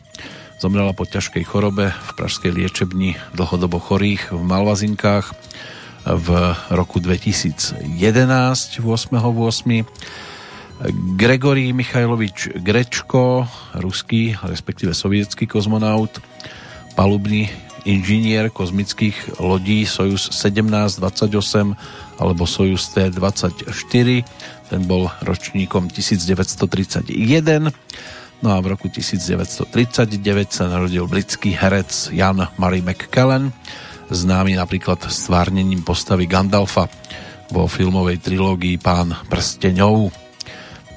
Zomrela 0.64 0.96
po 0.96 1.04
ťažkej 1.04 1.44
chorobe 1.44 1.92
v 1.92 2.10
pražskej 2.16 2.52
liečebni 2.56 3.20
dlhodobo 3.36 3.78
chorých 3.78 4.32
v 4.32 4.40
Malvazinkách 4.40 5.36
v 6.06 6.28
roku 6.72 7.04
2011 7.04 7.92
8.8. 7.92 9.84
Gregory 11.16 11.72
Michajlovič 11.72 12.60
Grečko, 12.60 13.48
ruský, 13.80 14.36
respektíve 14.44 14.92
sovietský 14.92 15.48
kozmonaut, 15.48 16.20
palubný 17.00 17.48
inžinier 17.86 18.50
kozmických 18.50 19.40
lodí 19.40 19.86
Sojus 19.86 20.28
1728 20.34 21.78
alebo 22.20 22.48
Sojus 22.48 22.92
T-24. 22.96 24.08
Ten 24.72 24.82
bol 24.88 25.12
ročníkom 25.22 25.92
1931. 25.92 27.72
No 28.44 28.50
a 28.52 28.58
v 28.60 28.68
roku 28.76 28.92
1939 28.92 29.72
sa 30.52 30.68
narodil 30.68 31.08
britský 31.08 31.56
herec 31.56 32.12
Jan 32.12 32.52
Murray 32.60 32.84
McKellen, 32.84 33.56
známy 34.12 34.60
napríklad 34.60 35.02
stvárnením 35.08 35.82
postavy 35.82 36.28
Gandalfa 36.28 36.92
vo 37.50 37.66
filmovej 37.66 38.22
trilógii 38.22 38.78
Pán 38.82 39.16
prsteňov. 39.32 40.12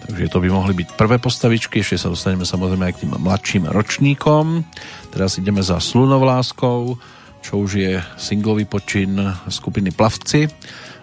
Takže 0.09 0.33
to 0.33 0.41
by 0.41 0.49
mohli 0.49 0.73
byť 0.73 0.89
prvé 0.97 1.21
postavičky, 1.21 1.85
ešte 1.85 2.01
sa 2.01 2.09
dostaneme 2.09 2.49
samozrejme 2.49 2.85
aj 2.89 2.95
k 2.97 3.01
tým 3.05 3.13
mladším 3.21 3.65
ročníkom. 3.69 4.65
Teraz 5.13 5.37
ideme 5.37 5.61
za 5.61 5.77
Slunovláskou, 5.77 6.97
čo 7.45 7.53
už 7.61 7.71
je 7.77 7.93
singlový 8.17 8.65
počin 8.65 9.21
skupiny 9.53 9.93
Plavci 9.93 10.49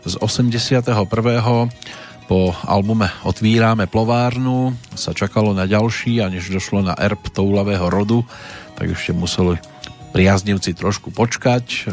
z 0.05 0.15
81. 0.21 0.85
Po 2.25 2.57
albume 2.65 3.09
Otvírame 3.21 3.85
plovárnu 3.85 4.73
sa 4.97 5.13
čakalo 5.13 5.53
na 5.53 5.69
ďalší 5.69 6.25
a 6.25 6.29
než 6.29 6.49
došlo 6.49 6.81
na 6.81 6.97
erb 6.97 7.21
toulavého 7.29 7.85
rodu, 7.85 8.25
tak 8.73 8.97
ešte 8.97 9.13
museli 9.13 9.61
priaznivci 10.09 10.73
trošku 10.73 11.11
počkať. 11.11 11.91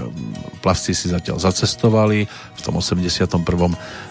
Plavci 0.62 0.94
si 0.94 1.10
zatiaľ 1.10 1.42
zacestovali. 1.42 2.30
V 2.30 2.60
tom 2.62 2.78
81. 2.78 3.26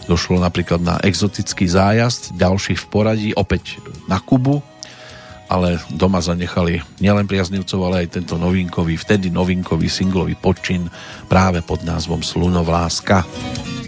došlo 0.06 0.38
napríklad 0.38 0.84
na 0.84 1.00
exotický 1.00 1.66
zájazd, 1.66 2.36
ďalší 2.36 2.76
v 2.76 2.86
poradí, 2.92 3.30
opäť 3.32 3.80
na 4.12 4.20
Kubu, 4.20 4.60
ale 5.48 5.80
doma 5.90 6.20
zanechali 6.20 6.84
nielen 7.00 7.26
priaznivcov, 7.26 7.80
ale 7.88 8.06
aj 8.06 8.20
tento 8.20 8.36
novinkový, 8.36 9.00
vtedy 9.00 9.32
novinkový 9.32 9.88
singlový 9.88 10.36
počin 10.36 10.92
práve 11.32 11.64
pod 11.64 11.82
názvom 11.88 12.20
Slunovláska. 12.20 13.24
láska. 13.24 13.81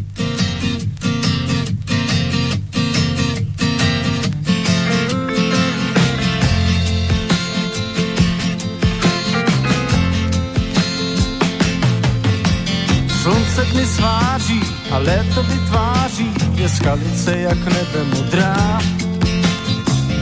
Dny 13.73 13.85
sváří 13.85 14.61
a 14.91 14.97
léto 14.97 15.43
vytváří 15.43 16.33
je 16.55 16.69
skalice 16.69 17.37
jak 17.37 17.57
nebe 17.57 18.03
modrá. 18.15 18.79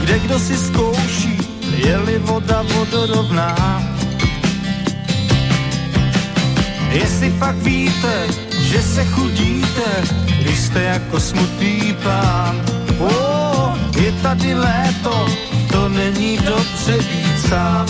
Kde 0.00 0.18
kdo 0.18 0.38
si 0.38 0.56
zkouší, 0.56 1.38
je-li 1.76 2.18
voda 2.18 2.62
vodorovná. 2.62 3.82
Jestli 6.90 7.30
pak 7.30 7.56
víte, 7.56 8.26
že 8.60 8.82
se 8.82 9.04
chudíte, 9.04 10.04
když 10.40 10.60
jste 10.60 10.82
jako 10.82 11.20
smutný 11.20 11.96
pán. 12.02 12.62
O, 12.98 13.74
je 14.00 14.12
tady 14.12 14.54
léto, 14.54 15.26
to 15.72 15.88
není 15.88 16.38
dobře 16.38 16.98
být 16.98 17.48
sám. 17.48 17.86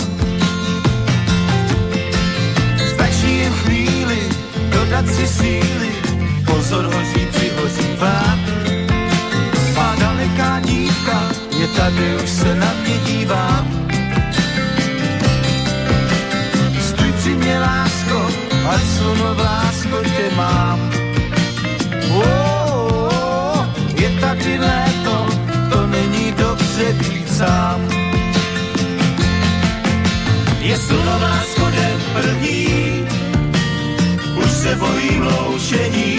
Dodat 4.83 5.07
si 5.07 5.27
síly, 5.27 5.91
pozor 6.45 6.85
hoří, 6.85 7.23
přihořívá. 7.31 8.19
Má 9.75 9.95
daleká 9.95 10.59
dívka, 10.59 11.19
je 11.59 11.67
tady, 11.67 12.15
už 12.23 12.29
se 12.29 12.55
na 12.55 12.71
mě 12.83 12.97
dívá. 12.97 13.65
Stůj 16.81 17.11
při 17.11 17.29
mě, 17.35 17.59
lásko, 17.59 18.27
ať 18.69 18.83
sluno 18.97 19.35
v 19.35 19.39
lásko 19.39 19.97
tě 20.03 20.35
mám. 20.35 20.79
Oh, 22.11 23.65
je 23.95 24.09
tady 24.19 24.59
léto, 24.59 25.15
to 25.71 25.87
není 25.87 26.31
dobře 26.31 26.93
být 26.93 27.27
sám. 27.37 27.79
Je 30.59 30.77
slunovásko 30.77 31.69
den 31.71 31.99
první, 32.13 33.02
se 34.63 34.75
bojím 34.75 35.21
loučení. 35.23 36.17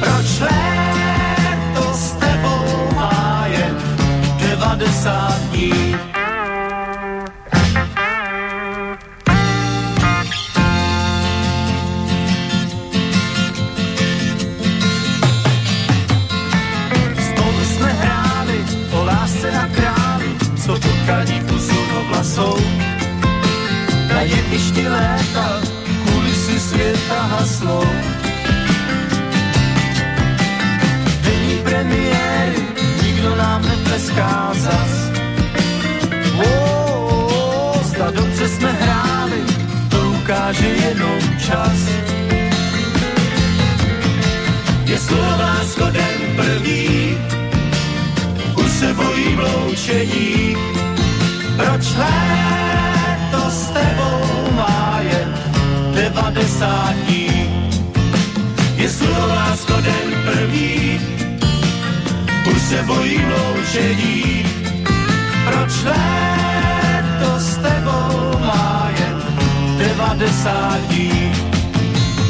Proč 0.00 0.40
léto 0.40 1.94
s 1.94 2.12
tebou 2.12 2.94
má 2.96 3.44
jen 3.46 3.76
90 4.38 5.40
dní? 5.50 5.96
Co 20.66 20.72
potkání 20.72 21.40
pusu 21.48 21.74
vlasou. 22.08 22.56
Na 24.08 24.20
jevišti 24.20 24.88
léta 24.88 25.71
světa 26.82 27.22
hasnou. 27.22 27.84
Denní 31.22 31.58
premiéry, 31.64 32.62
nikdo 33.02 33.36
nám 33.36 33.62
netleská 33.62 34.52
zas. 34.54 34.92
Oh, 36.36 37.82
zda 37.82 38.10
dobře 38.10 38.48
jsme 38.48 38.72
hráli, 38.72 39.40
to 39.88 40.10
ukáže 40.10 40.66
jenom 40.66 41.20
čas. 41.46 41.78
Je 44.84 44.98
Slovácko 44.98 45.84
den 45.84 46.20
první, 46.36 47.18
už 48.56 48.70
se 48.70 48.94
bojím 48.94 49.38
loučení. 49.38 50.56
Proč 51.56 51.84
léto 51.96 53.50
s 53.50 53.68
tebou 53.68 54.21
90 56.14 56.92
dní? 56.92 57.72
Je 58.76 58.88
Slovácko 58.88 59.72
den 59.72 60.08
první, 60.24 61.00
už 62.54 62.62
se 62.62 62.82
bojím 62.82 63.32
loučení. 63.32 64.46
Proč 65.44 65.72
léto 65.84 67.38
s 67.38 67.56
tebou 67.56 68.38
má 68.40 68.90
jen 68.98 69.22
90 69.78 70.80
dní? 70.88 71.32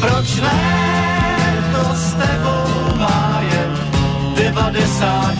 Proč 0.00 0.36
léto 0.40 1.94
s 1.94 2.14
tebou 2.14 2.96
má 2.98 3.42
jen 3.52 3.78
90 4.36 5.34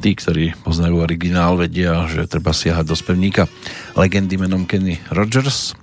Tí, 0.00 0.16
ktorí 0.16 0.56
poznajú 0.64 1.04
originál, 1.04 1.60
vedia, 1.60 2.08
že 2.08 2.24
treba 2.24 2.56
siahať 2.56 2.88
do 2.88 2.96
spevníka 2.96 3.44
legendy 3.92 4.40
menom 4.40 4.64
Kenny 4.64 4.96
Rogers. 5.12 5.76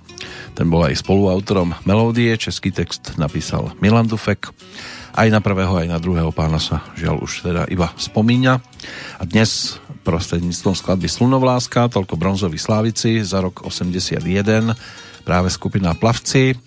Ten 0.58 0.66
bol 0.66 0.82
aj 0.90 1.06
spoluautorom 1.06 1.78
melódie, 1.86 2.34
český 2.34 2.74
text 2.74 3.14
napísal 3.14 3.70
Milan 3.78 4.10
Dufek. 4.10 4.50
Aj 5.14 5.30
na 5.30 5.38
prvého, 5.38 5.70
aj 5.70 5.86
na 5.86 6.02
druhého 6.02 6.34
pána 6.34 6.58
sa 6.58 6.82
žiaľ 6.98 7.22
už 7.22 7.46
teda 7.46 7.70
iba 7.70 7.94
spomína. 7.94 8.58
A 9.18 9.22
dnes 9.22 9.78
prostredníctvom 10.02 10.74
skladby 10.74 11.06
Slunovláska, 11.06 11.86
toľko 11.86 12.18
bronzoví 12.18 12.58
slávici 12.58 13.22
za 13.22 13.38
rok 13.38 13.62
81, 13.62 14.18
práve 15.22 15.48
skupina 15.54 15.94
Plavci. 15.94 16.58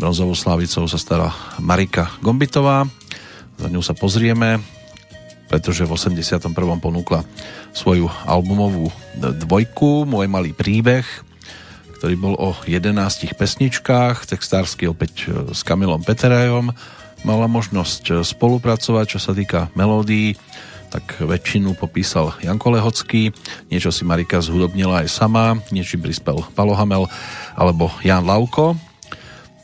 Bronzovou 0.00 0.32
slávicou 0.32 0.88
sa 0.88 0.96
stala 0.96 1.28
Marika 1.60 2.08
Gombitová. 2.24 2.88
Za 3.60 3.68
ňou 3.68 3.84
sa 3.84 3.92
pozrieme, 3.92 4.64
pretože 5.46 5.86
v 5.86 5.94
81. 5.94 6.50
ponúkla 6.82 7.22
svoju 7.70 8.10
albumovú 8.26 8.90
dvojku 9.16 10.06
Môj 10.06 10.26
malý 10.26 10.50
príbeh, 10.50 11.06
ktorý 11.98 12.14
bol 12.18 12.34
o 12.36 12.52
11 12.66 12.92
pesničkách, 13.34 14.28
textársky 14.28 14.90
opäť 14.90 15.32
s 15.54 15.64
Kamilom 15.64 16.04
Peterajom. 16.04 16.74
Mala 17.24 17.46
možnosť 17.48 18.22
spolupracovať, 18.22 19.16
čo 19.16 19.20
sa 19.22 19.32
týka 19.32 19.72
melódií, 19.72 20.36
tak 20.86 21.18
väčšinu 21.18 21.74
popísal 21.74 22.30
Janko 22.38 22.70
Lehocký, 22.70 23.34
niečo 23.72 23.90
si 23.90 24.06
Marika 24.06 24.38
zhudobnila 24.38 25.02
aj 25.02 25.08
sama, 25.10 25.58
niečím 25.74 26.04
prispel 26.04 26.46
Palo 26.54 26.78
Hamel 26.78 27.10
alebo 27.58 27.90
Jan 28.06 28.22
Lauko. 28.22 28.78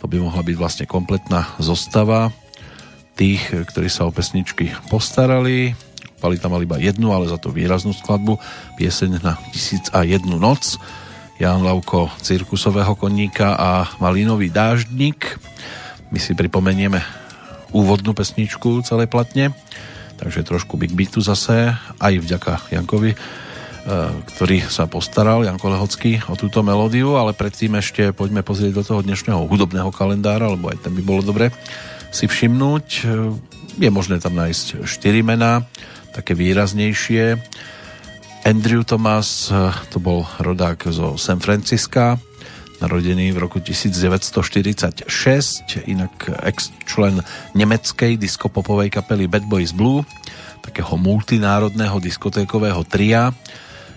To 0.02 0.10
by 0.10 0.18
mohla 0.18 0.42
byť 0.42 0.56
vlastne 0.59 0.86
kompletná 0.90 1.46
zostava 1.62 2.34
tých, 3.16 3.52
ktorí 3.52 3.93
sa 3.93 4.09
o 4.09 4.14
pesničky 4.14 4.72
postarali. 4.89 5.76
Pali 6.22 6.39
tam 6.39 6.55
mali 6.55 6.64
iba 6.64 6.78
jednu, 6.78 7.10
ale 7.10 7.26
za 7.26 7.36
to 7.36 7.51
výraznú 7.51 7.90
skladbu. 7.90 8.39
Pieseň 8.78 9.20
na 9.20 9.34
tisíc 9.51 9.90
a 9.90 10.06
jednu 10.06 10.39
noc. 10.39 10.78
Jan 11.43 11.66
Lauko 11.66 12.06
cirkusového 12.22 12.94
koníka 12.94 13.59
a 13.59 13.90
Malínový 13.98 14.47
dáždnik. 14.47 15.39
My 16.14 16.22
si 16.22 16.39
pripomenieme 16.39 17.02
úvodnú 17.74 18.14
pesničku 18.14 18.86
celej 18.86 19.10
platne. 19.10 19.51
Takže 20.22 20.47
trošku 20.47 20.78
Big 20.78 20.94
Beatu 20.94 21.18
zase, 21.18 21.74
aj 21.98 22.14
vďaka 22.22 22.70
Jankovi, 22.70 23.18
ktorý 24.30 24.62
sa 24.70 24.86
postaral, 24.86 25.43
Janko 25.43 25.74
Lehocký, 25.74 26.22
o 26.30 26.39
túto 26.39 26.62
melódiu, 26.62 27.18
ale 27.18 27.34
predtým 27.34 27.74
ešte 27.74 28.14
poďme 28.14 28.47
pozrieť 28.47 28.72
do 28.78 28.82
toho 28.86 29.01
dnešného 29.02 29.43
hudobného 29.51 29.90
kalendára, 29.90 30.47
lebo 30.47 30.70
aj 30.70 30.86
ten 30.86 30.94
by 30.94 31.02
bolo 31.02 31.26
dobre 31.26 31.51
si 32.12 32.28
všimnúť. 32.28 32.86
Je 33.80 33.89
možné 33.89 34.20
tam 34.20 34.36
nájsť 34.36 34.84
4 34.84 35.24
mená, 35.24 35.64
také 36.12 36.36
výraznejšie. 36.36 37.40
Andrew 38.44 38.84
Thomas, 38.84 39.48
to 39.89 39.98
bol 39.98 40.28
rodák 40.36 40.93
zo 40.93 41.16
San 41.16 41.40
Francisca, 41.40 42.20
narodený 42.84 43.32
v 43.32 43.39
roku 43.39 43.62
1946, 43.62 45.09
inak 45.89 46.12
ex-člen 46.43 47.22
nemeckej 47.55 48.18
diskopopovej 48.18 48.90
kapely 48.93 49.30
Bad 49.30 49.47
Boys 49.47 49.70
Blue, 49.72 50.02
takého 50.60 50.98
multinárodného 50.98 52.02
diskotékového 52.02 52.82
tria, 52.84 53.30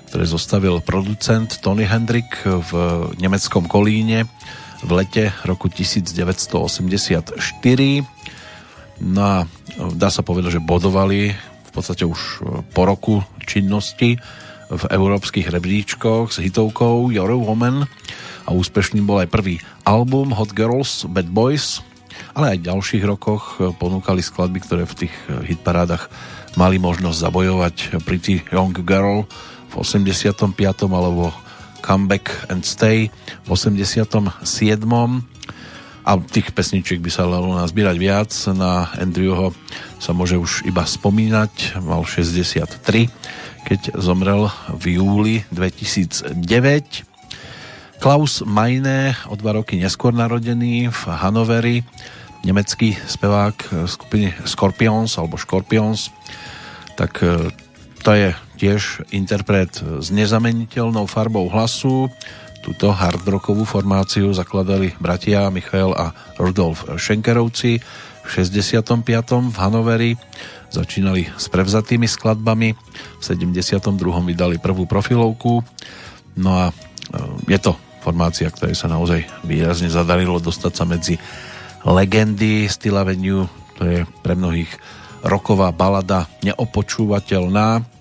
ktoré 0.07 0.23
zostavil 0.29 0.79
producent 0.85 1.59
Tony 1.59 1.83
Hendrik 1.89 2.29
v 2.45 2.71
nemeckom 3.17 3.65
Kolíne 3.65 4.29
v 4.83 4.91
lete 4.97 5.23
roku 5.47 5.71
1984. 5.71 7.37
No 8.99 9.21
a 9.21 9.35
dá 9.95 10.09
sa 10.11 10.23
povedať, 10.23 10.59
že 10.59 10.63
bodovali 10.63 11.35
v 11.35 11.71
podstate 11.71 12.07
už 12.07 12.43
po 12.71 12.81
roku 12.87 13.23
činnosti 13.43 14.19
v 14.71 14.83
európskych 14.89 15.51
rebríčkoch 15.51 16.33
s 16.33 16.41
hitovkou 16.41 17.13
Your 17.13 17.37
Woman 17.37 17.85
a 18.45 18.49
úspešným 18.49 19.05
bol 19.05 19.21
aj 19.21 19.29
prvý 19.29 19.61
album 19.85 20.33
Hot 20.33 20.57
Girls, 20.57 21.05
Bad 21.05 21.29
Boys, 21.29 21.85
ale 22.33 22.55
aj 22.55 22.57
v 22.63 22.67
ďalších 22.71 23.03
rokoch 23.05 23.61
ponúkali 23.77 24.25
skladby, 24.25 24.59
ktoré 24.63 24.83
v 24.89 25.05
tých 25.05 25.13
hitparádach 25.45 26.09
mali 26.55 26.79
možnosť 26.79 27.17
zabojovať 27.19 27.75
Pretty 28.07 28.41
Young 28.49 28.73
Girl 28.73 29.27
v 29.69 29.73
85. 29.75 30.55
alebo 30.87 31.35
Comeback 31.85 32.49
and 32.49 32.65
Stay 32.65 33.13
v 33.45 33.47
87. 33.53 34.41
A 36.05 36.11
tých 36.21 36.49
pesničiek 36.53 36.97
by 37.01 37.09
sa 37.13 37.29
dalo 37.29 37.53
nazbírať 37.53 37.97
viac. 38.01 38.33
Na 38.57 38.89
Andrewho 38.97 39.53
sa 40.01 40.13
môže 40.17 40.37
už 40.41 40.65
iba 40.65 40.81
spomínať. 40.81 41.77
Mal 41.85 42.01
63, 42.01 43.09
keď 43.69 44.01
zomrel 44.01 44.49
v 44.73 44.97
júli 44.97 45.35
2009. 45.53 46.41
Klaus 48.01 48.41
Meine, 48.45 49.17
o 49.29 49.37
dva 49.37 49.57
roky 49.57 49.81
neskôr 49.81 50.13
narodený 50.13 50.93
v 50.93 51.01
Hanoveri, 51.09 51.81
nemecký 52.45 52.93
spevák 52.93 53.89
skupiny 53.89 54.29
Scorpions 54.45 55.17
alebo 55.17 55.41
Scorpions, 55.41 56.13
tak 56.93 57.17
to 58.05 58.13
je 58.13 58.29
tiež 58.61 59.09
interpret 59.09 59.81
s 59.81 60.13
nezameniteľnou 60.13 61.09
farbou 61.09 61.49
hlasu. 61.49 62.05
Túto 62.61 62.93
hardrockovú 62.93 63.65
formáciu 63.65 64.29
zakladali 64.29 64.93
bratia 65.01 65.49
Michael 65.49 65.97
a 65.97 66.13
Rudolf 66.37 66.85
Šenkerovci 66.85 67.81
v 68.21 68.27
65. 68.29 69.01
v 69.49 69.57
Hanoveri. 69.57 70.11
Začínali 70.69 71.25
s 71.33 71.49
prevzatými 71.49 72.05
skladbami, 72.05 72.77
v 72.77 73.21
72. 73.25 73.81
vydali 74.21 74.61
prvú 74.61 74.85
profilovku. 74.85 75.65
No 76.37 76.51
a 76.61 76.69
je 77.49 77.57
to 77.57 77.73
formácia, 78.05 78.53
ktorej 78.53 78.77
sa 78.77 78.85
naozaj 78.85 79.25
výrazne 79.49 79.89
zadarilo 79.89 80.37
dostať 80.37 80.73
sa 80.77 80.85
medzi 80.85 81.17
legendy 81.81 82.69
Steel 82.69 83.01
Avenue, 83.01 83.49
to 83.77 83.81
je 83.81 83.99
pre 84.21 84.37
mnohých 84.37 84.69
roková 85.25 85.73
balada 85.73 86.29
neopočúvateľná 86.45 87.94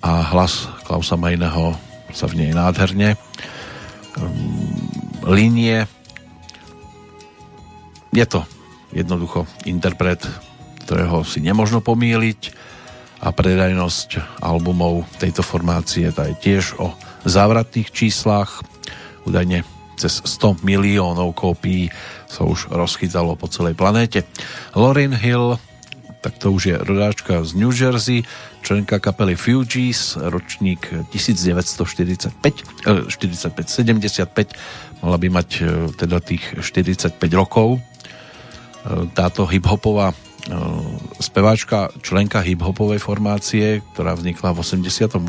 a 0.00 0.24
hlas 0.32 0.68
Klausa 0.88 1.16
Majného 1.16 1.76
sa 2.10 2.26
v 2.26 2.44
nej 2.44 2.50
nádherne 2.50 3.14
línie 5.28 5.86
je 8.10 8.26
to 8.26 8.42
jednoducho 8.90 9.46
interpret 9.64 10.24
ktorého 10.90 11.22
si 11.22 11.38
nemožno 11.38 11.78
pomýliť 11.78 12.50
a 13.22 13.30
predajnosť 13.30 14.42
albumov 14.42 15.06
tejto 15.22 15.46
formácie 15.46 16.10
tá 16.10 16.26
je 16.26 16.34
tiež 16.34 16.82
o 16.82 16.90
závratných 17.22 17.94
číslach. 17.94 18.66
Údajne 19.22 19.62
cez 19.94 20.18
100 20.18 20.66
miliónov 20.66 21.38
kópií 21.38 21.94
sa 22.26 22.42
už 22.42 22.74
rozchytalo 22.74 23.38
po 23.38 23.46
celej 23.46 23.78
planéte. 23.78 24.26
Lauryn 24.74 25.14
Hill, 25.14 25.62
tak 26.20 26.36
to 26.36 26.52
už 26.52 26.62
je 26.66 26.76
rodáčka 26.76 27.40
z 27.44 27.56
New 27.56 27.72
Jersey, 27.72 28.28
členka 28.60 29.00
kapely 29.00 29.36
Fugees, 29.36 30.20
ročník 30.20 30.92
1945, 31.12 32.36
45, 33.08 33.08
75, 33.08 35.00
mala 35.00 35.16
by 35.16 35.28
mať 35.32 35.48
e, 35.60 35.64
teda 35.96 36.20
tých 36.20 36.44
45 36.60 37.16
rokov. 37.32 37.80
E, 37.80 39.08
táto 39.16 39.48
hip-hopová 39.48 40.12
e, 40.12 40.16
speváčka, 41.24 41.88
členka 42.04 42.44
hip-hopovej 42.44 43.00
formácie, 43.00 43.80
ktorá 43.96 44.12
vznikla 44.12 44.52
v 44.52 44.60
88. 44.60 45.24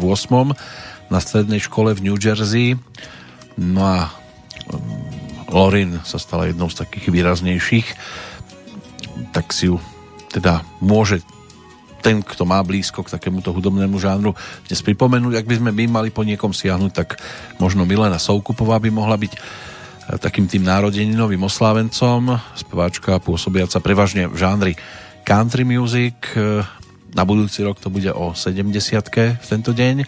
na 1.07 1.19
strednej 1.23 1.63
škole 1.63 1.95
v 1.95 2.11
New 2.11 2.19
Jersey. 2.19 2.75
No 3.55 3.87
a 3.87 4.11
Lorin 5.51 5.99
sa 6.03 6.19
stala 6.19 6.51
jednou 6.51 6.67
z 6.67 6.83
takých 6.83 7.11
výraznejších, 7.11 7.87
tak 9.35 9.51
si 9.55 9.71
ju 9.71 9.79
teda 10.31 10.63
môže 10.79 11.19
ten, 12.01 12.25
kto 12.25 12.43
má 12.49 12.57
blízko 12.65 13.05
k 13.05 13.13
takémuto 13.13 13.53
hudobnému 13.53 14.01
žánru, 14.01 14.33
dnes 14.65 14.81
pripomenúť. 14.81 15.37
Ak 15.37 15.45
by 15.45 15.55
sme 15.61 15.71
my 15.71 16.01
mali 16.01 16.09
po 16.09 16.25
niekom 16.25 16.49
siahnuť, 16.49 16.91
tak 16.91 17.21
možno 17.61 17.85
Milena 17.85 18.17
Soukupová 18.17 18.81
by 18.81 18.89
mohla 18.89 19.15
byť 19.21 19.33
eh, 19.37 19.41
takým 20.17 20.49
tým 20.49 20.65
narodeninovým 20.65 21.45
oslávencom, 21.45 22.41
speváčka 22.57 23.21
pôsobiaca 23.21 23.77
prevažne 23.79 24.25
v 24.25 24.35
žánri 24.35 24.73
country 25.21 25.61
music. 25.61 26.17
Eh, 26.33 26.65
na 27.13 27.23
budúci 27.27 27.61
rok 27.61 27.77
to 27.77 27.93
bude 27.93 28.09
o 28.09 28.33
70 28.33 29.37
v 29.37 29.45
tento 29.45 29.71
deň. 29.75 30.07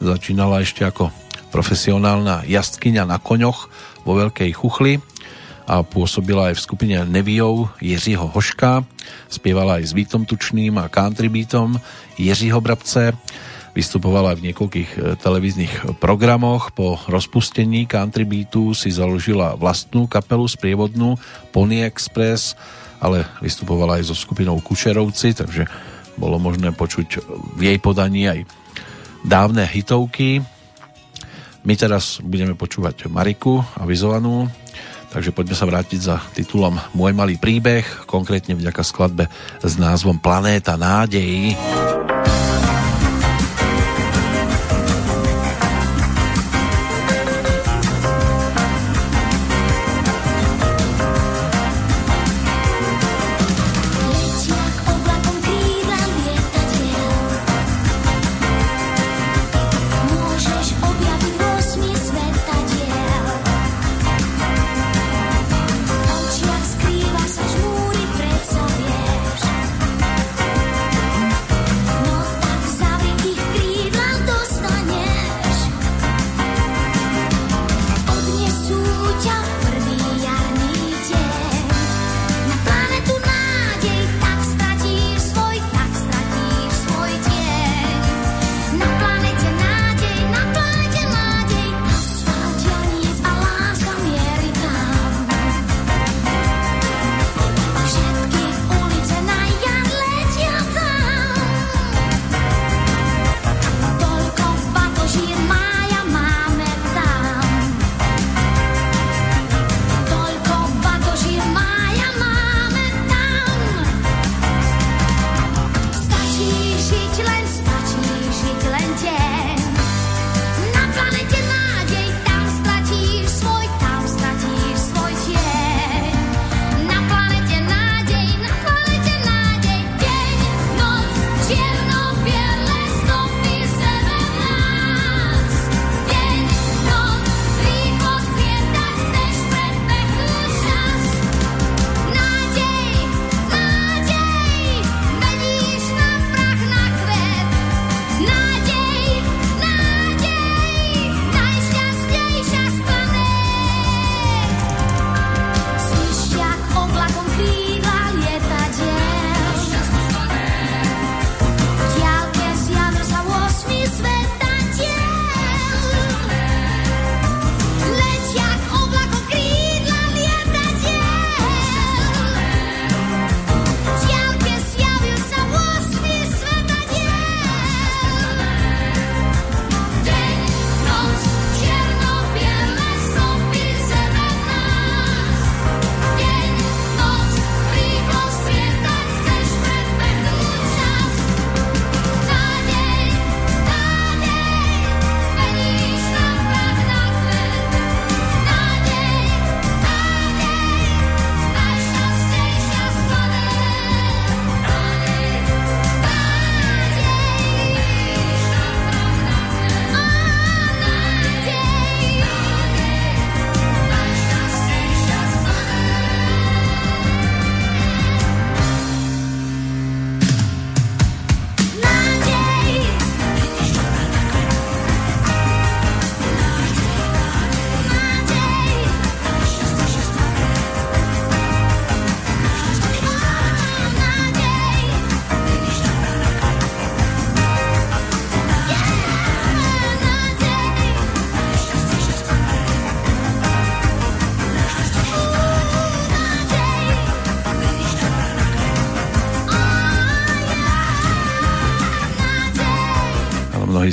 Začínala 0.00 0.64
ešte 0.64 0.86
ako 0.86 1.12
profesionálna 1.52 2.42
jazdkyňa 2.48 3.04
na 3.06 3.20
koňoch 3.20 3.70
vo 4.02 4.12
Veľkej 4.18 4.50
Chuchli 4.58 4.98
a 5.64 5.80
pôsobila 5.80 6.52
aj 6.52 6.60
v 6.60 6.64
skupine 6.64 6.96
Neviov 7.08 7.72
Jiřího 7.80 8.28
Hoška, 8.28 8.84
spievala 9.32 9.80
aj 9.80 9.90
s 9.90 9.92
Vítom 9.96 10.28
Tučným 10.28 10.76
a 10.76 10.92
country 10.92 11.32
beatom 11.32 11.80
Jiřího 12.20 12.60
Brabce, 12.60 13.16
vystupovala 13.74 14.36
v 14.38 14.50
niekoľkých 14.50 14.90
e, 14.94 14.98
televíznych 15.18 15.98
programoch. 15.98 16.70
Po 16.76 17.00
rozpustení 17.10 17.90
country 17.90 18.22
beatu 18.22 18.76
si 18.76 18.92
založila 18.92 19.58
vlastnú 19.58 20.06
kapelu 20.06 20.46
sprievodnú 20.46 21.18
Pony 21.50 21.82
Express, 21.82 22.54
ale 23.02 23.26
vystupovala 23.42 23.98
aj 23.98 24.12
so 24.12 24.16
skupinou 24.16 24.60
Kučerovci, 24.62 25.34
takže 25.34 25.66
bolo 26.14 26.38
možné 26.38 26.70
počuť 26.70 27.26
v 27.58 27.60
jej 27.74 27.78
podaní 27.82 28.30
aj 28.30 28.40
dávne 29.26 29.66
hitovky. 29.66 30.38
My 31.64 31.74
teraz 31.74 32.22
budeme 32.22 32.54
počúvať 32.54 33.10
Mariku 33.10 33.64
avizovanú, 33.74 34.46
takže 35.14 35.30
poďme 35.30 35.54
sa 35.54 35.70
vrátiť 35.70 36.00
za 36.02 36.18
titulom 36.34 36.74
Môj 36.98 37.14
malý 37.14 37.38
príbeh, 37.38 37.86
konkrétne 38.10 38.58
vďaka 38.58 38.82
skladbe 38.82 39.30
s 39.62 39.78
názvom 39.78 40.18
Planéta 40.18 40.74
nádej. 40.74 41.54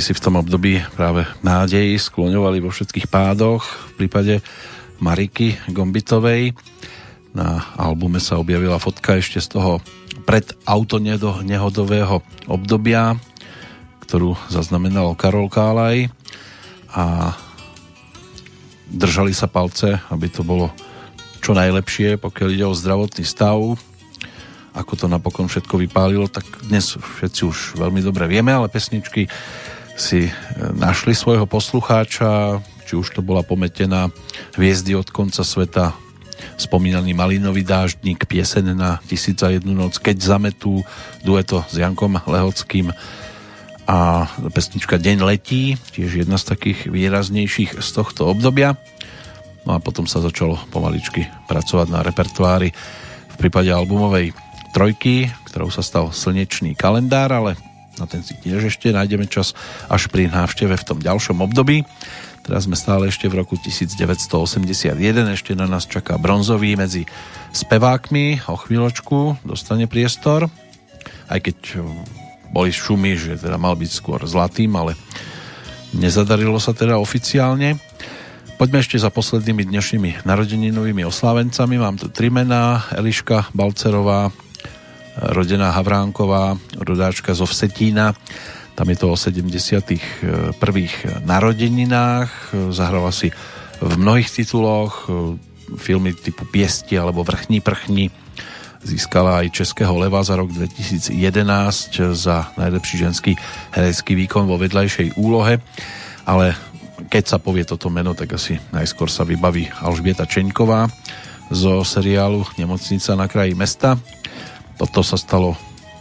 Si 0.02 0.10
v 0.10 0.18
tom 0.18 0.34
období 0.34 0.82
práve 0.98 1.22
nádej 1.46 1.94
skloňovali 1.94 2.58
vo 2.58 2.74
všetkých 2.74 3.06
pádoch. 3.06 3.62
V 3.94 4.02
prípade 4.02 4.42
Mariky 4.98 5.54
Gombitovej 5.70 6.58
na 7.30 7.62
albume 7.78 8.18
sa 8.18 8.42
objavila 8.42 8.82
fotka 8.82 9.16
ešte 9.16 9.38
z 9.38 9.54
toho 9.54 9.78
pred 10.26 10.42
autonehodového 10.66 12.18
obdobia, 12.50 13.14
ktorú 14.02 14.34
zaznamenal 14.50 15.14
Karol 15.14 15.46
Kálaj 15.46 16.10
a 16.90 17.38
držali 18.90 19.30
sa 19.30 19.46
palce, 19.46 20.02
aby 20.10 20.26
to 20.26 20.42
bolo 20.42 20.74
čo 21.38 21.54
najlepšie, 21.54 22.18
pokiaľ 22.18 22.48
ide 22.50 22.66
o 22.66 22.74
zdravotný 22.74 23.22
stav 23.22 23.78
ako 24.72 24.92
to 24.96 25.06
napokon 25.08 25.52
všetko 25.52 25.76
vypálilo, 25.84 26.32
tak 26.32 26.48
dnes 26.64 26.96
všetci 26.96 27.40
už 27.44 27.58
veľmi 27.76 28.00
dobre 28.00 28.24
vieme, 28.24 28.56
ale 28.56 28.72
pesničky 28.72 29.28
si 30.02 30.26
e, 30.26 30.32
našli 30.74 31.14
svojho 31.14 31.46
poslucháča, 31.46 32.58
či 32.82 32.98
už 32.98 33.14
to 33.14 33.22
bola 33.22 33.46
pometená 33.46 34.10
Hviezdy 34.58 34.98
od 34.98 35.06
konca 35.14 35.46
sveta, 35.46 35.94
spomínaný 36.58 37.14
Malinový 37.14 37.62
dáždnik, 37.62 38.26
piesen 38.26 38.74
na 38.74 38.98
Tisíca 39.06 39.54
jednu 39.54 39.78
noc, 39.78 40.02
Keď 40.02 40.18
zametú, 40.18 40.82
dueto 41.22 41.62
s 41.70 41.78
Jankom 41.78 42.18
Lehockým 42.26 42.90
a 43.86 44.26
pesnička 44.50 44.98
Deň 44.98 45.22
letí, 45.22 45.78
tiež 45.94 46.26
jedna 46.26 46.34
z 46.34 46.50
takých 46.50 46.90
výraznejších 46.90 47.78
z 47.78 47.88
tohto 47.94 48.26
obdobia. 48.26 48.74
No 49.62 49.78
a 49.78 49.78
potom 49.78 50.10
sa 50.10 50.18
začalo 50.18 50.58
pomaličky 50.74 51.30
pracovať 51.46 51.86
na 51.90 52.02
repertoári 52.02 52.74
v 53.30 53.36
prípade 53.38 53.70
albumovej 53.70 54.34
trojky, 54.74 55.30
ktorou 55.46 55.70
sa 55.70 55.86
stal 55.86 56.10
slnečný 56.10 56.74
kalendár, 56.74 57.30
ale 57.30 57.54
na 58.00 58.08
ten 58.08 58.24
si 58.24 58.32
tiež 58.38 58.72
ešte 58.72 58.94
nájdeme 58.94 59.28
čas 59.28 59.52
až 59.88 60.08
pri 60.08 60.32
návšteve 60.32 60.74
v 60.76 60.86
tom 60.86 60.98
ďalšom 61.00 61.44
období. 61.44 61.84
Teraz 62.42 62.66
sme 62.66 62.74
stále 62.74 63.06
ešte 63.06 63.30
v 63.30 63.38
roku 63.38 63.54
1981, 63.54 64.98
ešte 65.30 65.54
na 65.54 65.70
nás 65.70 65.86
čaká 65.86 66.18
bronzový 66.18 66.74
medzi 66.74 67.06
spevákmi, 67.54 68.50
o 68.50 68.58
chvíľočku 68.58 69.46
dostane 69.46 69.86
priestor, 69.86 70.50
aj 71.30 71.38
keď 71.38 71.58
hm, 71.78 72.02
boli 72.50 72.74
šumy, 72.74 73.14
že 73.14 73.38
teda 73.38 73.62
mal 73.62 73.78
byť 73.78 73.90
skôr 73.94 74.18
zlatým, 74.26 74.74
ale 74.74 74.98
nezadarilo 75.94 76.58
sa 76.58 76.74
teda 76.74 76.98
oficiálne. 76.98 77.78
Poďme 78.58 78.82
ešte 78.82 78.98
za 78.98 79.14
poslednými 79.14 79.62
dnešnými 79.62 80.26
narodeninovými 80.26 81.02
oslávencami. 81.06 81.78
Mám 81.78 82.02
tu 82.02 82.06
tri 82.10 82.30
mená, 82.30 82.90
Eliška 82.90 83.54
Balcerová, 83.54 84.34
rodená 85.16 85.70
Havránková, 85.76 86.56
rodáčka 86.80 87.36
zo 87.36 87.44
Vsetína. 87.44 88.16
Tam 88.72 88.88
je 88.88 88.96
to 88.96 89.12
o 89.12 89.16
71. 89.16 90.00
narodeninách. 91.28 92.30
Zahrala 92.72 93.12
si 93.12 93.28
v 93.82 93.94
mnohých 94.00 94.32
tituloch 94.32 95.10
filmy 95.76 96.16
typu 96.16 96.48
Piesti 96.48 96.96
alebo 96.96 97.24
Vrchní 97.24 97.60
prchni. 97.60 98.08
Získala 98.82 99.44
aj 99.44 99.62
Českého 99.62 99.94
leva 99.94 100.24
za 100.26 100.34
rok 100.34 100.50
2011 100.50 101.14
za 102.18 102.50
najlepší 102.58 102.96
ženský 103.06 103.32
herecký 103.70 104.18
výkon 104.18 104.48
vo 104.48 104.58
vedľajšej 104.58 105.20
úlohe. 105.20 105.62
Ale 106.26 106.56
keď 107.06 107.36
sa 107.36 107.38
povie 107.38 107.62
toto 107.62 107.92
meno, 107.92 108.16
tak 108.16 108.34
asi 108.34 108.58
najskôr 108.72 109.12
sa 109.12 109.22
vybaví 109.22 109.70
Alžbieta 109.84 110.26
Čeňková 110.26 110.88
zo 111.52 111.84
seriálu 111.84 112.42
Nemocnica 112.56 113.12
na 113.14 113.26
kraji 113.28 113.52
mesta 113.52 114.00
toto 114.82 115.06
sa 115.06 115.14
stalo 115.14 115.54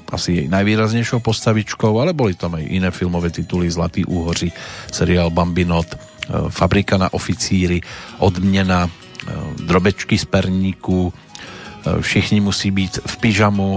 asi 0.09 0.43
jej 0.43 0.47
najvýraznejšou 0.49 1.23
postavičkou, 1.23 1.93
ale 2.01 2.17
boli 2.17 2.33
tam 2.35 2.57
aj 2.57 2.65
iné 2.65 2.89
filmové 2.89 3.29
tituly 3.29 3.71
Zlatý 3.71 4.03
úhoři, 4.03 4.51
seriál 4.91 5.29
Bambinot, 5.29 5.87
e, 5.87 5.97
Fabrika 6.49 6.97
na 6.97 7.13
oficíry, 7.13 7.79
Odměna, 8.19 8.89
e, 8.89 8.91
Drobečky 9.63 10.17
z 10.17 10.25
perníku, 10.25 11.07
e, 11.07 11.11
Všichni 12.01 12.43
musí 12.43 12.73
byť 12.73 13.07
v 13.07 13.15
pyžamu, 13.21 13.69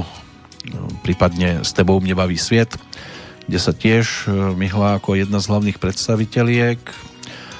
prípadne 1.04 1.60
S 1.60 1.76
tebou 1.76 2.00
mne 2.00 2.16
baví 2.16 2.40
sviet, 2.40 2.72
kde 3.44 3.60
sa 3.60 3.76
tiež 3.76 4.32
myhla 4.56 4.96
ako 4.96 5.12
jedna 5.12 5.36
z 5.36 5.52
hlavných 5.52 5.76
predstaviteľiek. 5.76 6.80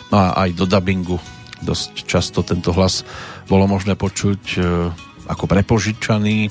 No 0.08 0.16
a 0.16 0.48
aj 0.48 0.56
do 0.56 0.64
dubbingu 0.64 1.20
dosť 1.60 2.08
často 2.08 2.40
tento 2.40 2.72
hlas 2.72 3.04
bolo 3.44 3.68
možné 3.68 3.92
počuť 3.92 4.56
ako 5.28 5.44
prepožičaný 5.44 6.48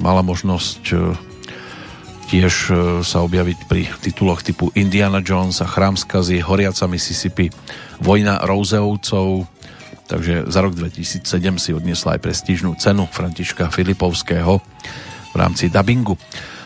mala 0.00 0.22
možnosť 0.26 0.82
e, 0.90 0.96
tiež 2.30 2.54
e, 2.70 2.72
sa 3.06 3.18
objaviť 3.26 3.58
pri 3.66 3.82
tituloch 4.02 4.42
typu 4.42 4.70
Indiana 4.74 5.22
Jones 5.22 5.62
a 5.62 5.66
Chrám 5.66 5.98
skazy, 5.98 6.42
Horiaca 6.42 6.86
Mississippi, 6.86 7.50
Vojna 8.02 8.42
Rouzevcov, 8.42 9.46
takže 10.10 10.50
za 10.50 10.60
rok 10.62 10.74
2007 10.74 11.26
si 11.58 11.70
odniesla 11.70 12.18
aj 12.18 12.20
prestížnú 12.22 12.74
cenu 12.78 13.06
Františka 13.06 13.70
Filipovského 13.70 14.58
v 15.30 15.34
rámci 15.38 15.70
dubbingu. 15.70 16.18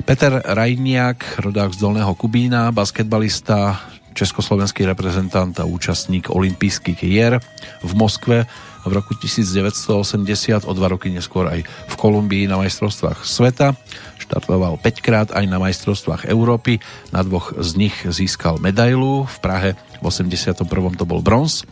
Peter 0.09 0.41
Rajniak, 0.41 1.41
rodák 1.41 1.73
z 1.73 1.79
Dolného 1.81 2.13
Kubína, 2.17 2.73
basketbalista, 2.73 3.94
československý 4.15 4.87
reprezentant 4.87 5.53
a 5.59 5.69
účastník 5.69 6.31
olympijských 6.31 6.99
hier 7.03 7.43
v 7.83 7.93
Moskve 7.99 8.47
v 8.85 8.93
roku 8.93 9.17
1980, 9.17 10.69
o 10.69 10.73
dva 10.77 10.93
roky 10.93 11.09
neskôr 11.09 11.49
aj 11.49 11.65
v 11.65 11.95
Kolumbii 11.97 12.45
na 12.45 12.61
majstrovstvách 12.61 13.25
sveta. 13.25 13.75
Štartoval 14.21 14.77
5 14.79 15.05
krát 15.05 15.29
aj 15.33 15.45
na 15.49 15.57
majstrovstvách 15.57 16.29
Európy, 16.29 16.79
na 17.11 17.25
dvoch 17.25 17.57
z 17.57 17.71
nich 17.81 17.97
získal 18.05 18.61
medailu, 18.61 19.25
v 19.25 19.37
Prahe 19.41 19.71
v 20.01 20.05
81. 20.05 20.69
to 21.01 21.05
bol 21.09 21.25
bronz 21.25 21.65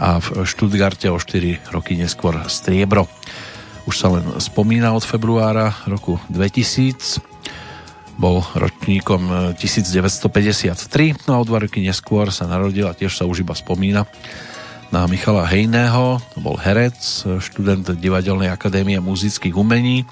a 0.00 0.22
v 0.22 0.46
Štutgarte 0.48 1.12
o 1.12 1.20
4 1.20 1.74
roky 1.74 1.98
neskôr 2.00 2.38
striebro. 2.48 3.10
Už 3.84 3.94
sa 3.96 4.12
len 4.12 4.24
spomína 4.40 4.92
od 4.92 5.04
februára 5.04 5.72
roku 5.88 6.20
2000, 6.32 7.37
bol 8.18 8.42
ročníkom 8.42 9.54
1953, 9.54 11.30
no 11.30 11.38
a 11.38 11.40
o 11.40 11.46
dva 11.46 11.62
roky 11.62 11.78
neskôr 11.78 12.34
sa 12.34 12.50
narodil 12.50 12.90
a 12.90 12.98
tiež 12.98 13.14
sa 13.14 13.24
už 13.24 13.46
iba 13.46 13.54
spomína 13.54 14.10
na 14.90 15.06
Michala 15.06 15.46
Hejného, 15.46 16.18
to 16.34 16.38
bol 16.42 16.58
herec, 16.58 16.98
študent 17.38 17.94
Divadelnej 17.94 18.50
akadémie 18.50 18.98
muzických 18.98 19.54
umení, 19.54 20.02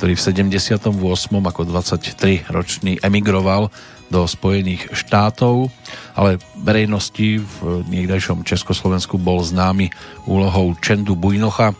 ktorý 0.00 0.16
v 0.16 0.24
78. 0.24 0.88
ako 1.34 1.60
23-ročný 1.68 3.02
emigroval 3.02 3.68
do 4.08 4.24
Spojených 4.24 4.94
štátov, 4.94 5.68
ale 6.14 6.38
verejnosti 6.62 7.42
v 7.42 7.56
niekdajšom 7.90 8.46
Československu 8.46 9.18
bol 9.18 9.42
známy 9.42 9.90
úlohou 10.30 10.78
Čendu 10.78 11.18
Bujnocha 11.18 11.74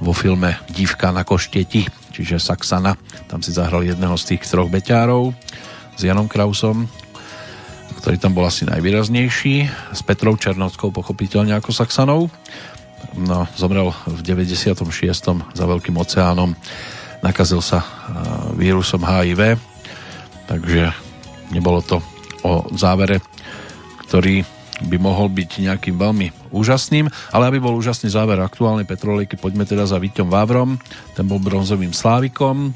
vo 0.00 0.12
filme 0.16 0.56
Dívka 0.72 1.12
na 1.12 1.22
koštieti, 1.22 2.03
čiže 2.14 2.38
Saxana. 2.38 2.94
Tam 3.26 3.42
si 3.42 3.50
zahral 3.50 3.82
jedného 3.82 4.14
z 4.14 4.34
tých 4.34 4.46
troch 4.46 4.70
beťárov 4.70 5.34
s 5.98 6.00
Janom 6.06 6.30
Krausom, 6.30 6.86
ktorý 7.98 8.16
tam 8.22 8.38
bol 8.38 8.46
asi 8.46 8.62
najvýraznejší, 8.70 9.54
s 9.90 10.00
Petrou 10.06 10.38
Černovskou 10.38 10.94
pochopiteľne 10.94 11.58
ako 11.58 11.74
Saxanou. 11.74 12.30
No, 13.18 13.46
zomrel 13.58 13.90
v 14.06 14.20
96. 14.22 14.78
za 15.54 15.64
Veľkým 15.66 15.98
oceánom. 15.98 16.54
Nakazil 17.22 17.62
sa 17.64 17.82
vírusom 18.54 19.02
HIV, 19.02 19.56
takže 20.50 20.92
nebolo 21.50 21.80
to 21.80 22.04
o 22.44 22.68
závere, 22.76 23.24
ktorý 24.04 24.44
by 24.82 24.96
mohol 24.98 25.30
byť 25.30 25.62
nejakým 25.62 25.94
veľmi 25.94 26.50
úžasným, 26.50 27.06
ale 27.30 27.46
aby 27.46 27.62
bol 27.62 27.78
úžasný 27.78 28.10
záver 28.10 28.42
aktuálnej 28.42 28.88
petrolejky, 28.88 29.38
poďme 29.38 29.62
teda 29.62 29.86
za 29.86 30.02
Víťom 30.02 30.26
Vávrom, 30.26 30.80
ten 31.14 31.24
bol 31.28 31.38
bronzovým 31.38 31.94
slávikom 31.94 32.74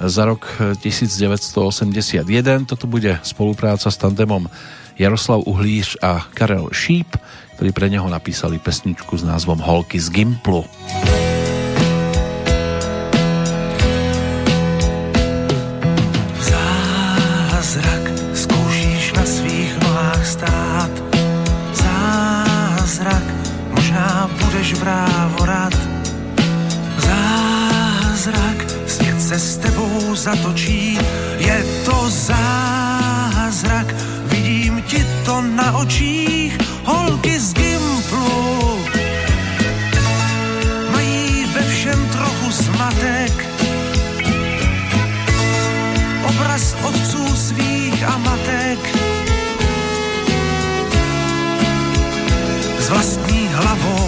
za 0.00 0.28
rok 0.28 0.48
1981. 0.80 2.24
Toto 2.68 2.84
bude 2.88 3.20
spolupráca 3.24 3.88
s 3.88 3.96
tandemom 3.96 4.48
Jaroslav 4.96 5.44
Uhlíř 5.44 6.00
a 6.00 6.24
Karel 6.32 6.72
Šíp, 6.72 7.16
ktorí 7.56 7.72
pre 7.72 7.88
neho 7.88 8.08
napísali 8.08 8.60
pesničku 8.60 9.16
s 9.16 9.24
názvom 9.24 9.60
Holky 9.60 10.00
z 10.00 10.08
Gimplu. 10.12 10.64
zatočí, 30.26 30.98
je 31.38 31.58
to 31.86 32.10
zázrak, 32.10 33.86
vidím 34.26 34.82
ti 34.82 35.06
to 35.24 35.38
na 35.40 35.78
očích, 35.78 36.58
holky 36.84 37.38
z 37.38 37.54
Gimplu. 37.54 38.78
Mají 40.90 41.46
ve 41.54 41.62
všem 41.62 42.00
trochu 42.10 42.52
smatek, 42.52 43.34
obraz 46.26 46.74
otců 46.82 47.22
svých 47.36 48.02
a 48.02 48.18
matek. 48.18 48.82
S 52.78 52.88
vlastní 52.88 53.48
hlavou 53.54 54.05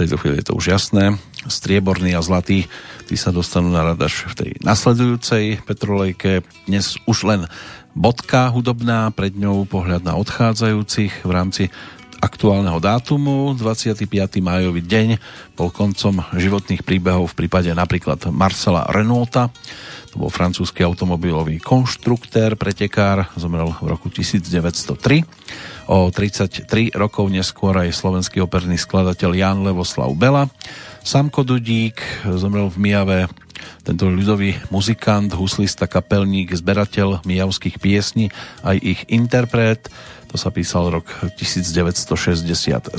tejto 0.00 0.16
chvíli 0.16 0.40
je 0.40 0.48
to 0.48 0.56
už 0.56 0.72
jasné. 0.72 1.20
Strieborný 1.44 2.16
a 2.16 2.24
zlatý, 2.24 2.64
tí 3.04 3.16
sa 3.20 3.28
dostanú 3.28 3.68
na 3.68 3.84
rad 3.84 4.00
až 4.00 4.32
v 4.32 4.34
tej 4.36 4.50
nasledujúcej 4.64 5.60
Petrolejke. 5.68 6.40
Dnes 6.64 6.96
už 7.04 7.28
len 7.28 7.44
bodka 7.92 8.48
hudobná, 8.48 9.12
pred 9.12 9.36
ňou 9.36 9.68
pohľad 9.68 10.00
na 10.00 10.16
odchádzajúcich 10.16 11.24
v 11.24 11.30
rámci 11.30 11.64
aktuálneho 12.20 12.80
dátumu. 12.80 13.56
25. 13.56 14.04
májový 14.40 14.84
deň 14.84 15.08
bol 15.56 15.72
koncom 15.72 16.24
životných 16.36 16.84
príbehov 16.84 17.32
v 17.32 17.44
prípade 17.44 17.72
napríklad 17.72 18.28
Marcela 18.32 18.84
Renaulta. 18.88 19.48
To 20.12 20.26
bol 20.26 20.30
francúzsky 20.32 20.84
automobilový 20.84 21.62
konštruktér, 21.62 22.58
pretekár, 22.60 23.30
zomrel 23.36 23.72
v 23.80 23.86
roku 23.88 24.12
1903. 24.12 25.24
O 25.90 26.06
33 26.06 26.94
rokov 26.94 27.26
neskôr 27.34 27.74
aj 27.74 27.90
slovenský 27.90 28.38
operný 28.38 28.78
skladateľ 28.78 29.30
Jan 29.34 29.66
Levoslav 29.66 30.14
Bela. 30.14 30.46
Samko 31.02 31.42
Dudík 31.42 31.98
zomrel 32.30 32.70
v 32.70 32.78
Mijave 32.78 33.18
tento 33.82 34.06
ľudový 34.06 34.54
muzikant, 34.70 35.34
huslista, 35.34 35.90
kapelník, 35.90 36.54
zberateľ 36.54 37.26
mijavských 37.26 37.82
piesní, 37.82 38.30
aj 38.62 38.76
ich 38.78 39.00
interpret. 39.10 39.90
To 40.30 40.38
sa 40.38 40.54
písal 40.54 40.94
rok 40.94 41.10
1967. 41.34 42.94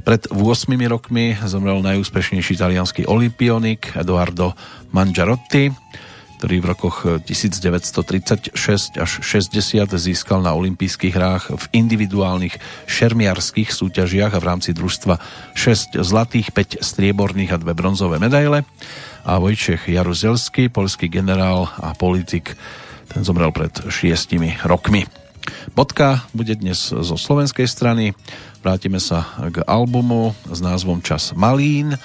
Pred 0.00 0.22
8 0.32 0.40
rokmi 0.88 1.36
zomrel 1.44 1.84
najúspešnejší 1.84 2.56
italianský 2.56 3.04
olimpionik 3.04 3.92
Edoardo 4.00 4.56
Mangiarotti 4.96 5.68
ktorý 6.36 6.60
v 6.60 6.66
rokoch 6.68 6.96
1936 7.24 8.52
až 9.00 9.10
60 9.24 9.56
získal 9.96 10.44
na 10.44 10.52
olympijských 10.52 11.14
hrách 11.16 11.44
v 11.56 11.64
individuálnych 11.72 12.60
šermiarských 12.84 13.72
súťažiach 13.72 14.36
a 14.36 14.42
v 14.42 14.48
rámci 14.48 14.76
družstva 14.76 15.16
6 15.56 15.96
zlatých, 16.04 16.52
5 16.52 16.84
strieborných 16.84 17.56
a 17.56 17.60
2 17.60 17.72
bronzové 17.72 18.20
medaile. 18.20 18.68
A 19.26 19.40
Vojčech 19.40 19.88
Jaruzelský, 19.88 20.68
polský 20.68 21.08
generál 21.08 21.72
a 21.80 21.96
politik, 21.96 22.54
ten 23.08 23.24
zomrel 23.24 23.50
pred 23.50 23.72
6 23.72 24.36
rokmi. 24.68 25.08
Bodka 25.72 26.26
bude 26.36 26.52
dnes 26.58 26.92
zo 26.92 27.16
slovenskej 27.16 27.64
strany. 27.64 28.12
Vrátime 28.60 29.00
sa 29.00 29.24
k 29.50 29.62
albumu 29.64 30.36
s 30.46 30.58
názvom 30.60 31.00
Čas 31.00 31.32
Malín 31.32 31.96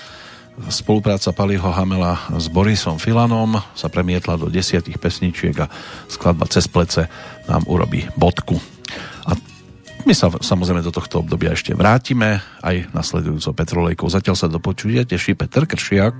Spolupráca 0.68 1.32
Paliho 1.32 1.72
Hamela 1.72 2.28
s 2.36 2.52
Borisom 2.52 3.00
Filanom 3.00 3.64
sa 3.72 3.88
premietla 3.88 4.36
do 4.36 4.52
desiatich 4.52 5.00
pesničiek 5.00 5.56
a 5.64 5.72
skladba 6.12 6.46
Cez 6.52 6.68
plece 6.68 7.08
nám 7.48 7.64
urobí 7.72 8.04
bodku. 8.20 8.60
A 9.26 9.32
my 10.04 10.14
sa 10.14 10.28
samozrejme 10.28 10.84
do 10.84 10.92
tohto 10.92 11.24
obdobia 11.24 11.56
ešte 11.56 11.72
vrátime 11.72 12.44
aj 12.62 12.92
nasledujúcou 12.92 13.56
Petrolejkou. 13.56 14.08
Zatiaľ 14.12 14.36
sa 14.36 14.52
do 14.52 14.60
počutia 14.60 15.08
teší 15.08 15.40
Petr 15.40 15.64
Kršiak. 15.64 16.20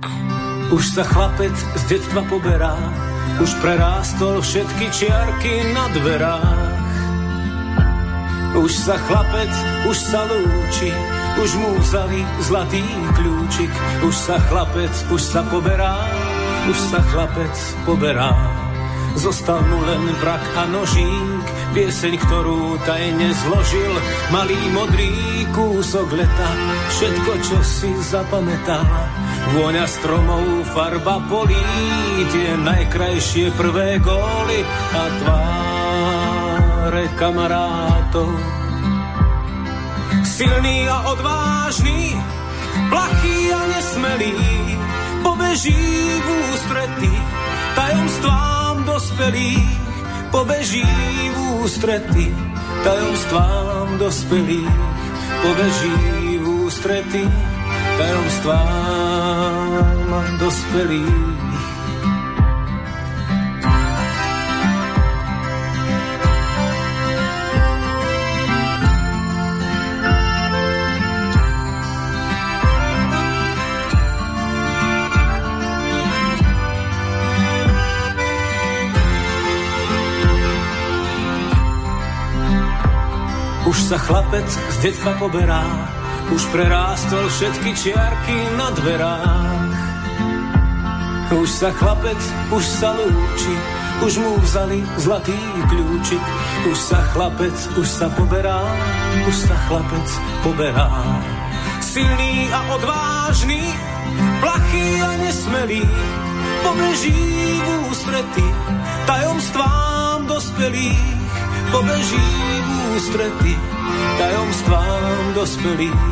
Už 0.72 0.84
sa 0.96 1.04
chlapec 1.04 1.52
z 1.52 1.82
detstva 1.92 2.24
poberá, 2.24 2.72
už 3.36 3.52
prerástol 3.60 4.40
všetky 4.40 4.88
čiarky 4.88 5.76
na 5.76 5.84
dverách. 5.92 6.72
Už 8.56 8.72
sa 8.72 8.96
chlapec, 8.96 9.52
už 9.88 9.96
sa 9.96 10.24
lúči, 10.28 10.92
už 11.40 11.50
mu 11.56 11.70
vzali 11.80 12.20
zlatý 12.44 12.84
kľúčik, 13.16 13.72
už 14.04 14.14
sa 14.14 14.36
chlapec, 14.50 14.92
už 15.08 15.22
sa 15.22 15.40
poberá, 15.48 15.96
už 16.68 16.78
sa 16.92 17.00
chlapec 17.12 17.54
poberá. 17.88 18.32
Zostal 19.12 19.60
mu 19.60 19.76
len 19.84 20.08
brak 20.24 20.40
a 20.56 20.64
nožík, 20.72 21.44
pieseň, 21.76 22.16
ktorú 22.16 22.80
tajne 22.88 23.28
zložil, 23.44 23.92
malý 24.32 24.56
modrý 24.72 25.12
kúsok 25.52 26.16
leta, 26.16 26.50
všetko, 26.96 27.32
čo 27.44 27.58
si 27.60 27.92
zapamätá. 28.08 28.80
Vôňa 29.52 29.84
stromov, 29.84 30.64
farba 30.72 31.20
polí, 31.28 31.60
tie 32.32 32.56
najkrajšie 32.56 33.52
prvé 33.52 34.00
góly 34.00 34.64
a 34.96 35.04
tváre 35.20 37.04
kamarátov 37.20 38.61
silný 40.26 40.88
a 40.88 41.00
odvážny, 41.12 42.16
plachý 42.88 43.52
a 43.52 43.66
nesmelý, 43.66 44.34
pobeží 45.22 46.20
v 46.20 46.28
ústrety 46.54 47.12
tajomstvám 47.74 48.84
dospelých, 48.84 49.80
pobeží 50.30 50.86
v 51.34 51.38
ústrety 51.62 52.34
tajomstvám 52.84 53.98
dospelých, 53.98 54.76
pobeží 55.42 56.38
v 56.38 56.48
ústrety 56.48 57.28
tajomstvám 57.98 59.18
dospelých. 60.38 61.41
Už 83.72 83.88
sa 83.88 83.96
chlapec 83.96 84.44
z 84.44 84.76
detstva 84.84 85.16
poberá, 85.16 85.64
už 86.28 86.44
prerástol 86.52 87.24
všetky 87.32 87.72
čiarky 87.72 88.36
na 88.60 88.68
dverách. 88.76 89.72
Už 91.32 91.48
sa 91.48 91.72
chlapec, 91.80 92.20
už 92.52 92.60
sa 92.60 92.92
lúči, 92.92 93.56
už 94.04 94.12
mu 94.20 94.36
vzali 94.44 94.84
zlatý 95.00 95.40
kľúčik. 95.72 96.20
Už 96.68 96.76
sa 96.76 97.00
chlapec, 97.16 97.56
už 97.80 97.88
sa 97.88 98.12
poberá, 98.12 98.60
už 99.24 99.36
sa 99.40 99.56
chlapec 99.64 100.08
poberá. 100.44 100.92
Silný 101.80 102.52
a 102.52 102.76
odvážny, 102.76 103.72
plachý 104.44 105.00
a 105.00 105.16
nesmelý, 105.16 105.88
pobeží 106.60 107.24
v 107.56 107.68
ústrety 107.88 108.46
tajomstvám 109.08 110.28
dospelých 110.28 111.21
pobeží 111.72 112.28
v 112.60 112.68
ústrety 112.96 113.54
tajomstvám 114.18 115.34
dospelých, 115.34 116.04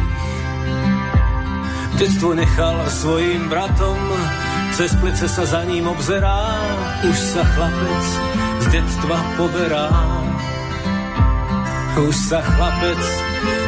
Detstvo 2.01 2.35
nechal 2.35 2.77
svojim 2.89 3.47
bratom, 3.53 4.01
cez 4.75 4.97
plece 4.99 5.29
sa 5.29 5.45
za 5.45 5.63
ním 5.69 5.87
obzerá, 5.87 6.59
už 7.05 7.15
sa 7.15 7.45
chlapec 7.45 8.05
z 8.59 8.67
detstva 8.73 9.17
poberá. 9.37 9.93
Už 11.93 12.17
sa 12.17 12.41
chlapec 12.41 13.03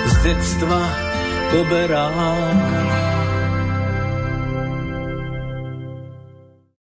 z 0.08 0.14
detstva 0.24 0.80
poberá. 1.52 2.08